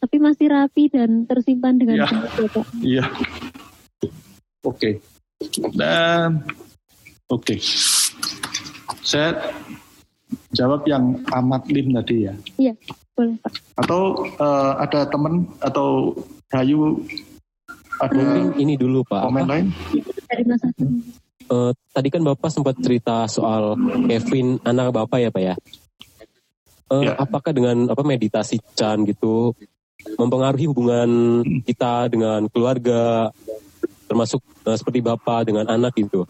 tapi 0.00 0.16
masih 0.16 0.48
rapi 0.48 0.88
dan 0.88 1.28
tersimpan 1.28 1.76
dengan 1.76 2.02
ya. 2.02 2.06
baik 2.08 2.32
ya 2.32 2.48
Pak. 2.48 2.66
Iya. 2.80 3.04
Oke. 4.64 4.72
Okay. 4.72 4.94
Dan 5.76 6.40
oke. 7.28 7.44
Okay. 7.44 7.58
Saya 9.04 9.36
jawab 10.56 10.88
yang 10.88 11.20
amat 11.28 11.68
lim 11.68 11.92
tadi 12.00 12.28
ya. 12.28 12.34
Iya, 12.56 12.72
boleh 13.12 13.36
Pak. 13.44 13.52
Atau 13.76 14.24
uh, 14.40 14.72
ada 14.80 15.04
teman 15.04 15.44
atau 15.60 16.16
Rayu 16.50 17.04
ada 18.00 18.16
Mungkin 18.16 18.56
ini 18.56 18.74
dulu 18.80 19.04
Pak. 19.04 19.20
Komen 19.28 19.46
lain? 19.46 19.66
Dari 20.26 20.44
Mas 20.48 20.64
Uh, 21.50 21.74
tadi 21.90 22.14
kan 22.14 22.22
Bapak 22.22 22.46
sempat 22.46 22.78
cerita 22.78 23.26
soal 23.26 23.74
Kevin 24.06 24.62
anak 24.62 24.94
Bapak 24.94 25.18
ya 25.18 25.34
Pak 25.34 25.42
ya. 25.42 25.54
Uh, 26.86 27.02
ya. 27.02 27.18
Apakah 27.18 27.50
dengan 27.50 27.90
apa 27.90 28.06
meditasi 28.06 28.62
Chan 28.78 29.02
gitu 29.02 29.50
mempengaruhi 30.16 30.66
hubungan 30.68 31.10
kita 31.64 32.08
dengan 32.12 32.46
keluarga, 32.48 33.32
termasuk 34.08 34.40
uh, 34.64 34.76
seperti 34.76 35.00
bapak 35.04 35.48
dengan 35.48 35.66
anak 35.68 35.96
itu? 35.96 36.24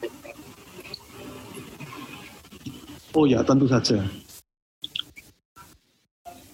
Oh 3.15 3.27
ya, 3.27 3.43
tentu 3.43 3.67
saja. 3.67 4.07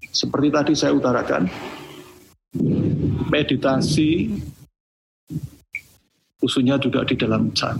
Seperti 0.08 0.48
tadi 0.48 0.72
saya 0.72 0.96
utarakan, 0.96 1.44
meditasi 3.28 4.32
khususnya 6.40 6.80
juga 6.80 7.04
di 7.04 7.14
dalam 7.18 7.52
Chan 7.52 7.76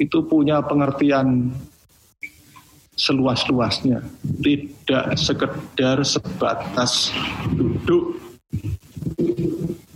itu 0.00 0.18
punya 0.24 0.64
pengertian 0.64 1.52
seluas-luasnya, 3.00 4.04
tidak 4.44 5.16
sekedar 5.16 6.04
sebatas 6.04 7.08
duduk. 7.56 8.20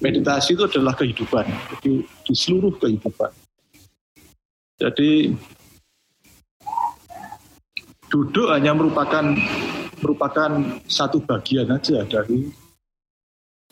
Meditasi 0.01 0.57
itu 0.57 0.65
adalah 0.65 0.97
kehidupan, 0.97 1.45
jadi 1.77 1.93
di 2.05 2.35
seluruh 2.37 2.73
kehidupan. 2.77 3.33
Jadi 4.81 5.33
duduk 8.13 8.53
hanya 8.53 8.77
merupakan 8.77 9.33
merupakan 10.05 10.51
satu 10.85 11.25
bagian 11.25 11.73
aja 11.73 12.05
dari 12.05 12.53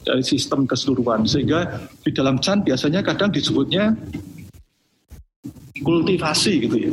dari 0.02 0.24
sistem 0.24 0.64
keseluruhan. 0.64 1.28
Sehingga 1.28 1.84
di 2.00 2.10
dalam 2.16 2.40
Chan 2.40 2.64
biasanya 2.64 3.04
kadang 3.04 3.28
disebutnya 3.28 3.92
kultivasi 5.82 6.52
gitu 6.66 6.76
ya 6.78 6.92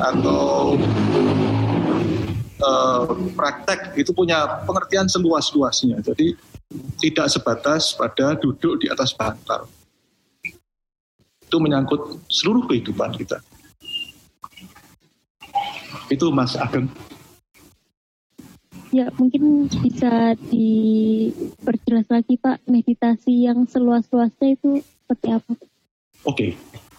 atau 0.00 0.80
uh, 2.64 3.04
praktek 3.36 4.00
itu 4.00 4.10
punya 4.16 4.64
pengertian 4.64 5.06
seluas-luasnya 5.06 6.00
jadi 6.00 6.34
tidak 7.00 7.26
sebatas 7.28 7.92
pada 7.94 8.36
duduk 8.38 8.80
di 8.80 8.88
atas 8.88 9.12
bantal 9.12 9.68
itu 11.44 11.56
menyangkut 11.58 12.24
seluruh 12.32 12.64
kehidupan 12.64 13.12
kita 13.16 13.38
itu 16.10 16.26
Mas 16.32 16.56
Ageng 16.56 16.88
Ya, 18.90 19.06
mungkin 19.14 19.70
bisa 19.70 20.34
diperjelas 20.50 22.10
lagi 22.10 22.34
Pak, 22.34 22.66
meditasi 22.66 23.46
yang 23.46 23.62
seluas-luasnya 23.70 24.58
itu 24.58 24.82
seperti 24.82 25.28
apa? 25.30 25.52
Oke. 26.26 26.58
Okay. 26.58 26.89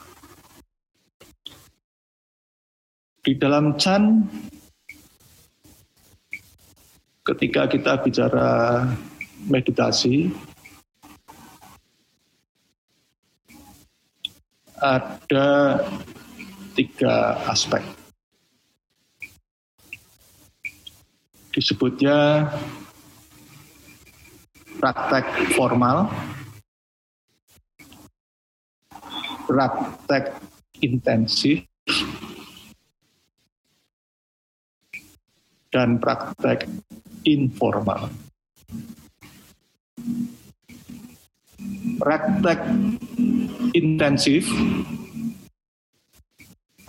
Di 3.22 3.38
dalam 3.38 3.78
Chan, 3.78 4.26
ketika 7.22 7.70
kita 7.70 8.02
bicara 8.02 8.90
meditasi, 9.46 10.34
ada 14.82 15.78
tiga 16.74 17.38
aspek. 17.46 18.02
disebutnya 21.52 22.48
praktek 24.80 25.52
formal, 25.54 26.08
praktek 29.46 30.40
intensif, 30.80 31.68
dan 35.72 35.98
praktek 35.98 36.68
informal. 37.24 38.12
Praktek 41.98 42.60
intensif 43.72 44.52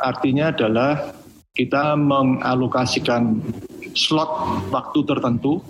artinya 0.03 0.51
adalah 0.51 1.14
kita 1.55 1.95
mengalokasikan 1.95 3.39
slot 3.95 4.66
waktu 4.72 4.99
tertentu 5.07 5.62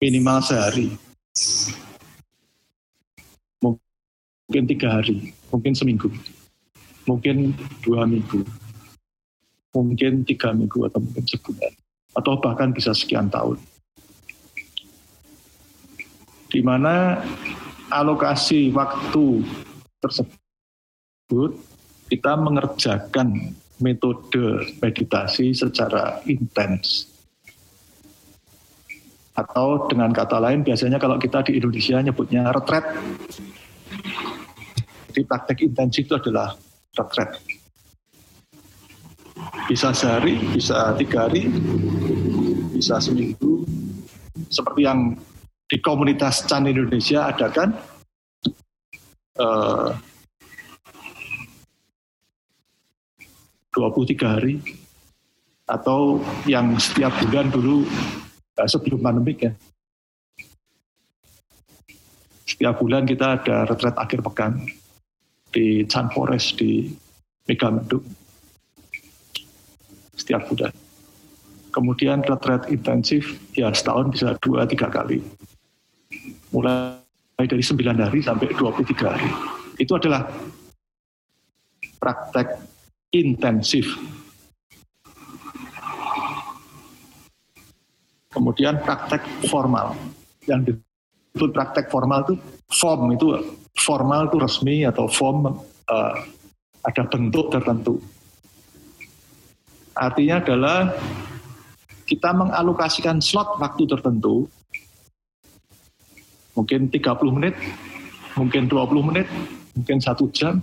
minimal 0.00 0.38
sehari. 0.40 0.94
Mungkin 3.60 4.64
tiga 4.70 5.02
hari, 5.02 5.34
mungkin 5.50 5.74
seminggu, 5.74 6.08
mungkin 7.04 7.52
dua 7.82 8.06
minggu, 8.06 8.46
mungkin 9.82 10.24
tiga 10.24 10.54
minggu 10.56 10.88
atau 10.88 11.00
mungkin 11.02 11.24
sebulan, 11.26 11.72
atau 12.16 12.32
bahkan 12.40 12.70
bisa 12.72 12.96
sekian 12.96 13.28
tahun. 13.28 13.60
Di 16.46 16.62
mana 16.64 17.20
alokasi 17.90 18.72
waktu 18.72 19.44
tersebut 20.00 21.58
kita 22.06 22.32
mengerjakan 22.38 23.56
metode 23.82 24.72
meditasi 24.80 25.52
secara 25.52 26.22
intens. 26.24 27.10
Atau 29.36 29.84
dengan 29.92 30.16
kata 30.16 30.40
lain 30.40 30.64
biasanya 30.64 30.96
kalau 30.96 31.20
kita 31.20 31.44
di 31.44 31.60
Indonesia 31.60 32.00
nyebutnya 32.00 32.48
retret. 32.54 32.88
Jadi 35.12 35.20
praktek 35.28 35.58
intensif 35.64 36.08
itu 36.08 36.16
adalah 36.16 36.56
retret. 36.96 37.36
Bisa 39.66 39.90
sehari, 39.90 40.38
bisa 40.54 40.94
tiga 40.94 41.26
hari, 41.26 41.50
bisa 42.70 43.02
seminggu. 43.02 43.66
Seperti 44.46 44.86
yang 44.86 45.18
di 45.66 45.82
komunitas 45.82 46.46
Chan 46.46 46.70
Indonesia 46.70 47.26
ada 47.26 47.50
kan, 47.50 47.74
uh, 49.42 49.90
23 53.74 54.22
hari 54.22 54.62
atau 55.66 56.22
yang 56.46 56.78
setiap 56.78 57.12
bulan 57.26 57.50
dulu 57.50 57.84
eh, 58.56 58.68
sebelum 58.70 59.02
pandemik 59.02 59.50
ya. 59.50 59.52
Setiap 62.46 62.78
bulan 62.78 63.04
kita 63.04 63.42
ada 63.42 63.66
retret 63.66 63.98
akhir 63.98 64.22
pekan 64.22 64.62
di 65.50 65.84
Chan 65.84 66.08
Forest 66.14 66.56
di 66.56 66.88
Megamendung. 67.44 68.25
Setiap 70.16 70.48
bulan. 70.48 70.72
Kemudian 71.70 72.24
retret 72.24 72.72
intensif 72.72 73.36
ya 73.52 73.68
setahun 73.68 74.08
bisa 74.08 74.32
dua 74.40 74.64
tiga 74.64 74.88
kali. 74.88 75.20
Mulai 76.50 77.04
dari 77.44 77.60
9 77.60 78.00
hari 78.00 78.24
sampai 78.24 78.48
23 78.56 79.12
hari. 79.12 79.28
Itu 79.76 79.92
adalah 80.00 80.24
praktek 82.00 82.48
intensif. 83.12 83.92
Kemudian 88.32 88.80
praktek 88.80 89.20
formal. 89.52 89.92
Yang 90.48 90.80
disebut 90.80 91.50
praktek 91.52 91.92
formal 91.92 92.24
itu 92.24 92.34
form 92.72 93.12
itu 93.12 93.26
formal 93.76 94.32
itu 94.32 94.36
resmi 94.40 94.88
atau 94.88 95.04
form 95.12 95.60
uh, 95.92 96.16
ada 96.88 97.02
bentuk 97.04 97.52
tertentu. 97.52 98.00
Artinya 99.96 100.44
adalah 100.44 100.92
kita 102.04 102.30
mengalokasikan 102.36 103.18
slot 103.18 103.56
waktu 103.58 103.88
tertentu 103.88 104.46
mungkin 106.52 106.88
30 106.88 107.36
menit, 107.36 107.54
mungkin 108.36 108.68
20 108.68 109.08
menit, 109.12 109.28
mungkin 109.76 109.98
satu 110.00 110.28
jam, 110.32 110.60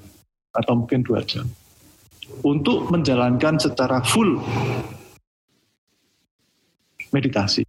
atau 0.54 0.74
mungkin 0.78 1.02
dua 1.02 1.26
jam 1.26 1.50
untuk 2.46 2.90
menjalankan 2.94 3.58
secara 3.58 4.00
full 4.06 4.38
meditasi. 7.10 7.66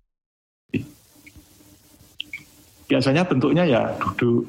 Biasanya 2.84 3.24
bentuknya 3.24 3.64
ya 3.64 3.82
duduk, 3.96 4.44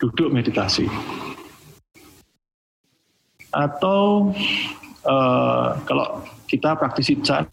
duduk 0.00 0.28
meditasi. 0.32 0.88
Atau 3.52 4.32
uh, 5.08 5.80
kalau 5.88 6.22
kita 6.44 6.76
praktisi 6.76 7.18
Chan, 7.24 7.48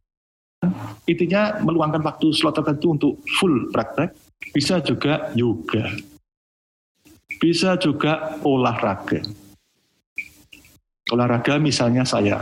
intinya 1.07 1.63
meluangkan 1.63 2.03
waktu 2.03 2.35
slot 2.35 2.59
tertentu 2.59 2.87
untuk 2.93 3.13
full 3.39 3.71
praktek, 3.71 4.11
bisa 4.51 4.83
juga 4.83 5.31
yoga, 5.33 5.95
bisa 7.39 7.79
juga 7.79 8.37
olahraga. 8.43 9.23
Olahraga 11.13 11.61
misalnya 11.61 12.03
saya. 12.03 12.41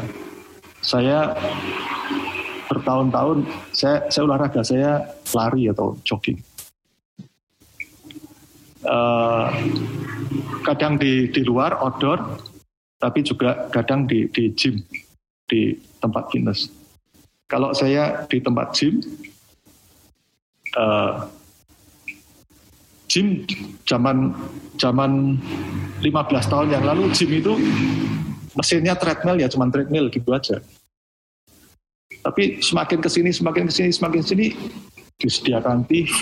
Saya 0.83 1.31
bertahun-tahun 2.67 3.47
saya 3.71 4.07
saya 4.11 4.23
olahraga 4.23 4.61
saya 4.63 5.03
lari 5.35 5.67
atau 5.71 5.95
jogging. 6.03 6.39
Uh, 8.83 9.47
kadang 10.67 10.99
di 10.99 11.31
di 11.31 11.39
luar 11.47 11.79
outdoor 11.79 12.19
tapi 12.99 13.23
juga 13.23 13.71
kadang 13.71 14.03
di 14.03 14.27
di 14.27 14.51
gym 14.55 14.83
di 15.53 15.77
tempat 16.01 16.33
fitness 16.33 16.73
kalau 17.45 17.69
saya 17.77 18.25
di 18.25 18.41
tempat 18.41 18.73
gym 18.73 18.97
uh, 20.73 21.29
gym 23.05 23.45
zaman 23.85 24.33
zaman 24.81 25.37
15 26.01 26.49
tahun 26.49 26.67
yang 26.73 26.81
lalu 26.81 27.13
gym 27.13 27.29
itu 27.29 27.53
mesinnya 28.57 28.97
treadmill 28.97 29.37
ya 29.37 29.49
cuma 29.49 29.69
treadmill 29.69 30.09
gitu 30.09 30.29
aja. 30.33 30.61
Tapi 32.23 32.63
semakin 32.63 33.03
ke 33.03 33.09
sini, 33.11 33.35
semakin 33.35 33.67
ke 33.67 33.73
sini, 33.73 33.89
semakin 33.91 34.19
ke 34.23 34.27
sini 34.31 34.47
disediakan 35.19 35.83
TV, 35.83 36.19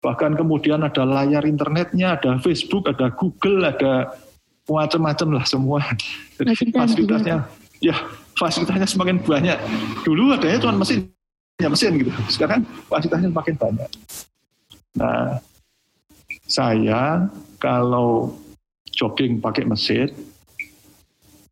bahkan 0.00 0.32
kemudian 0.32 0.80
ada 0.80 1.04
layar 1.04 1.44
internetnya, 1.44 2.16
ada 2.16 2.40
Facebook, 2.40 2.88
ada 2.88 3.12
Google, 3.12 3.68
ada 3.68 4.16
macam-macam 4.64 5.28
lah 5.36 5.44
semua. 5.44 5.80
Jadi 6.40 6.72
fasilitasnya, 6.72 7.44
ya 7.80 7.96
fasilitasnya 8.36 8.88
semakin 8.88 9.20
banyak. 9.20 9.58
Dulu 10.04 10.36
adanya 10.36 10.60
cuma 10.60 10.84
mesin, 10.84 11.08
ya 11.56 11.68
mesin 11.68 11.92
gitu. 12.00 12.12
Sekarang 12.28 12.62
fasilitasnya 12.88 13.32
semakin 13.32 13.54
banyak. 13.56 13.90
Nah, 14.96 15.40
saya 16.46 17.26
kalau 17.60 18.36
jogging 18.92 19.40
pakai 19.42 19.68
mesin, 19.68 20.08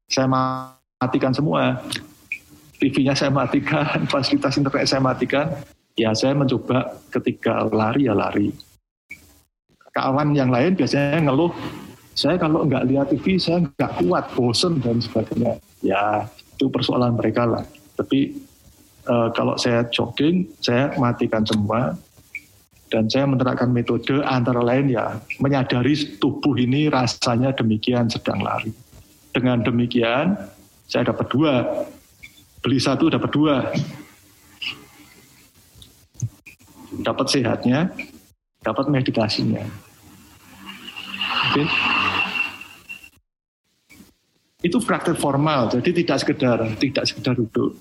saya 0.09 0.29
matikan 0.29 1.33
semua. 1.35 1.81
TV-nya 2.75 3.17
saya 3.17 3.33
matikan, 3.33 4.05
fasilitas 4.13 4.61
internet 4.61 4.87
saya 4.89 5.01
matikan. 5.01 5.47
Ya 5.95 6.11
saya 6.11 6.35
mencoba 6.35 6.99
ketika 7.15 7.71
lari 7.71 8.11
ya 8.11 8.15
lari. 8.19 8.51
Kawan 9.95 10.35
yang 10.35 10.51
lain 10.51 10.75
biasanya 10.75 11.23
ngeluh, 11.23 11.55
saya 12.15 12.39
kalau 12.39 12.63
nggak 12.63 12.87
lihat 12.87 13.07
TV 13.11 13.43
saya 13.43 13.67
nggak 13.67 13.93
kuat, 14.07 14.25
bosen 14.39 14.79
dan 14.79 15.03
sebagainya. 15.03 15.59
Ya 15.83 16.31
itu 16.55 16.71
persoalan 16.71 17.19
mereka 17.19 17.43
lah. 17.43 17.67
Tapi 17.99 18.39
uh, 19.11 19.35
kalau 19.35 19.59
saya 19.59 19.83
jogging, 19.91 20.47
saya 20.63 20.95
matikan 20.95 21.43
semua 21.43 21.99
dan 22.95 23.11
saya 23.11 23.27
menerapkan 23.27 23.67
metode 23.75 24.23
antara 24.23 24.63
lain 24.63 24.95
ya 24.95 25.19
menyadari 25.43 25.99
tubuh 26.23 26.55
ini 26.55 26.87
rasanya 26.87 27.51
demikian 27.51 28.07
sedang 28.07 28.39
lari. 28.39 28.71
Dengan 29.35 29.67
demikian 29.67 30.39
saya 30.87 31.11
dapat 31.11 31.27
dua, 31.27 31.67
beli 32.63 32.79
satu 32.79 33.11
dapat 33.11 33.31
dua. 33.35 33.57
Dapat 36.95 37.27
sehatnya, 37.27 37.91
dapat 38.63 38.87
meditasinya. 38.87 39.67
Oke. 41.55 41.71
Itu 44.67 44.83
praktek 44.83 45.15
formal, 45.15 45.71
jadi 45.71 46.03
tidak 46.03 46.19
sekedar 46.19 46.59
tidak 46.83 47.07
sekedar 47.07 47.39
duduk. 47.39 47.79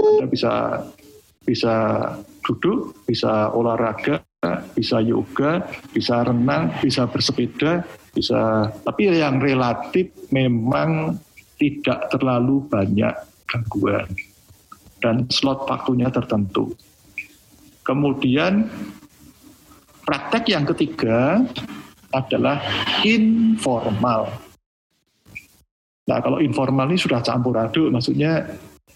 Anda 0.00 0.24
bisa 0.32 0.80
bisa 1.44 1.74
duduk, 2.40 3.04
bisa 3.04 3.52
olahraga, 3.52 4.24
bisa 4.72 5.04
yoga, 5.04 5.60
bisa 5.92 6.24
renang, 6.24 6.72
bisa 6.80 7.04
bersepeda, 7.04 7.84
bisa 8.16 8.72
tapi 8.80 9.12
yang 9.12 9.44
relatif 9.44 10.08
memang 10.32 11.20
tidak 11.60 12.08
terlalu 12.08 12.64
banyak 12.64 13.12
gangguan 13.44 14.08
dan 15.04 15.28
slot 15.28 15.68
waktunya 15.68 16.08
tertentu. 16.08 16.72
Kemudian 17.84 18.72
praktek 20.08 20.48
yang 20.48 20.64
ketiga 20.64 21.44
adalah 22.12 22.60
informal. 23.02 24.28
Nah, 26.02 26.18
kalau 26.18 26.38
informal 26.42 26.90
ini 26.90 26.98
sudah 26.98 27.22
campur 27.24 27.56
aduk, 27.56 27.88
maksudnya 27.88 28.44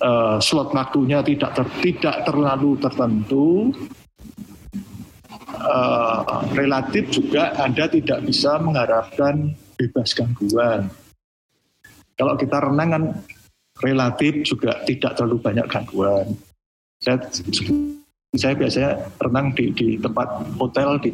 uh, 0.03 0.37
slot 0.43 0.75
waktunya 0.75 1.23
tidak 1.23 1.55
ter, 1.57 1.67
tidak 1.81 2.17
terlalu 2.29 2.77
tertentu. 2.79 3.73
Uh, 5.57 6.47
relatif 6.55 7.11
juga 7.11 7.55
Anda 7.59 7.91
tidak 7.91 8.23
bisa 8.27 8.61
mengharapkan 8.61 9.57
bebas 9.75 10.15
gangguan. 10.15 10.91
Kalau 12.17 12.35
kita 12.39 12.59
renang 12.61 12.91
kan 12.91 13.05
relatif 13.83 14.47
juga 14.47 14.83
tidak 14.85 15.17
terlalu 15.19 15.37
banyak 15.43 15.67
gangguan. 15.69 16.27
Saya, 17.03 17.21
saya 18.37 18.55
biasanya 18.57 18.97
renang 19.21 19.53
di, 19.53 19.73
di 19.73 19.89
tempat 20.01 20.29
hotel, 20.57 21.01
di, 21.01 21.11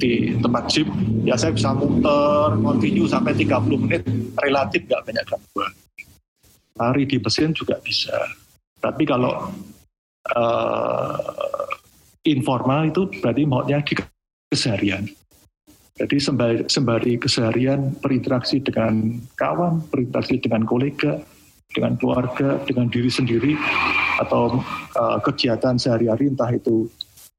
di 0.00 0.12
tempat 0.40 0.64
gym, 0.70 0.88
ya 1.26 1.36
saya 1.36 1.54
bisa 1.54 1.74
muter, 1.74 2.56
continue 2.58 3.06
sampai 3.06 3.36
30 3.36 3.82
menit, 3.86 4.02
relatif 4.40 4.86
nggak 4.86 5.02
banyak 5.04 5.24
gangguan. 5.28 5.72
Lari 6.80 7.04
di 7.04 7.16
mesin 7.20 7.52
juga 7.52 7.76
bisa. 7.84 8.16
Tapi 8.80 9.04
kalau 9.04 9.52
uh, 10.32 11.16
informal 12.24 12.88
itu 12.88 13.04
berarti 13.20 13.42
maunya 13.44 13.78
di 13.84 13.94
keseharian. 14.48 15.04
Jadi 16.00 16.16
sembari, 16.16 16.64
sembari 16.64 17.20
keseharian 17.20 18.00
berinteraksi 18.00 18.64
dengan 18.64 19.20
kawan, 19.36 19.84
berinteraksi 19.92 20.40
dengan 20.40 20.64
kolega, 20.64 21.20
dengan 21.68 22.00
keluarga, 22.00 22.56
dengan 22.64 22.88
diri 22.88 23.12
sendiri, 23.12 23.52
atau 24.20 24.60
uh, 25.00 25.18
kegiatan 25.24 25.80
sehari-hari 25.80 26.28
entah 26.28 26.52
itu 26.52 26.92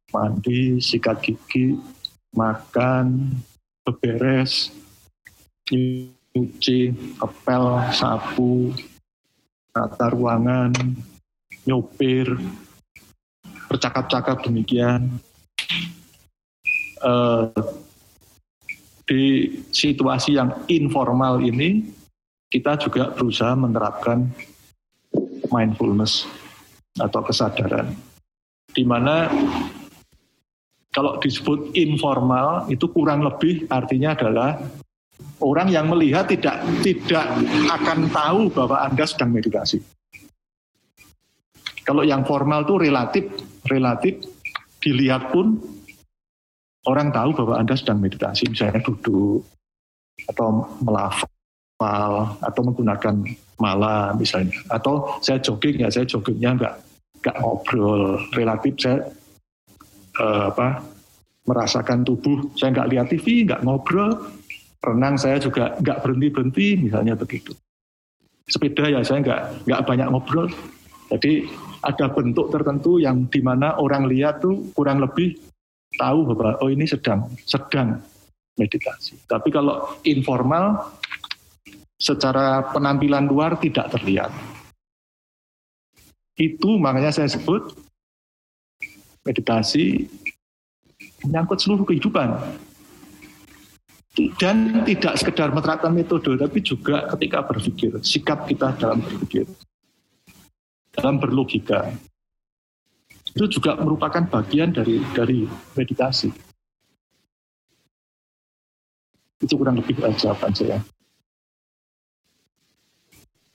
mandi, 0.10 0.82
sikat 0.82 1.22
gigi, 1.22 1.78
makan, 2.34 3.38
beberes, 3.86 4.74
nyuci, 5.70 6.92
kepel, 7.22 7.66
sapu, 7.94 8.74
tata 9.72 10.08
ruangan, 10.12 10.74
nyopir, 11.64 12.36
bercakap-cakap 13.70 14.44
demikian. 14.44 15.08
Uh, 17.02 17.50
di 19.10 19.58
situasi 19.74 20.38
yang 20.38 20.54
informal 20.70 21.42
ini 21.42 21.90
kita 22.52 22.78
juga 22.78 23.10
berusaha 23.10 23.58
menerapkan 23.58 24.30
mindfulness 25.50 26.30
atau 27.00 27.22
kesadaran. 27.24 27.96
Di 28.72 28.84
mana 28.84 29.28
kalau 30.92 31.16
disebut 31.24 31.72
informal 31.80 32.68
itu 32.68 32.84
kurang 32.92 33.24
lebih 33.24 33.68
artinya 33.72 34.12
adalah 34.12 34.60
orang 35.40 35.72
yang 35.72 35.88
melihat 35.88 36.28
tidak 36.28 36.60
tidak 36.84 37.26
akan 37.72 38.12
tahu 38.12 38.52
bahwa 38.52 38.78
Anda 38.84 39.08
sedang 39.08 39.32
meditasi. 39.32 39.80
Kalau 41.88 42.04
yang 42.04 42.28
formal 42.28 42.68
itu 42.68 42.76
relatif 42.76 43.24
relatif 43.66 44.20
dilihat 44.84 45.32
pun 45.32 45.64
orang 46.84 47.16
tahu 47.16 47.30
bahwa 47.40 47.56
Anda 47.56 47.80
sedang 47.80 48.04
meditasi, 48.04 48.52
misalnya 48.52 48.84
duduk 48.84 49.48
atau 50.28 50.68
melafal 50.84 51.31
manual 51.82 52.38
atau 52.38 52.62
menggunakan 52.62 53.16
malam 53.58 54.14
misalnya. 54.18 54.54
Atau 54.70 55.18
saya 55.26 55.42
jogging 55.42 55.82
ya 55.82 55.90
saya 55.90 56.06
joggingnya 56.06 56.54
nggak 56.58 56.74
nggak 57.26 57.36
ngobrol. 57.42 58.22
Relatif 58.38 58.78
saya 58.78 59.02
uh, 60.22 60.54
apa 60.54 60.86
merasakan 61.50 62.06
tubuh. 62.06 62.54
Saya 62.54 62.78
nggak 62.78 62.90
lihat 62.94 63.08
TV 63.10 63.50
nggak 63.50 63.66
ngobrol. 63.66 64.14
Renang 64.82 65.18
saya 65.18 65.38
juga 65.38 65.78
nggak 65.78 65.98
berhenti 66.02 66.28
berhenti 66.30 66.68
misalnya 66.78 67.14
begitu. 67.18 67.54
Sepeda 68.46 68.90
ya 68.90 69.02
saya 69.02 69.22
nggak 69.22 69.42
nggak 69.66 69.82
banyak 69.86 70.08
ngobrol. 70.10 70.48
Jadi 71.12 71.50
ada 71.82 72.14
bentuk 72.14 72.54
tertentu 72.54 73.02
yang 73.02 73.26
di 73.28 73.42
mana 73.42 73.76
orang 73.82 74.06
lihat 74.06 74.40
tuh 74.40 74.70
kurang 74.78 75.02
lebih 75.02 75.34
tahu 75.98 76.24
bahwa 76.34 76.56
oh 76.62 76.70
ini 76.72 76.88
sedang 76.88 77.28
sedang 77.44 78.00
meditasi. 78.56 79.18
Tapi 79.26 79.50
kalau 79.50 79.98
informal 80.06 80.94
secara 82.02 82.66
penampilan 82.74 83.30
luar 83.30 83.62
tidak 83.62 83.94
terlihat. 83.94 84.34
Itu 86.34 86.82
makanya 86.82 87.14
saya 87.14 87.30
sebut 87.30 87.78
meditasi 89.22 90.10
menyangkut 91.22 91.62
seluruh 91.62 91.86
kehidupan. 91.86 92.34
Dan 94.12 94.84
tidak 94.84 95.16
sekedar 95.16 95.56
menerapkan 95.56 95.94
metode, 95.96 96.36
tapi 96.36 96.60
juga 96.60 97.08
ketika 97.16 97.48
berpikir, 97.48 97.96
sikap 98.04 98.44
kita 98.44 98.76
dalam 98.76 99.00
berpikir, 99.00 99.48
dalam 100.92 101.16
berlogika. 101.16 101.88
Itu 103.32 103.48
juga 103.48 103.80
merupakan 103.80 104.20
bagian 104.28 104.76
dari 104.76 105.00
dari 105.16 105.48
meditasi. 105.48 106.28
Itu 109.40 109.56
kurang 109.56 109.80
lebih 109.80 109.96
jawaban 110.20 110.52
saya. 110.52 110.84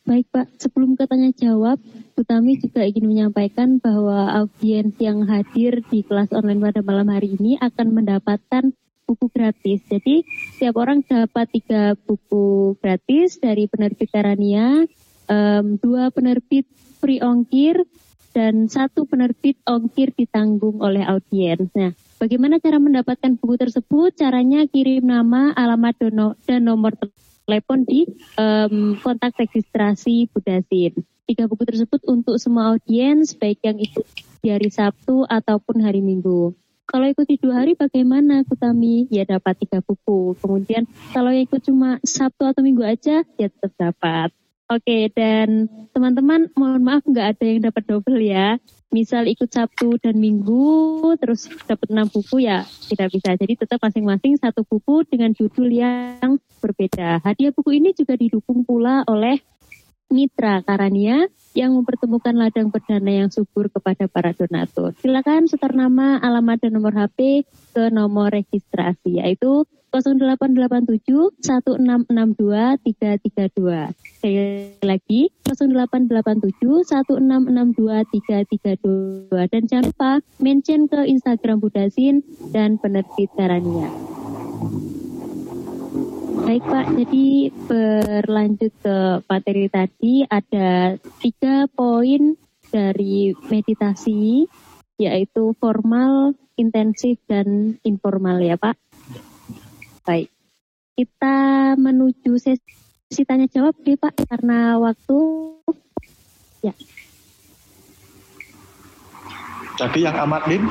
Baik 0.06 0.30
Pak, 0.30 0.46
sebelum 0.62 0.94
katanya 0.94 1.34
jawab, 1.34 1.82
Bu 2.14 2.22
Tami 2.22 2.62
juga 2.62 2.86
ingin 2.86 3.10
menyampaikan 3.10 3.82
bahwa 3.82 4.30
audiens 4.38 4.94
yang 5.02 5.26
hadir 5.26 5.82
di 5.90 6.06
kelas 6.06 6.30
online 6.30 6.62
pada 6.62 6.78
malam 6.86 7.10
hari 7.10 7.34
ini 7.34 7.58
akan 7.58 7.90
mendapatkan 7.90 8.70
buku 9.02 9.26
gratis. 9.34 9.82
Jadi 9.90 10.22
setiap 10.54 10.78
orang 10.78 11.02
dapat 11.02 11.50
tiga 11.50 11.98
buku 11.98 12.78
gratis 12.78 13.42
dari 13.42 13.66
penerbit 13.66 14.06
Tarania, 14.14 14.86
um, 15.26 15.74
dua 15.82 16.14
penerbit 16.14 16.70
free 17.02 17.18
ongkir, 17.18 17.82
dan 18.30 18.70
satu 18.70 19.10
penerbit 19.10 19.58
ongkir 19.66 20.14
ditanggung 20.14 20.78
oleh 20.86 21.02
audiens. 21.02 21.66
Nah, 21.74 21.90
bagaimana 22.22 22.62
cara 22.62 22.78
mendapatkan 22.78 23.34
buku 23.42 23.58
tersebut? 23.58 24.14
Caranya 24.14 24.70
kirim 24.70 25.02
nama, 25.02 25.50
alamat, 25.50 25.98
dan 26.46 26.62
nomor 26.62 26.94
telepon 26.94 27.26
telepon 27.46 27.86
di 27.86 28.04
um, 28.36 28.98
kontak 28.98 29.38
registrasi 29.38 30.26
Budasin. 30.34 30.98
Tiga 31.26 31.46
buku 31.46 31.62
tersebut 31.66 32.02
untuk 32.06 32.38
semua 32.38 32.74
audiens, 32.74 33.34
baik 33.34 33.62
yang 33.62 33.78
ikut 33.78 34.06
di 34.42 34.48
hari 34.50 34.70
Sabtu 34.70 35.26
ataupun 35.26 35.82
hari 35.82 36.02
Minggu. 36.02 36.54
Kalau 36.86 37.06
ikut 37.10 37.26
di 37.26 37.34
dua 37.42 37.66
hari 37.66 37.74
bagaimana 37.74 38.46
Kutami? 38.46 39.10
Ya 39.10 39.26
dapat 39.26 39.58
tiga 39.58 39.82
buku. 39.82 40.38
Kemudian 40.38 40.86
kalau 41.10 41.34
ikut 41.34 41.58
cuma 41.66 41.98
Sabtu 42.06 42.46
atau 42.46 42.62
Minggu 42.62 42.86
aja, 42.86 43.26
ya 43.26 43.48
tetap 43.50 43.74
dapat. 43.74 44.30
Oke, 44.66 45.14
dan 45.14 45.70
teman-teman 45.94 46.50
mohon 46.58 46.82
maaf 46.82 47.06
nggak 47.06 47.38
ada 47.38 47.44
yang 47.46 47.62
dapat 47.62 47.86
double 47.86 48.18
ya. 48.18 48.58
Misal 48.90 49.30
ikut 49.30 49.46
Sabtu 49.46 49.94
dan 50.02 50.18
Minggu, 50.18 51.14
terus 51.22 51.46
dapat 51.70 51.86
enam 51.94 52.10
buku 52.10 52.42
ya 52.42 52.66
tidak 52.90 53.14
bisa. 53.14 53.38
Jadi 53.38 53.62
tetap 53.62 53.78
masing-masing 53.78 54.34
satu 54.42 54.66
buku 54.66 55.06
dengan 55.06 55.30
judul 55.38 55.70
yang 55.70 56.42
berbeda. 56.58 57.22
Hadiah 57.22 57.54
buku 57.54 57.78
ini 57.78 57.94
juga 57.94 58.18
didukung 58.18 58.66
pula 58.66 59.06
oleh 59.06 59.38
Mitra 60.10 60.62
Karania 60.62 61.26
yang 61.56 61.72
mempertemukan 61.72 62.36
ladang 62.36 62.68
perdana 62.68 63.24
yang 63.24 63.32
subur 63.32 63.72
kepada 63.72 64.04
para 64.06 64.36
donatur. 64.36 64.92
Silakan 65.00 65.48
setor 65.48 65.72
nama, 65.72 66.20
alamat, 66.20 66.60
dan 66.62 66.76
nomor 66.76 66.92
HP 66.92 67.48
ke 67.72 67.88
nomor 67.88 68.28
registrasi 68.30 69.24
yaitu 69.24 69.64
0887 69.90 71.40
1662 71.40 72.76
332. 72.84 73.96
Sekali 74.20 74.76
lagi 74.84 75.32
0887 75.48 76.92
1662 76.92 79.32
332 79.32 79.32
dan 79.32 79.62
jangan 79.64 79.88
lupa 79.88 80.20
mention 80.42 80.84
ke 80.90 81.00
Instagram 81.08 81.64
Budasin 81.64 82.20
dan 82.52 82.76
penerbit 82.76 83.32
Karania. 83.32 83.88
Baik 86.46 86.62
Pak, 86.62 86.86
jadi 86.94 87.50
berlanjut 87.66 88.70
ke 88.78 88.96
materi 89.26 89.66
tadi 89.66 90.22
ada 90.30 90.94
tiga 91.18 91.66
poin 91.74 92.38
dari 92.70 93.34
meditasi 93.50 94.46
yaitu 94.94 95.58
formal, 95.58 96.38
intensif, 96.54 97.18
dan 97.26 97.74
informal 97.82 98.38
ya 98.38 98.54
Pak. 98.54 98.78
Baik, 100.06 100.30
kita 100.94 101.74
menuju 101.82 102.38
sesi 102.38 103.26
tanya 103.26 103.50
jawab 103.50 103.74
deh 103.82 103.98
Pak 103.98 104.14
karena 104.30 104.78
waktu 104.78 105.18
ya. 106.62 106.78
Jadi 109.82 109.98
yang 109.98 110.14
amat 110.30 110.46
lim? 110.46 110.70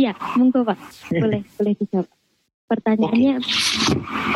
Iya, 0.00 0.16
monggo 0.40 0.64
Pak, 0.64 0.80
boleh 1.12 1.44
boleh 1.60 1.76
dijawab. 1.76 2.19
Pertanyaannya 2.70 3.34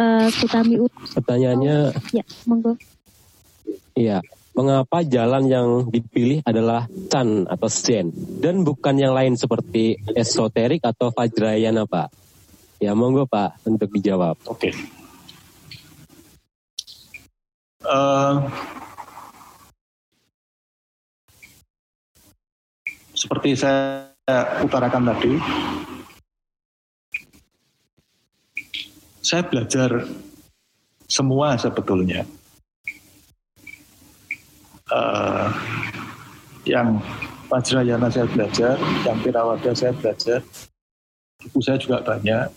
uh, 0.02 0.27
Kutami 0.43 0.74
Pertanyaannya 1.15 1.77
Ya, 2.11 2.24
monggo. 2.51 2.74
Iya, 3.94 4.19
mengapa 4.59 5.06
jalan 5.06 5.47
yang 5.47 5.69
dipilih 5.86 6.43
adalah 6.43 6.90
Chan 7.06 7.47
atau 7.47 7.70
Zen 7.70 8.11
dan 8.43 8.66
bukan 8.66 8.98
yang 8.98 9.15
lain 9.15 9.39
seperti 9.39 9.94
esoterik 10.19 10.82
atau 10.82 11.15
Vajrayana, 11.15 11.86
Pak? 11.86 12.11
Ya, 12.82 12.90
monggo 12.98 13.23
Pak 13.31 13.62
untuk 13.70 13.86
dijawab. 13.94 14.35
Oke. 14.51 14.70
Okay. 14.70 14.74
Uh, 17.86 18.43
seperti 23.15 23.55
saya 23.55 24.11
utarakan 24.65 25.15
tadi, 25.15 25.39
saya 29.24 29.40
belajar 29.48 30.05
semua 31.09 31.56
sebetulnya. 31.56 32.28
Uh, 34.92 35.48
yang 36.68 37.01
Vajrayana 37.48 38.12
saya 38.12 38.28
belajar, 38.28 38.76
yang 39.09 39.16
Pirawada 39.24 39.72
saya 39.72 39.96
belajar, 39.96 40.44
buku 41.40 41.59
saya 41.64 41.80
juga 41.80 42.05
banyak, 42.05 42.52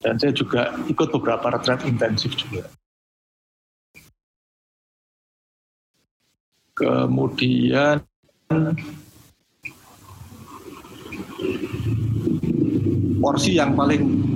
dan 0.00 0.16
saya 0.16 0.32
juga 0.32 0.72
ikut 0.88 1.08
beberapa 1.12 1.52
retret 1.52 1.84
intensif 1.84 2.32
juga. 2.36 2.64
Kemudian 6.76 8.00
porsi 13.20 13.60
yang 13.60 13.76
paling 13.76 14.29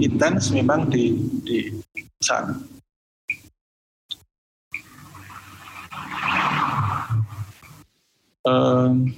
intens 0.00 0.52
memang 0.52 0.88
di 0.92 1.16
di 1.44 1.72
sana. 2.20 2.56
Um, 8.46 9.10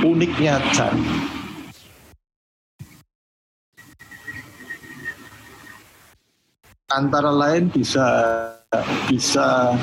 uniknya 0.00 0.56
antara 6.96 7.28
lain 7.28 7.68
bisa 7.68 8.08
bisa 9.04 9.76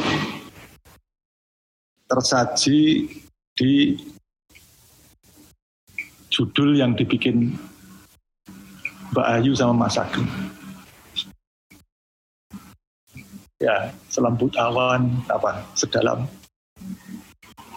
tersaji 2.10 3.06
di 3.53 3.94
judul 6.34 6.73
yang 6.81 6.98
dibikin 6.98 7.53
Mbak 9.14 9.27
Ayu 9.30 9.53
sama 9.53 9.85
Mas 9.85 10.02
Ageng. 10.02 10.26
Ya, 13.61 13.94
selambut 14.10 14.49
awan 14.57 15.22
apa 15.30 15.61
sedalam 15.77 16.26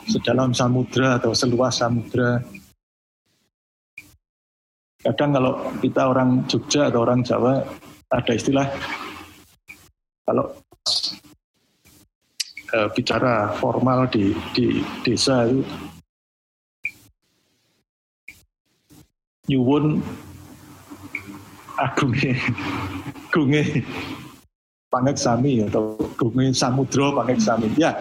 sedalam 0.09 0.57
samudra 0.57 1.21
atau 1.21 1.37
seluas 1.37 1.77
samudra. 1.77 2.41
Kadang 5.05 5.37
kalau 5.37 5.53
kita 5.85 6.03
orang 6.09 6.49
Jogja 6.49 6.89
atau 6.89 7.05
orang 7.05 7.21
Jawa 7.23 7.63
ada 8.11 8.33
istilah 8.33 8.67
kalau 10.27 10.51
uh, 12.75 12.89
bicara 12.91 13.55
formal 13.63 14.11
di 14.11 14.35
di 14.53 14.83
desa 15.07 15.47
itu 15.47 15.63
nyuwun 19.47 20.03
agunge 21.79 22.35
gunge 23.33 23.63
panget 24.91 25.17
sami 25.23 25.63
atau 25.63 25.95
gunge 26.19 26.51
samudra 26.51 27.15
panget 27.15 27.39
sami. 27.39 27.71
Ya 27.79 27.95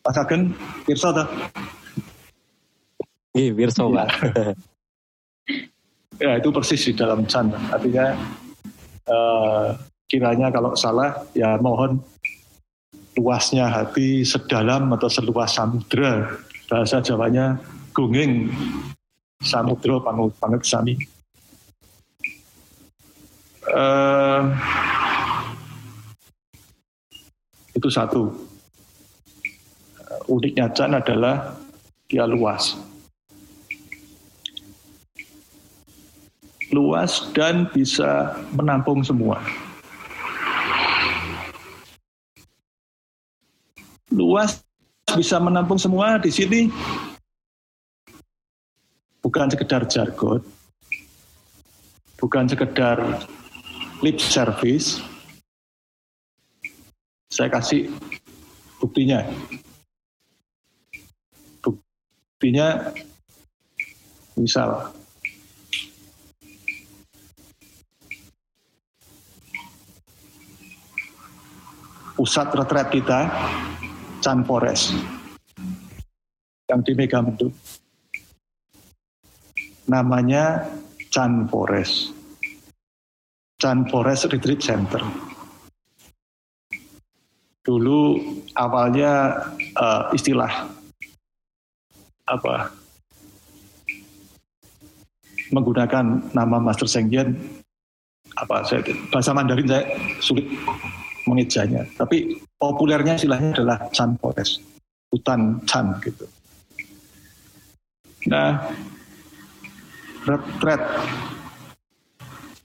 Pak 0.00 0.16
Agen 0.26 0.56
pirsa 0.88 1.12
toh 1.12 1.28
Iya, 3.30 3.54
pirsa 3.54 3.86
Pak. 3.86 4.08
ya 6.20 6.36
itu 6.36 6.48
persis 6.52 6.82
di 6.84 6.92
dalam 6.92 7.24
can 7.24 7.48
artinya 7.72 8.12
uh, 9.08 9.72
kiranya 10.10 10.50
kalau 10.50 10.74
salah 10.74 11.22
ya 11.38 11.54
mohon 11.62 12.02
luasnya 13.14 13.70
hati 13.70 14.26
sedalam 14.26 14.90
atau 14.90 15.06
seluas 15.06 15.54
samudra. 15.54 16.34
Bahasa 16.66 16.98
Jawanya 16.98 17.58
gunging 17.94 18.50
samudra 19.38 20.02
pangut 20.02 20.34
pangut 20.42 20.66
sami. 20.66 20.98
Uh, 23.70 24.50
itu 27.78 27.86
satu. 27.86 28.34
Uniknya 30.26 30.70
Chan 30.74 30.90
adalah 30.94 31.54
dia 32.10 32.26
luas. 32.26 32.78
Luas 36.70 37.30
dan 37.34 37.66
bisa 37.74 38.38
menampung 38.54 39.02
semua 39.02 39.42
luas 44.10 44.62
bisa 45.14 45.38
menampung 45.42 45.78
semua 45.78 46.18
di 46.18 46.30
sini 46.30 46.70
bukan 49.20 49.46
sekedar 49.50 49.86
jargon, 49.86 50.42
bukan 52.18 52.44
sekedar 52.50 52.98
lip 54.02 54.18
service. 54.18 54.98
Saya 57.30 57.46
kasih 57.46 57.86
buktinya. 58.82 59.22
Buktinya 61.62 62.90
misal 64.34 64.90
pusat 72.16 72.52
retret 72.52 72.88
kita 72.92 73.30
Chan 74.20 74.44
Forest 74.44 74.92
yang 76.68 76.80
di 76.84 76.92
Megamendung. 76.92 77.52
Namanya 79.90 80.70
Chan 81.10 81.48
Forest. 81.48 82.14
Chan 83.58 83.88
Forest 83.90 84.30
Retreat 84.30 84.60
Center. 84.60 85.02
Dulu 87.64 88.16
awalnya 88.56 89.40
uh, 89.76 90.08
istilah 90.12 90.68
apa 92.30 92.70
menggunakan 95.50 96.30
nama 96.30 96.56
Master 96.62 96.86
Sengyen 96.86 97.34
apa 98.38 98.62
saya 98.62 98.86
bahasa 99.10 99.34
Mandarin 99.34 99.66
saya 99.66 99.82
sulit 100.22 100.46
mengejanya 101.26 101.82
tapi 101.98 102.38
populernya 102.60 103.16
istilahnya 103.16 103.56
adalah 103.56 103.88
Chan 103.88 104.20
Forest. 104.20 104.60
Hutan 105.08 105.64
Chan 105.64 105.96
gitu. 106.04 106.28
Nah 108.28 108.68
retreat 110.28 110.84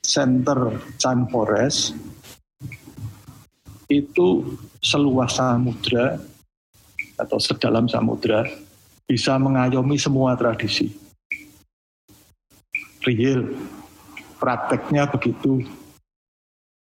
center 0.03 0.76
Chan 0.99 1.31
Forest 1.31 1.95
itu 3.88 4.59
seluas 4.84 5.39
samudra 5.39 6.19
atau 7.15 7.39
sedalam 7.39 7.88
samudra 7.88 8.43
bisa 9.07 9.38
mengayomi 9.39 9.95
semua 9.95 10.35
tradisi. 10.35 10.91
Real. 13.05 13.45
Prakteknya 14.41 15.05
begitu. 15.09 15.61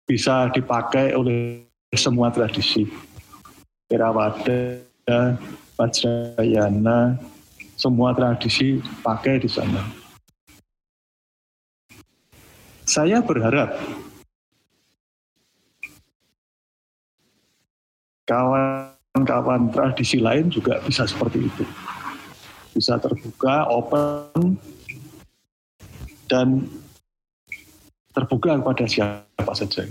Bisa 0.05 0.53
dipakai 0.53 1.17
oleh 1.17 1.72
semua 1.93 2.33
tradisi. 2.33 2.89
Theravada, 3.85 4.81
Vajrayana, 5.77 7.21
semua 7.77 8.17
tradisi 8.17 8.81
pakai 9.05 9.37
di 9.37 9.49
sana. 9.53 9.85
Saya 12.89 13.21
berharap 13.21 13.77
kawan-kawan 18.25 19.69
tradisi 19.69 20.17
lain 20.17 20.49
juga 20.49 20.81
bisa 20.89 21.05
seperti 21.05 21.45
itu. 21.45 21.65
Bisa 22.73 22.97
terbuka, 22.97 23.69
open, 23.69 24.57
dan 26.25 26.65
terbuka 28.17 28.57
kepada 28.57 28.89
siapa 28.89 29.53
saja. 29.53 29.85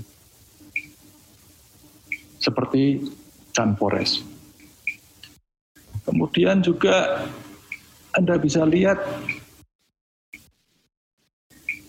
Seperti 2.41 3.05
Chan 3.53 3.77
Forest. 3.77 4.25
Kemudian 6.01 6.65
juga 6.65 7.29
Anda 8.17 8.41
bisa 8.41 8.65
lihat 8.65 8.97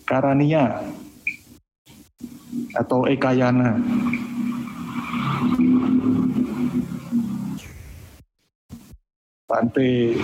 Karania 0.05 0.85
atau 2.77 3.09
Ekayana. 3.09 3.81
Pantai 9.49 10.17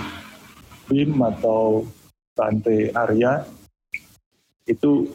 Bim 0.86 1.14
atau 1.22 1.86
Pantai 2.34 2.90
Arya 2.94 3.46
itu 4.66 5.10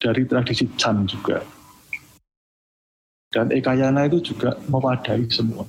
dari 0.00 0.24
tradisi 0.24 0.64
Chan 0.80 1.04
juga. 1.04 1.59
Dan 3.30 3.46
Ekayana 3.54 4.10
itu 4.10 4.34
juga 4.34 4.58
mewadai 4.66 5.22
semua. 5.30 5.62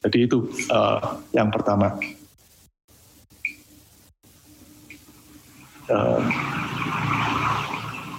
Jadi 0.00 0.24
itu 0.24 0.48
uh, 0.72 1.20
yang 1.36 1.52
pertama. 1.52 1.92
Uh, 5.86 6.18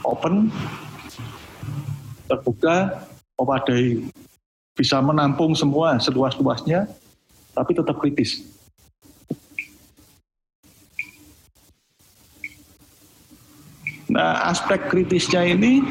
open, 0.06 0.54
terbuka, 2.30 3.04
mewadai, 3.42 4.06
bisa 4.78 5.02
menampung 5.02 5.58
semua 5.58 5.98
seluas-luasnya, 6.00 6.86
tapi 7.58 7.72
tetap 7.74 7.98
kritis. 7.98 8.57
Nah, 14.08 14.48
aspek 14.48 14.88
kritisnya 14.88 15.44
ini 15.44 15.84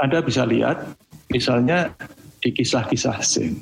Anda 0.00 0.24
bisa 0.24 0.48
lihat 0.48 0.96
misalnya 1.28 1.92
di 2.40 2.48
kisah-kisah 2.54 3.18
Zen. 3.20 3.60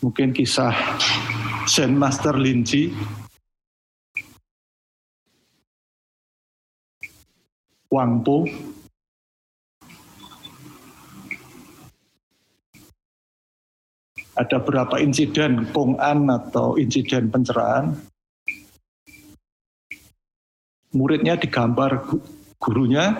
Mungkin 0.00 0.30
kisah 0.32 0.72
Zen 1.68 1.98
Master 1.98 2.38
Linji 2.38 2.94
Wangpo 7.90 8.46
ada 14.38 14.62
berapa 14.62 15.02
insiden 15.02 15.66
An 15.98 16.30
atau 16.30 16.78
insiden 16.78 17.26
pencerahan. 17.26 17.98
Muridnya 20.94 21.36
digambar 21.36 22.06
gurunya, 22.62 23.18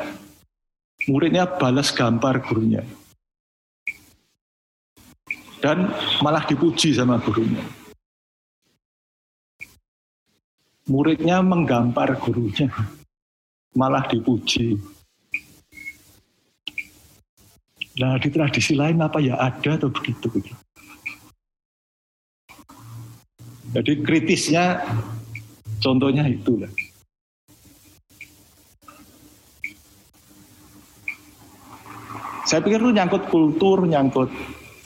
muridnya 1.11 1.45
balas 1.45 1.91
gambar 1.91 2.41
gurunya. 2.47 2.87
Dan 5.59 5.91
malah 6.23 6.47
dipuji 6.47 6.95
sama 6.95 7.19
gurunya. 7.19 7.61
Muridnya 10.89 11.45
menggambar 11.45 12.17
gurunya, 12.23 12.73
malah 13.77 14.07
dipuji. 14.09 14.81
Nah 17.99 18.15
di 18.17 18.31
tradisi 18.31 18.79
lain 18.79 19.03
apa 19.03 19.19
ya 19.19 19.37
ada 19.37 19.75
atau 19.75 19.91
begitu? 19.91 20.31
begitu. 20.31 20.68
Jadi 23.69 24.01
kritisnya 24.01 24.81
contohnya 25.85 26.25
itu 26.25 26.57
lah. 26.57 26.73
Saya 32.49 32.65
pikir 32.65 32.81
itu 32.81 32.97
nyangkut 32.97 33.29
kultur, 33.29 33.85
nyangkut 33.85 34.33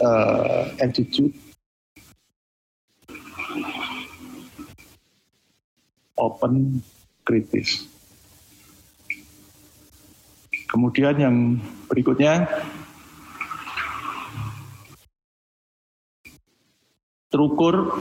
uh, 0.02 0.66
attitude. 0.82 1.30
Open, 6.18 6.82
kritis. 7.22 7.86
Kemudian 10.66 11.14
yang 11.22 11.36
berikutnya, 11.86 12.50
terukur 17.30 17.94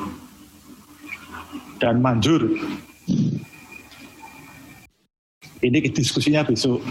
dan 1.81 1.97
manjur. 1.97 2.45
Ini 5.61 5.77
diskusinya 5.89 6.45
besok. 6.45 6.85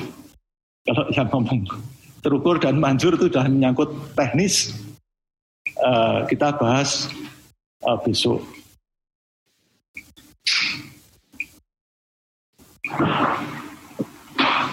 Kalau 0.83 1.07
yang 1.15 1.31
ngomong 1.31 1.62
terukur 2.27 2.59
dan 2.59 2.83
manjur 2.83 3.15
itu 3.15 3.31
sudah 3.31 3.47
menyangkut 3.47 3.95
teknis, 4.19 4.75
uh, 5.79 6.27
kita 6.27 6.59
bahas 6.59 7.07
uh, 7.87 7.99
besok. 8.03 8.43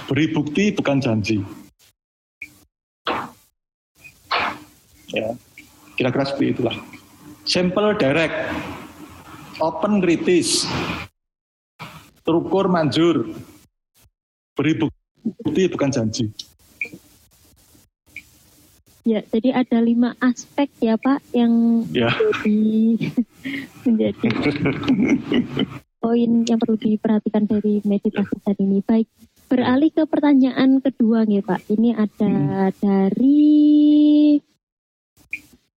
Beri 0.08 0.26
bukti 0.34 0.74
bukan 0.74 0.98
janji. 0.98 1.38
Ya, 5.14 5.32
kira-kira 5.96 6.26
seperti 6.26 6.58
itulah. 6.58 6.76
Simple, 7.48 7.96
direct, 7.96 8.36
open 9.58 9.98
kritis, 10.02 10.70
terukur 12.22 12.70
manjur, 12.70 13.34
beri 14.54 14.74
bukti 14.78 15.64
bukan 15.70 15.90
janji. 15.90 16.30
Ya, 19.08 19.24
jadi 19.24 19.64
ada 19.64 19.80
lima 19.80 20.20
aspek 20.20 20.68
ya 20.84 21.00
Pak 21.00 21.24
yang 21.32 21.88
ya. 21.96 22.12
menjadi, 22.12 22.60
menjadi 23.88 24.28
poin 26.04 26.32
yang 26.44 26.60
perlu 26.60 26.76
diperhatikan 26.76 27.48
dari 27.48 27.80
meditasi 27.88 28.36
tadi 28.44 28.68
ini. 28.68 28.84
Baik, 28.84 29.08
beralih 29.48 29.96
ke 29.96 30.04
pertanyaan 30.04 30.84
kedua 30.84 31.24
nih 31.24 31.40
Pak. 31.40 31.72
Ini 31.72 31.96
ada 31.96 32.28
hmm. 32.36 32.72
dari 32.84 33.48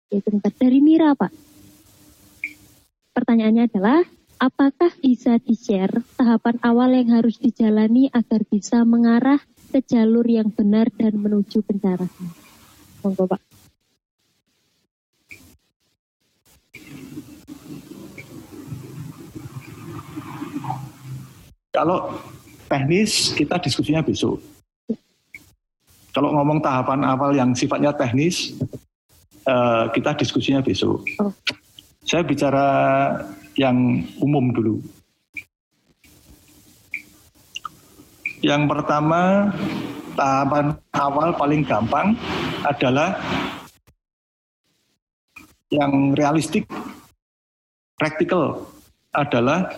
ya, 0.09 0.19
dari 0.57 0.79
Mira 0.81 1.13
Pak 1.13 1.48
pertanyaannya 3.19 3.67
adalah 3.67 3.99
apakah 4.39 4.95
bisa 5.03 5.43
di-share 5.43 6.07
tahapan 6.15 6.55
awal 6.63 6.95
yang 6.95 7.19
harus 7.19 7.35
dijalani 7.43 8.07
agar 8.15 8.47
bisa 8.47 8.87
mengarah 8.87 9.43
ke 9.75 9.83
jalur 9.83 10.23
yang 10.23 10.55
benar 10.55 10.87
dan 10.95 11.19
menuju 11.19 11.67
pencerahan? 11.67 12.07
Monggo 13.03 13.27
Pak. 13.27 13.43
Kalau 21.75 22.15
teknis 22.71 23.35
kita 23.35 23.59
diskusinya 23.59 24.03
besok. 24.03 24.39
Kalau 26.15 26.35
ngomong 26.35 26.59
tahapan 26.63 27.03
awal 27.07 27.35
yang 27.35 27.55
sifatnya 27.55 27.95
teknis, 27.95 28.55
uh, 29.47 29.87
kita 29.95 30.15
diskusinya 30.19 30.63
besok. 30.63 31.03
Oh. 31.23 31.31
Saya 32.09 32.25
bicara 32.25 32.67
yang 33.53 34.01
umum 34.17 34.49
dulu. 34.49 34.81
Yang 38.41 38.65
pertama, 38.65 39.53
tahapan 40.17 40.73
awal 40.97 41.37
paling 41.37 41.69
gampang 41.69 42.17
adalah 42.65 43.21
yang 45.69 46.17
realistik, 46.17 46.65
praktikal 48.01 48.65
adalah 49.13 49.69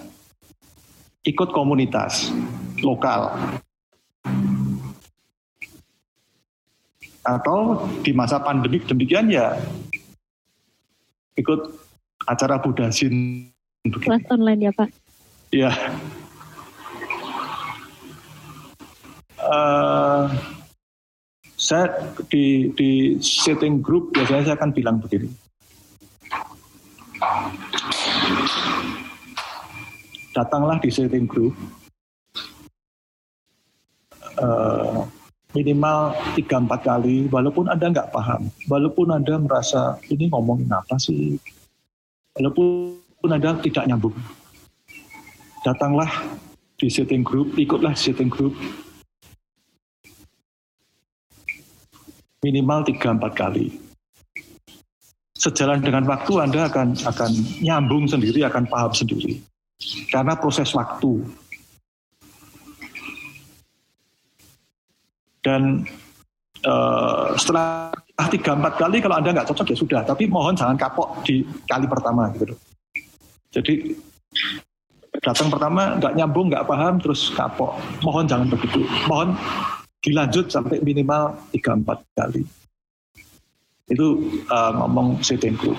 ikut 1.26 1.50
komunitas 1.50 2.30
lokal. 2.78 3.34
Atau 7.26 7.90
di 8.06 8.14
masa 8.14 8.38
pandemik 8.38 8.86
demikian 8.86 9.26
ya 9.34 9.58
ikut 11.34 11.89
acara 12.28 12.60
Budasin. 12.60 13.48
Kelas 13.84 14.24
online 14.28 14.68
ya 14.68 14.72
Pak? 14.76 14.88
Ya. 15.50 15.72
Uh, 19.40 20.28
saya 21.56 22.12
di 22.28 22.70
di 22.76 23.20
setting 23.20 23.80
group 23.80 24.12
biasanya 24.12 24.52
saya 24.52 24.56
akan 24.56 24.70
bilang 24.70 24.96
begini 25.00 25.26
datanglah 30.36 30.78
di 30.78 30.88
setting 30.92 31.26
group 31.26 31.56
uh, 34.38 35.04
minimal 35.50 36.14
tiga 36.38 36.62
empat 36.62 36.80
kali, 36.86 37.26
walaupun 37.26 37.66
anda 37.66 37.90
nggak 37.90 38.14
paham, 38.14 38.46
walaupun 38.70 39.10
anda 39.10 39.34
merasa 39.34 39.98
ini 40.06 40.30
ngomongin 40.30 40.70
apa 40.70 40.94
sih, 40.94 41.36
walaupun 42.40 43.28
anda 43.28 43.52
tidak 43.60 43.84
nyambung, 43.84 44.16
datanglah 45.60 46.08
di 46.80 46.88
setting 46.88 47.20
group, 47.20 47.52
ikutlah 47.60 47.92
setting 47.92 48.32
group 48.32 48.56
minimal 52.40 52.80
tiga 52.88 53.12
empat 53.12 53.32
kali. 53.36 53.68
Sejalan 55.36 55.80
dengan 55.80 56.04
waktu 56.04 56.32
Anda 56.40 56.68
akan 56.68 57.00
akan 57.04 57.30
nyambung 57.64 58.04
sendiri, 58.08 58.44
akan 58.44 58.68
paham 58.68 58.92
sendiri 58.92 59.40
karena 60.12 60.36
proses 60.36 60.68
waktu. 60.76 61.24
Dan 65.40 65.88
uh, 66.68 67.32
setelah 67.40 67.88
tiga 68.28 68.52
empat 68.58 68.76
kali 68.76 69.00
kalau 69.00 69.16
anda 69.16 69.32
nggak 69.32 69.48
cocok 69.48 69.72
ya 69.72 69.76
sudah, 69.76 70.00
tapi 70.04 70.28
mohon 70.28 70.52
jangan 70.52 70.76
kapok 70.76 71.24
di 71.24 71.46
kali 71.64 71.86
pertama 71.88 72.28
gitu. 72.36 72.52
Jadi 73.54 73.94
datang 75.24 75.48
pertama 75.48 75.96
nggak 75.96 76.12
nyambung 76.18 76.52
nggak 76.52 76.66
paham 76.68 77.00
terus 77.00 77.32
kapok. 77.32 77.78
Mohon 78.04 78.24
jangan 78.28 78.48
begitu. 78.52 78.80
Mohon 79.08 79.38
dilanjut 80.04 80.46
sampai 80.52 80.82
minimal 80.84 81.32
tiga 81.54 81.72
empat 81.78 81.98
kali. 82.18 82.42
Itu 83.88 84.22
uh, 84.50 84.72
ngomong 84.76 85.24
setting 85.24 85.56
group. 85.56 85.78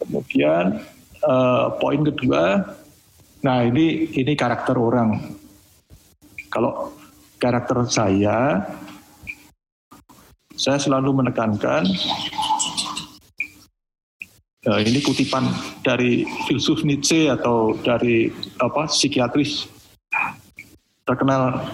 Kemudian 0.00 0.80
uh, 1.24 1.74
poin 1.80 2.00
kedua 2.04 2.64
Nah 3.40 3.64
ini 3.64 4.12
ini 4.12 4.32
karakter 4.36 4.76
orang. 4.76 5.16
Kalau 6.52 6.92
karakter 7.40 7.88
saya, 7.88 8.60
saya 10.60 10.76
selalu 10.76 11.24
menekankan 11.24 11.88
ya, 14.60 14.76
ini 14.84 15.00
kutipan 15.00 15.48
dari 15.80 16.28
filsuf 16.44 16.84
Nietzsche 16.84 17.32
atau 17.32 17.72
dari 17.80 18.28
apa 18.60 18.84
psikiatris 18.92 19.72
terkenal 21.08 21.64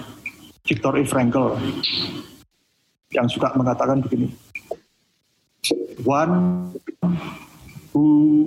Viktor 0.62 1.02
E. 1.02 1.02
Frankl 1.02 1.58
yang 3.10 3.26
suka 3.26 3.50
mengatakan 3.58 4.06
begini 4.06 4.30
one 6.06 6.70
who 7.90 8.46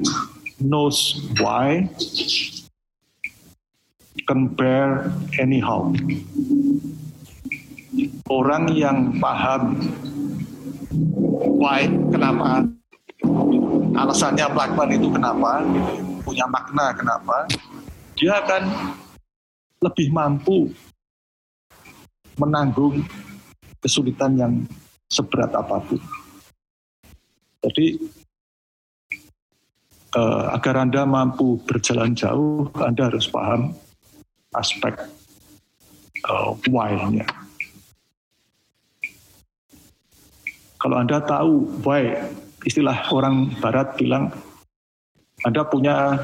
knows 0.64 1.20
why 1.44 1.84
can 4.30 4.45
bear 4.53 5.10
anyhow. 5.41 5.90
Orang 8.30 8.71
yang 8.71 9.17
paham 9.17 9.76
why, 11.59 11.84
kenapa, 12.13 12.63
alasannya 13.97 14.45
melakukan 14.53 14.89
itu 14.95 15.07
kenapa, 15.11 15.51
punya 16.23 16.45
makna 16.47 16.93
kenapa, 16.95 17.49
dia 18.15 18.39
akan 18.39 18.63
lebih 19.84 20.07
mampu 20.11 20.71
menanggung 22.39 23.03
kesulitan 23.84 24.35
yang 24.39 24.53
seberat 25.11 25.51
apa 25.51 25.84
pun. 25.84 25.99
Jadi 27.59 27.99
eh, 30.15 30.45
agar 30.55 30.88
Anda 30.88 31.03
mampu 31.03 31.59
berjalan 31.67 32.15
jauh, 32.15 32.71
Anda 32.80 33.11
harus 33.11 33.27
paham 33.27 33.76
aspek 34.55 34.97
uh, 36.26 36.51
why-nya. 36.69 37.26
Kalau 40.80 40.95
Anda 40.95 41.19
tahu 41.19 41.84
why, 41.84 42.15
istilah 42.64 43.11
orang 43.11 43.51
barat 43.60 43.99
bilang 43.99 44.31
Anda 45.43 45.68
punya 45.68 46.15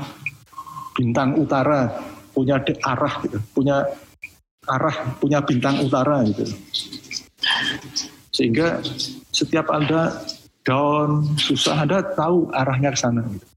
bintang 0.95 1.35
utara, 1.35 1.91
punya 2.31 2.59
arah 2.83 3.13
gitu, 3.23 3.37
punya 3.51 3.83
arah, 4.67 4.95
punya 5.19 5.43
bintang 5.43 5.83
utara 5.83 6.23
gitu. 6.23 6.47
Sehingga 8.31 8.79
setiap 9.35 9.67
Anda 9.71 10.23
down, 10.63 11.35
susah, 11.35 11.83
Anda 11.83 12.03
tahu 12.15 12.51
arahnya 12.55 12.95
ke 12.95 12.99
sana 12.99 13.21
gitu. 13.27 13.47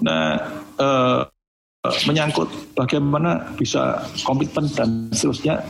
Nah, 0.00 0.36
eh, 0.80 1.20
menyangkut 2.04 2.48
bagaimana 2.76 3.56
bisa 3.56 4.04
komitmen 4.26 4.68
dan 4.74 5.08
seterusnya 5.12 5.64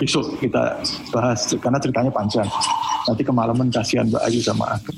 besok 0.00 0.40
kita 0.40 0.80
bahas 1.12 1.44
karena 1.60 1.76
ceritanya 1.76 2.08
panjang. 2.08 2.48
Nanti 3.04 3.20
kemalaman 3.20 3.68
kasihan 3.68 4.08
Mbak 4.08 4.22
Ayu 4.24 4.40
sama 4.40 4.72
aku. 4.72 4.96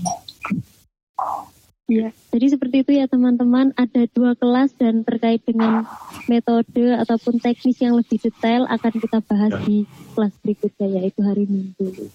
Ya, 1.91 2.15
jadi 2.31 2.47
seperti 2.55 2.87
itu 2.87 2.93
ya 2.95 3.11
teman-teman. 3.11 3.75
Ada 3.75 4.07
dua 4.15 4.39
kelas 4.39 4.73
dan 4.79 5.03
terkait 5.03 5.43
dengan 5.43 5.85
metode 6.31 6.95
ataupun 6.95 7.43
teknis 7.43 7.83
yang 7.83 7.99
lebih 7.99 8.23
detail 8.23 8.65
akan 8.71 8.93
kita 8.97 9.19
bahas 9.27 9.53
ya. 9.53 9.61
di 9.67 9.79
kelas 10.15 10.33
berikutnya 10.41 10.89
yaitu 11.03 11.21
hari 11.27 11.45
Minggu. 11.51 12.09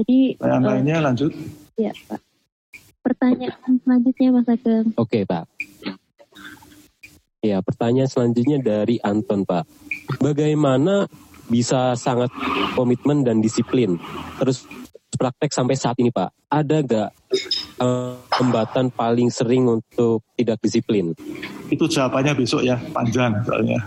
Jadi 0.00 0.40
yang 0.40 0.64
uh, 0.64 0.68
lainnya 0.74 0.96
lanjut. 1.04 1.30
Ya 1.76 1.92
Pak. 2.08 2.18
Pertanyaan 3.02 3.78
selanjutnya 3.84 4.28
Mas 4.34 4.48
Ageng. 4.48 4.88
Oke 4.96 5.22
Pak. 5.22 5.44
Ya 7.42 7.58
pertanyaan 7.62 8.10
selanjutnya 8.10 8.58
dari 8.58 8.98
Anton 9.02 9.46
Pak. 9.46 9.66
Bagaimana 10.18 11.06
bisa 11.50 11.94
sangat 11.98 12.30
komitmen 12.74 13.26
dan 13.26 13.42
disiplin 13.42 13.98
terus 14.38 14.66
praktek 15.12 15.52
sampai 15.52 15.76
saat 15.76 15.96
ini 16.00 16.10
Pak? 16.10 16.32
Ada 16.48 16.76
gak 16.82 17.10
uh, 17.78 18.16
hambatan 18.32 18.90
paling 18.90 19.28
sering 19.28 19.68
untuk 19.68 20.24
tidak 20.34 20.58
disiplin? 20.58 21.14
Itu 21.68 21.86
jawabannya 21.86 22.32
besok 22.34 22.64
ya, 22.66 22.80
panjang 22.90 23.36
soalnya. 23.46 23.80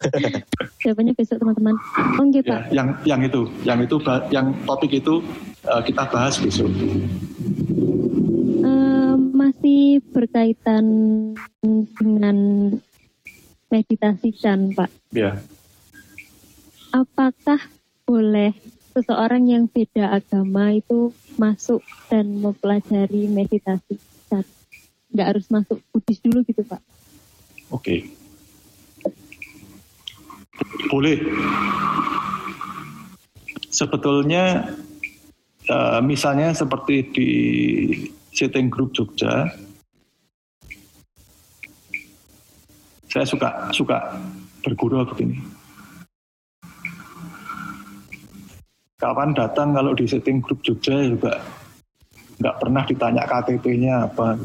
Jawabannya 0.80 1.12
besok 1.12 1.36
teman-teman. 1.44 1.76
Oh, 2.16 2.24
okay, 2.24 2.40
ya, 2.40 2.48
Pak. 2.48 2.60
Yang 2.72 2.88
yang 3.04 3.20
itu, 3.20 3.42
yang 3.68 3.78
itu 3.84 3.96
yang 4.32 4.46
topik 4.64 4.96
itu 4.96 5.20
uh, 5.68 5.84
kita 5.84 6.08
bahas 6.08 6.40
besok 6.40 6.72
masih 9.50 9.98
berkaitan 10.14 10.84
dengan 11.98 12.36
meditasi 13.66 14.30
dan 14.38 14.70
Pak. 14.76 14.86
Ya. 15.10 15.42
Apakah 16.90 17.60
boleh 18.02 18.50
seseorang 18.90 19.46
yang 19.46 19.64
beda 19.70 20.10
agama 20.18 20.74
itu 20.74 21.14
masuk 21.38 21.78
dan 22.10 22.42
mempelajari 22.42 23.30
meditasi 23.30 23.94
dan 24.26 24.42
nggak 25.14 25.28
harus 25.30 25.46
masuk 25.46 25.78
Buddhis 25.94 26.18
dulu 26.18 26.42
gitu 26.42 26.66
Pak? 26.66 26.82
Oke. 27.70 28.10
Boleh. 30.90 31.22
Sebetulnya 33.70 34.74
uh, 35.70 36.02
misalnya 36.02 36.50
seperti 36.50 37.06
di 37.14 37.30
Sitting 38.34 38.66
Group 38.66 38.90
Jogja 38.90 39.46
saya 43.10 43.26
suka 43.26 43.70
suka 43.74 44.18
bergurau 44.62 45.02
begini. 45.06 45.59
Kawan 49.00 49.32
datang 49.32 49.72
kalau 49.72 49.96
di 49.96 50.04
setting 50.04 50.44
grup 50.44 50.60
Jogja 50.60 50.92
juga 51.00 51.40
nggak 52.36 52.56
pernah 52.60 52.84
ditanya 52.84 53.24
KTP-nya 53.24 53.94
apa. 54.12 54.36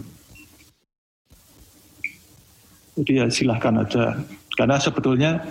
Jadi 2.96 3.12
ya 3.20 3.28
silahkan 3.28 3.84
aja. 3.84 4.16
Karena 4.56 4.80
sebetulnya 4.80 5.44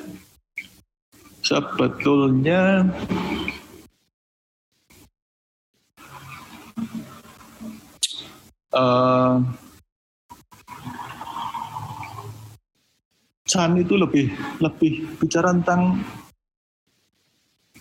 sebetulnya 1.45 2.89
uh, 8.73 9.37
Chan 13.45 13.77
itu 13.77 14.01
lebih 14.01 14.33
lebih 14.65 15.05
bicara 15.21 15.53
tentang 15.53 16.01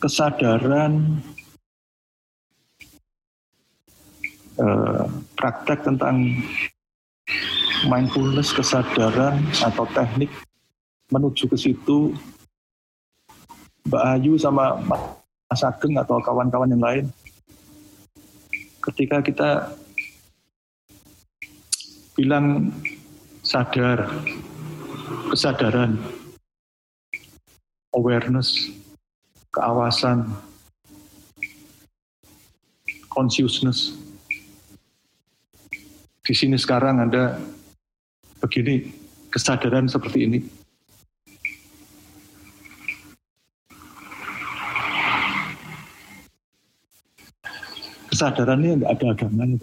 kesadaran 0.03 1.23
uh, 4.59 5.07
praktek 5.39 5.87
tentang 5.87 6.43
mindfulness 7.87 8.51
kesadaran 8.51 9.39
atau 9.63 9.87
teknik 9.95 10.27
menuju 11.07 11.47
ke 11.47 11.55
situ. 11.55 12.11
Mbak 13.87 14.03
Ayu 14.19 14.35
sama 14.35 14.75
Mas 14.83 15.63
Ageng 15.63 15.95
atau 15.95 16.19
kawan-kawan 16.19 16.71
yang 16.71 16.83
lain 16.83 17.05
ketika 18.83 19.23
kita 19.23 19.49
bilang 22.15 22.71
sadar 23.43 24.07
kesadaran 25.31 25.99
awareness 27.95 28.71
keawasan 29.53 30.27
consciousness 33.07 33.93
di 36.25 36.33
sini 36.33 36.57
sekarang 36.57 36.99
ada 37.05 37.37
begini 38.41 38.89
kesadaran 39.29 39.85
seperti 39.85 40.25
ini 40.25 40.39
kesadaran 48.23 48.61
ini 48.63 48.79
nggak 48.79 48.93
ada 48.93 49.05
agamanya. 49.11 49.59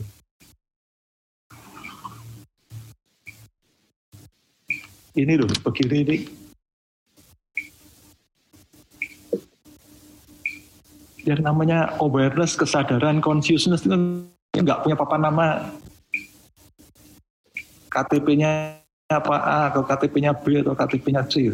Ini 5.17 5.33
loh, 5.39 5.49
begini 5.65 5.97
ini. 6.05 6.17
Yang 11.29 11.41
namanya 11.45 11.97
awareness, 12.01 12.57
kesadaran, 12.57 13.21
consciousness 13.21 13.85
itu 13.85 13.97
nggak 14.57 14.83
punya 14.85 14.97
papan 14.97 15.21
nama. 15.29 15.47
KTP-nya 17.91 18.81
apa 19.11 19.37
A 19.43 19.61
atau 19.75 19.83
KTP-nya 19.83 20.31
B 20.31 20.63
atau 20.63 20.73
KTP-nya 20.73 21.27
C. 21.27 21.51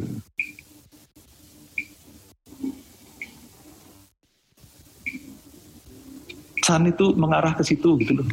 Chan 6.67 6.83
itu 6.83 7.15
mengarah 7.15 7.55
ke 7.55 7.63
situ 7.63 7.97
gitu 8.03 8.21
loh. 8.21 8.29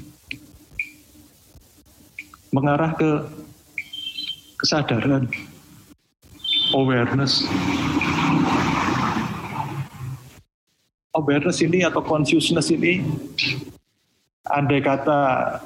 Mengarah 2.49 2.91
ke 2.97 3.09
kesadaran, 4.57 5.29
awareness. 6.73 7.45
Awareness 11.13 11.61
ini 11.61 11.85
atau 11.85 12.01
consciousness 12.01 12.73
ini 12.73 13.05
andai 14.49 14.81
kata 14.81 15.61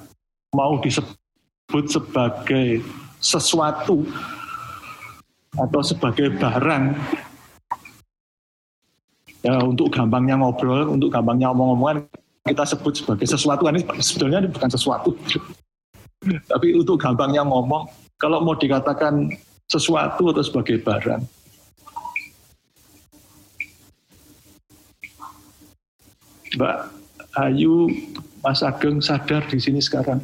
mau 0.52 0.76
disebut 0.84 1.86
sebagai 1.88 2.84
sesuatu 3.24 4.04
atau 5.56 5.82
sebagai 5.82 6.36
barang 6.36 6.94
ya 9.42 9.56
untuk 9.64 9.88
gampangnya 9.96 10.36
ngobrol, 10.36 10.92
untuk 10.92 11.16
gampangnya 11.16 11.50
omong-omongan 11.56 12.04
kita 12.44 12.64
sebut 12.68 13.00
sebagai 13.00 13.28
sesuatu. 13.28 13.64
Ini 13.72 13.88
sebetulnya 14.04 14.44
ini 14.44 14.52
bukan 14.52 14.68
sesuatu. 14.68 15.16
Tapi 16.28 16.76
untuk 16.76 17.00
gampangnya 17.00 17.48
ngomong 17.48 17.88
kalau 18.20 18.44
mau 18.44 18.58
dikatakan 18.58 19.32
sesuatu 19.72 20.36
atau 20.36 20.44
sebagai 20.44 20.84
barang 20.84 21.37
Mbak 26.58 26.78
Ayu 27.38 27.86
Mas 28.42 28.66
Ageng 28.66 28.98
sadar 28.98 29.46
di 29.46 29.62
sini 29.62 29.78
sekarang? 29.78 30.18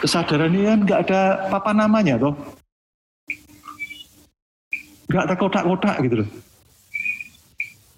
Kesadaran 0.00 0.54
ini 0.54 0.64
kan 0.64 0.80
nggak 0.86 1.00
ada 1.10 1.22
papa 1.50 1.74
namanya 1.74 2.22
toh. 2.22 2.38
Nggak 5.10 5.24
ada 5.26 5.34
kotak-kotak 5.34 5.96
gitu 6.06 6.22
loh. 6.22 6.30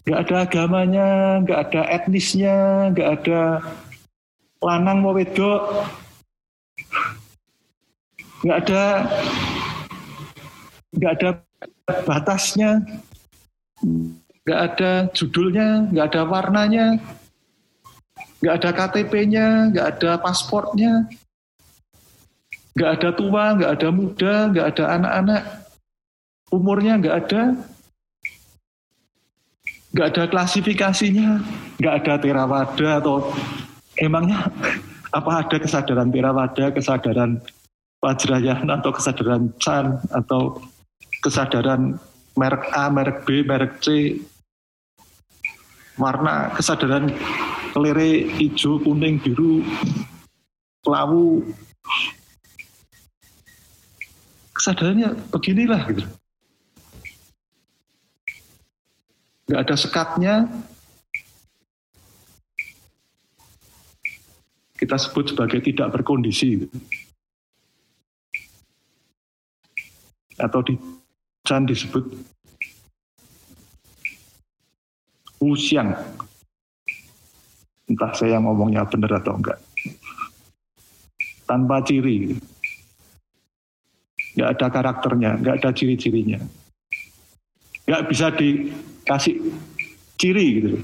Nggak 0.09 0.21
ada 0.27 0.37
agamanya, 0.49 1.09
nggak 1.45 1.61
ada 1.69 1.83
etnisnya, 1.93 2.89
nggak 2.97 3.09
ada 3.21 3.41
lanang 4.65 4.99
mau 5.05 5.15
wedok, 5.15 5.87
nggak 8.43 8.59
ada 8.67 8.83
nggak 10.93 11.13
ada 11.19 11.31
batasnya, 12.05 12.85
nggak 14.45 14.61
ada 14.61 14.91
judulnya, 15.17 15.89
nggak 15.89 16.07
ada 16.13 16.23
warnanya, 16.29 16.87
nggak 18.45 18.55
ada 18.61 18.71
KTP-nya, 18.77 19.73
nggak 19.73 19.87
ada 19.97 20.11
pasportnya, 20.21 21.09
nggak 22.77 22.91
ada 23.01 23.09
tua, 23.17 23.45
nggak 23.57 23.71
ada 23.81 23.89
muda, 23.89 24.35
nggak 24.53 24.67
ada 24.77 24.85
anak-anak, 25.01 25.43
umurnya 26.53 26.95
nggak 27.01 27.17
ada, 27.25 27.43
nggak 29.97 30.07
ada 30.13 30.23
klasifikasinya, 30.29 31.41
nggak 31.81 31.95
ada 32.05 32.15
terawada 32.21 32.89
atau 33.01 33.33
emangnya 33.97 34.49
apa 35.13 35.45
ada 35.45 35.57
kesadaran 35.57 36.09
terawada, 36.13 36.73
kesadaran 36.73 37.41
Wajrayana 38.03 38.83
atau 38.83 38.91
kesadaran 38.91 39.55
Chan 39.63 40.03
atau 40.11 40.59
kesadaran 41.23 41.97
merek 42.35 42.67
A, 42.75 42.91
merek 42.91 43.23
B, 43.23 43.47
merek 43.47 43.79
C, 43.79 44.19
warna 45.97 46.51
kesadaran 46.59 47.15
kelire 47.73 48.27
hijau, 48.37 48.83
kuning, 48.83 49.23
biru, 49.23 49.63
kelawu. 50.83 51.47
Kesadarannya 54.53 55.17
beginilah 55.33 55.83
gitu. 55.91 56.05
nggak 59.53 59.69
ada 59.69 59.77
sekatnya, 59.77 60.35
kita 64.81 64.97
sebut 64.97 65.29
sebagai 65.29 65.61
tidak 65.61 65.93
berkondisi. 65.93 66.73
Atau 70.41 70.65
di 70.65 70.75
Chan 71.43 71.67
disebut 71.67 72.05
Wuxiang. 75.43 75.91
Entah 77.91 78.15
saya 78.15 78.39
ngomongnya 78.39 78.87
benar 78.87 79.19
atau 79.19 79.35
enggak. 79.35 79.59
Tanpa 81.45 81.83
ciri. 81.83 82.39
Nggak 84.39 84.51
ada 84.55 84.67
karakternya, 84.71 85.31
nggak 85.43 85.55
ada 85.59 85.71
ciri-cirinya. 85.75 86.39
Nggak 87.91 88.03
bisa 88.07 88.31
di 88.31 88.71
kasih 89.03 89.35
ciri 90.23 90.47
gitu 90.63 90.79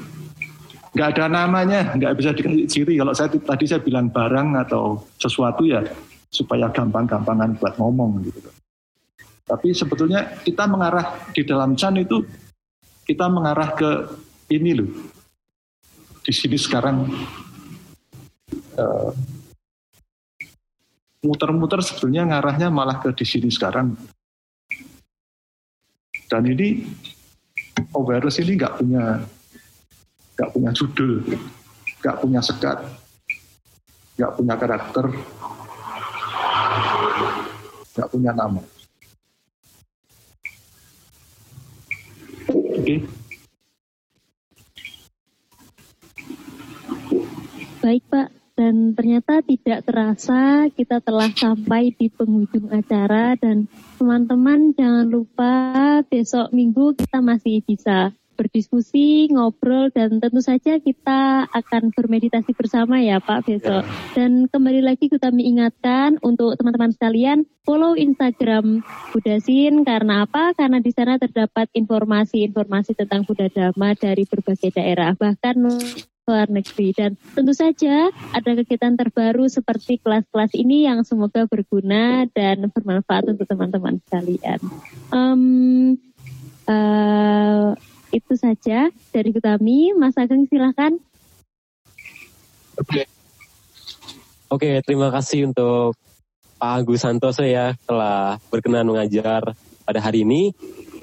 nggak 0.99 1.09
ada 1.15 1.25
namanya 1.31 1.95
nggak 1.95 2.19
bisa 2.19 2.35
dikasih 2.35 2.67
ciri 2.67 2.99
kalau 2.99 3.15
saya 3.15 3.31
tadi 3.31 3.65
saya 3.71 3.79
bilang 3.79 4.11
barang 4.11 4.59
atau 4.67 4.99
sesuatu 5.21 5.63
ya 5.63 5.85
supaya 6.33 6.67
gampang-gampangan 6.75 7.55
buat 7.61 7.79
ngomong 7.79 8.27
gitu 8.27 8.43
tapi 9.49 9.73
sebetulnya 9.73 10.39
kita 10.45 10.69
mengarah 10.69 11.33
di 11.33 11.43
dalam 11.43 11.73
Chan 11.73 11.97
itu 11.97 12.21
kita 13.09 13.33
mengarah 13.33 13.73
ke 13.73 13.91
ini 14.53 14.77
loh 14.77 14.91
di 16.21 16.33
sini 16.33 16.61
sekarang 16.61 17.09
uh, 18.77 19.11
muter-muter 21.25 21.81
sebetulnya 21.81 22.29
ngarahnya 22.29 22.69
malah 22.69 23.01
ke 23.01 23.17
di 23.17 23.25
sini 23.25 23.49
sekarang 23.49 23.97
dan 26.29 26.45
ini 26.45 26.85
awareness 27.97 28.37
ini 28.45 28.61
nggak 28.61 28.77
punya 28.77 29.25
nggak 30.39 30.55
punya 30.55 30.71
judul, 30.71 31.15
nggak 31.99 32.17
punya 32.23 32.39
sekat, 32.39 32.79
nggak 34.15 34.33
punya 34.39 34.55
karakter, 34.55 35.07
nggak 37.99 38.09
punya 38.15 38.31
nama. 38.31 38.63
Okay. 42.89 43.05
Baik 47.85 48.01
Pak, 48.09 48.29
dan 48.57 48.97
ternyata 48.97 49.45
tidak 49.45 49.85
terasa 49.85 50.73
kita 50.73 51.05
telah 51.05 51.29
sampai 51.37 51.93
di 51.93 52.09
penghujung 52.09 52.73
acara 52.73 53.37
dan 53.37 53.69
teman-teman 54.01 54.73
jangan 54.73 55.05
lupa 55.05 55.53
besok 56.09 56.49
minggu 56.57 56.97
kita 56.97 57.21
masih 57.21 57.61
bisa 57.61 58.17
berdiskusi, 58.39 59.27
ngobrol, 59.35 59.91
dan 59.91 60.23
tentu 60.23 60.39
saja 60.39 60.79
kita 60.79 61.51
akan 61.51 61.91
bermeditasi 61.91 62.55
bersama 62.55 63.03
ya 63.03 63.19
Pak 63.19 63.51
besok. 63.51 63.83
Ya. 63.83 63.91
Dan 64.15 64.47
kembali 64.47 64.87
lagi 64.87 65.11
kita 65.11 65.35
mengingatkan 65.35 66.23
untuk 66.23 66.55
teman-teman 66.55 66.95
sekalian, 66.95 67.51
follow 67.67 67.99
Instagram 67.99 68.87
Budasin 69.11 69.83
karena 69.83 70.23
apa? 70.23 70.55
Karena 70.55 70.79
di 70.79 70.95
sana 70.95 71.19
terdapat 71.19 71.67
informasi-informasi 71.75 72.95
tentang 72.95 73.27
Buddha 73.27 73.51
Dhamma 73.51 73.99
dari 73.99 74.23
berbagai 74.23 74.71
daerah, 74.71 75.19
bahkan 75.19 75.59
luar 76.29 76.47
negeri 76.53 76.93
dan 76.93 77.17
tentu 77.33 77.57
saja 77.57 78.13
ada 78.37 78.51
kegiatan 78.53 79.01
terbaru 79.01 79.49
seperti 79.49 79.97
kelas-kelas 79.97 80.53
ini 80.53 80.85
yang 80.85 81.01
semoga 81.01 81.49
berguna 81.49 82.29
dan 82.37 82.69
bermanfaat 82.69 83.33
untuk 83.33 83.49
teman-teman 83.49 83.97
sekalian. 84.05 84.61
Um, 85.09 85.97
uh, 86.69 87.73
itu 88.11 88.33
saja 88.35 88.89
dari 89.13 89.31
kami. 89.35 89.93
Mas 89.97 90.17
Ageng 90.17 90.49
silahkan. 90.49 90.97
Oke. 92.79 93.05
Oke, 94.49 94.81
terima 94.81 95.13
kasih 95.13 95.53
untuk 95.53 95.93
Pak 96.57 96.73
Agus 96.83 97.05
Santoso 97.05 97.45
ya 97.45 97.77
telah 97.85 98.41
berkenan 98.49 98.89
mengajar 98.89 99.53
pada 99.85 100.01
hari 100.01 100.25
ini. 100.25 100.57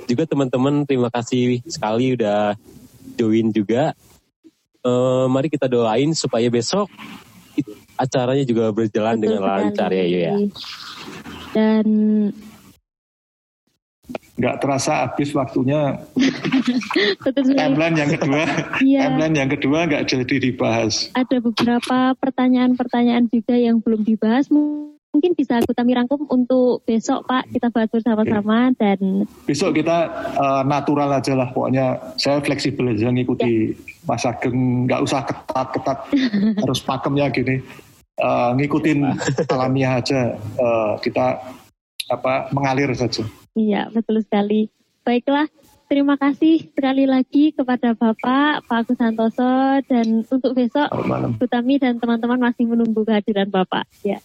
Juga 0.09 0.25
teman-teman 0.25 0.85
terima 0.85 1.13
kasih 1.13 1.61
sekali 1.69 2.17
udah 2.17 2.57
join 3.17 3.53
juga. 3.53 3.93
Uh, 4.85 5.25
mari 5.29 5.49
kita 5.49 5.65
doain 5.65 6.13
supaya 6.13 6.45
besok 6.49 6.89
acaranya 7.95 8.43
juga 8.43 8.69
berjalan 8.75 9.17
Betul 9.17 9.23
dengan 9.23 9.41
lancar 9.41 9.89
ya 9.91 10.05
ya. 10.05 10.35
Dan 11.55 11.85
nggak 14.35 14.55
terasa 14.59 15.07
habis 15.07 15.31
waktunya. 15.31 15.95
timeline 17.59 17.95
yang 17.95 18.11
kedua, 18.19 18.43
ya. 18.83 19.07
timeline 19.07 19.35
yang 19.35 19.49
kedua 19.49 19.87
nggak 19.87 20.03
jadi 20.11 20.35
dibahas. 20.51 21.09
Ada 21.15 21.39
beberapa 21.39 22.13
pertanyaan-pertanyaan 22.19 23.31
juga 23.31 23.55
yang 23.55 23.79
belum 23.79 24.03
dibahas. 24.03 24.51
Mungkin 24.51 25.31
bisa 25.31 25.63
kami 25.63 25.95
rangkum 25.95 26.27
untuk 26.27 26.83
besok 26.83 27.23
Pak 27.23 27.47
kita 27.47 27.71
bahas 27.71 27.87
bersama-sama 27.87 28.75
dan 28.75 29.23
besok 29.47 29.79
kita 29.79 30.11
uh, 30.35 30.63
natural 30.67 31.07
aja 31.07 31.31
lah 31.31 31.55
pokoknya 31.55 32.19
saya 32.19 32.43
fleksibel 32.43 32.91
aja 32.91 33.15
ngikuti 33.15 33.71
ya. 33.71 33.79
Mas 34.03 34.27
Ageng 34.27 34.83
nggak 34.83 34.99
usah 35.07 35.23
ketat-ketat 35.23 36.11
harus 36.67 36.83
pakemnya 36.83 37.31
gini 37.31 37.63
uh, 38.19 38.51
ngikutin 38.59 38.99
alamiah 39.47 40.03
aja 40.03 40.35
uh, 40.59 40.99
kita 40.99 41.39
apa 42.11 42.53
mengalir 42.53 42.93
saja. 42.93 43.25
Iya, 43.55 43.87
betul 43.87 44.19
sekali. 44.19 44.67
Baiklah, 45.07 45.47
terima 45.87 46.19
kasih 46.19 46.67
sekali 46.75 47.07
lagi 47.07 47.55
kepada 47.55 47.95
Bapak 47.95 48.67
Pak 48.67 48.77
Agus 48.83 48.99
Santoso 48.99 49.79
dan 49.87 50.27
untuk 50.27 50.51
besok 50.51 50.91
Butami 51.39 51.79
dan 51.79 51.95
teman-teman 51.95 52.51
masih 52.51 52.67
menunggu 52.67 53.07
kehadiran 53.07 53.47
Bapak. 53.47 53.87
Ya. 54.03 54.19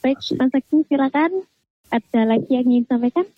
Baik, 0.00 0.24
Mas 0.40 0.52
Agus 0.56 0.88
silakan. 0.88 1.44
Ada 1.92 2.24
lagi 2.24 2.48
yang 2.48 2.64
ingin 2.64 2.88
sampaikan? 2.88 3.28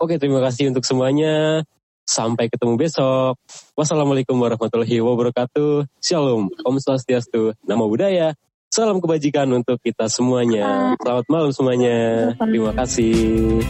Oke, 0.00 0.16
terima 0.16 0.40
kasih 0.40 0.72
untuk 0.72 0.88
semuanya. 0.88 1.64
Sampai 2.08 2.48
ketemu 2.48 2.80
besok. 2.80 3.36
Wassalamualaikum 3.76 4.38
warahmatullahi 4.40 5.02
wabarakatuh. 5.04 5.84
Shalom. 6.00 6.48
Om 6.48 6.76
Swastiastu. 6.80 7.52
Nama 7.68 7.84
budaya. 7.84 8.32
Salam 8.66 8.98
kebajikan 8.98 9.46
untuk 9.54 9.78
kita 9.80 10.10
semuanya. 10.10 10.94
Selamat 10.98 11.26
malam 11.30 11.50
semuanya. 11.54 11.96
Terima 12.34 12.72
kasih. 12.74 13.62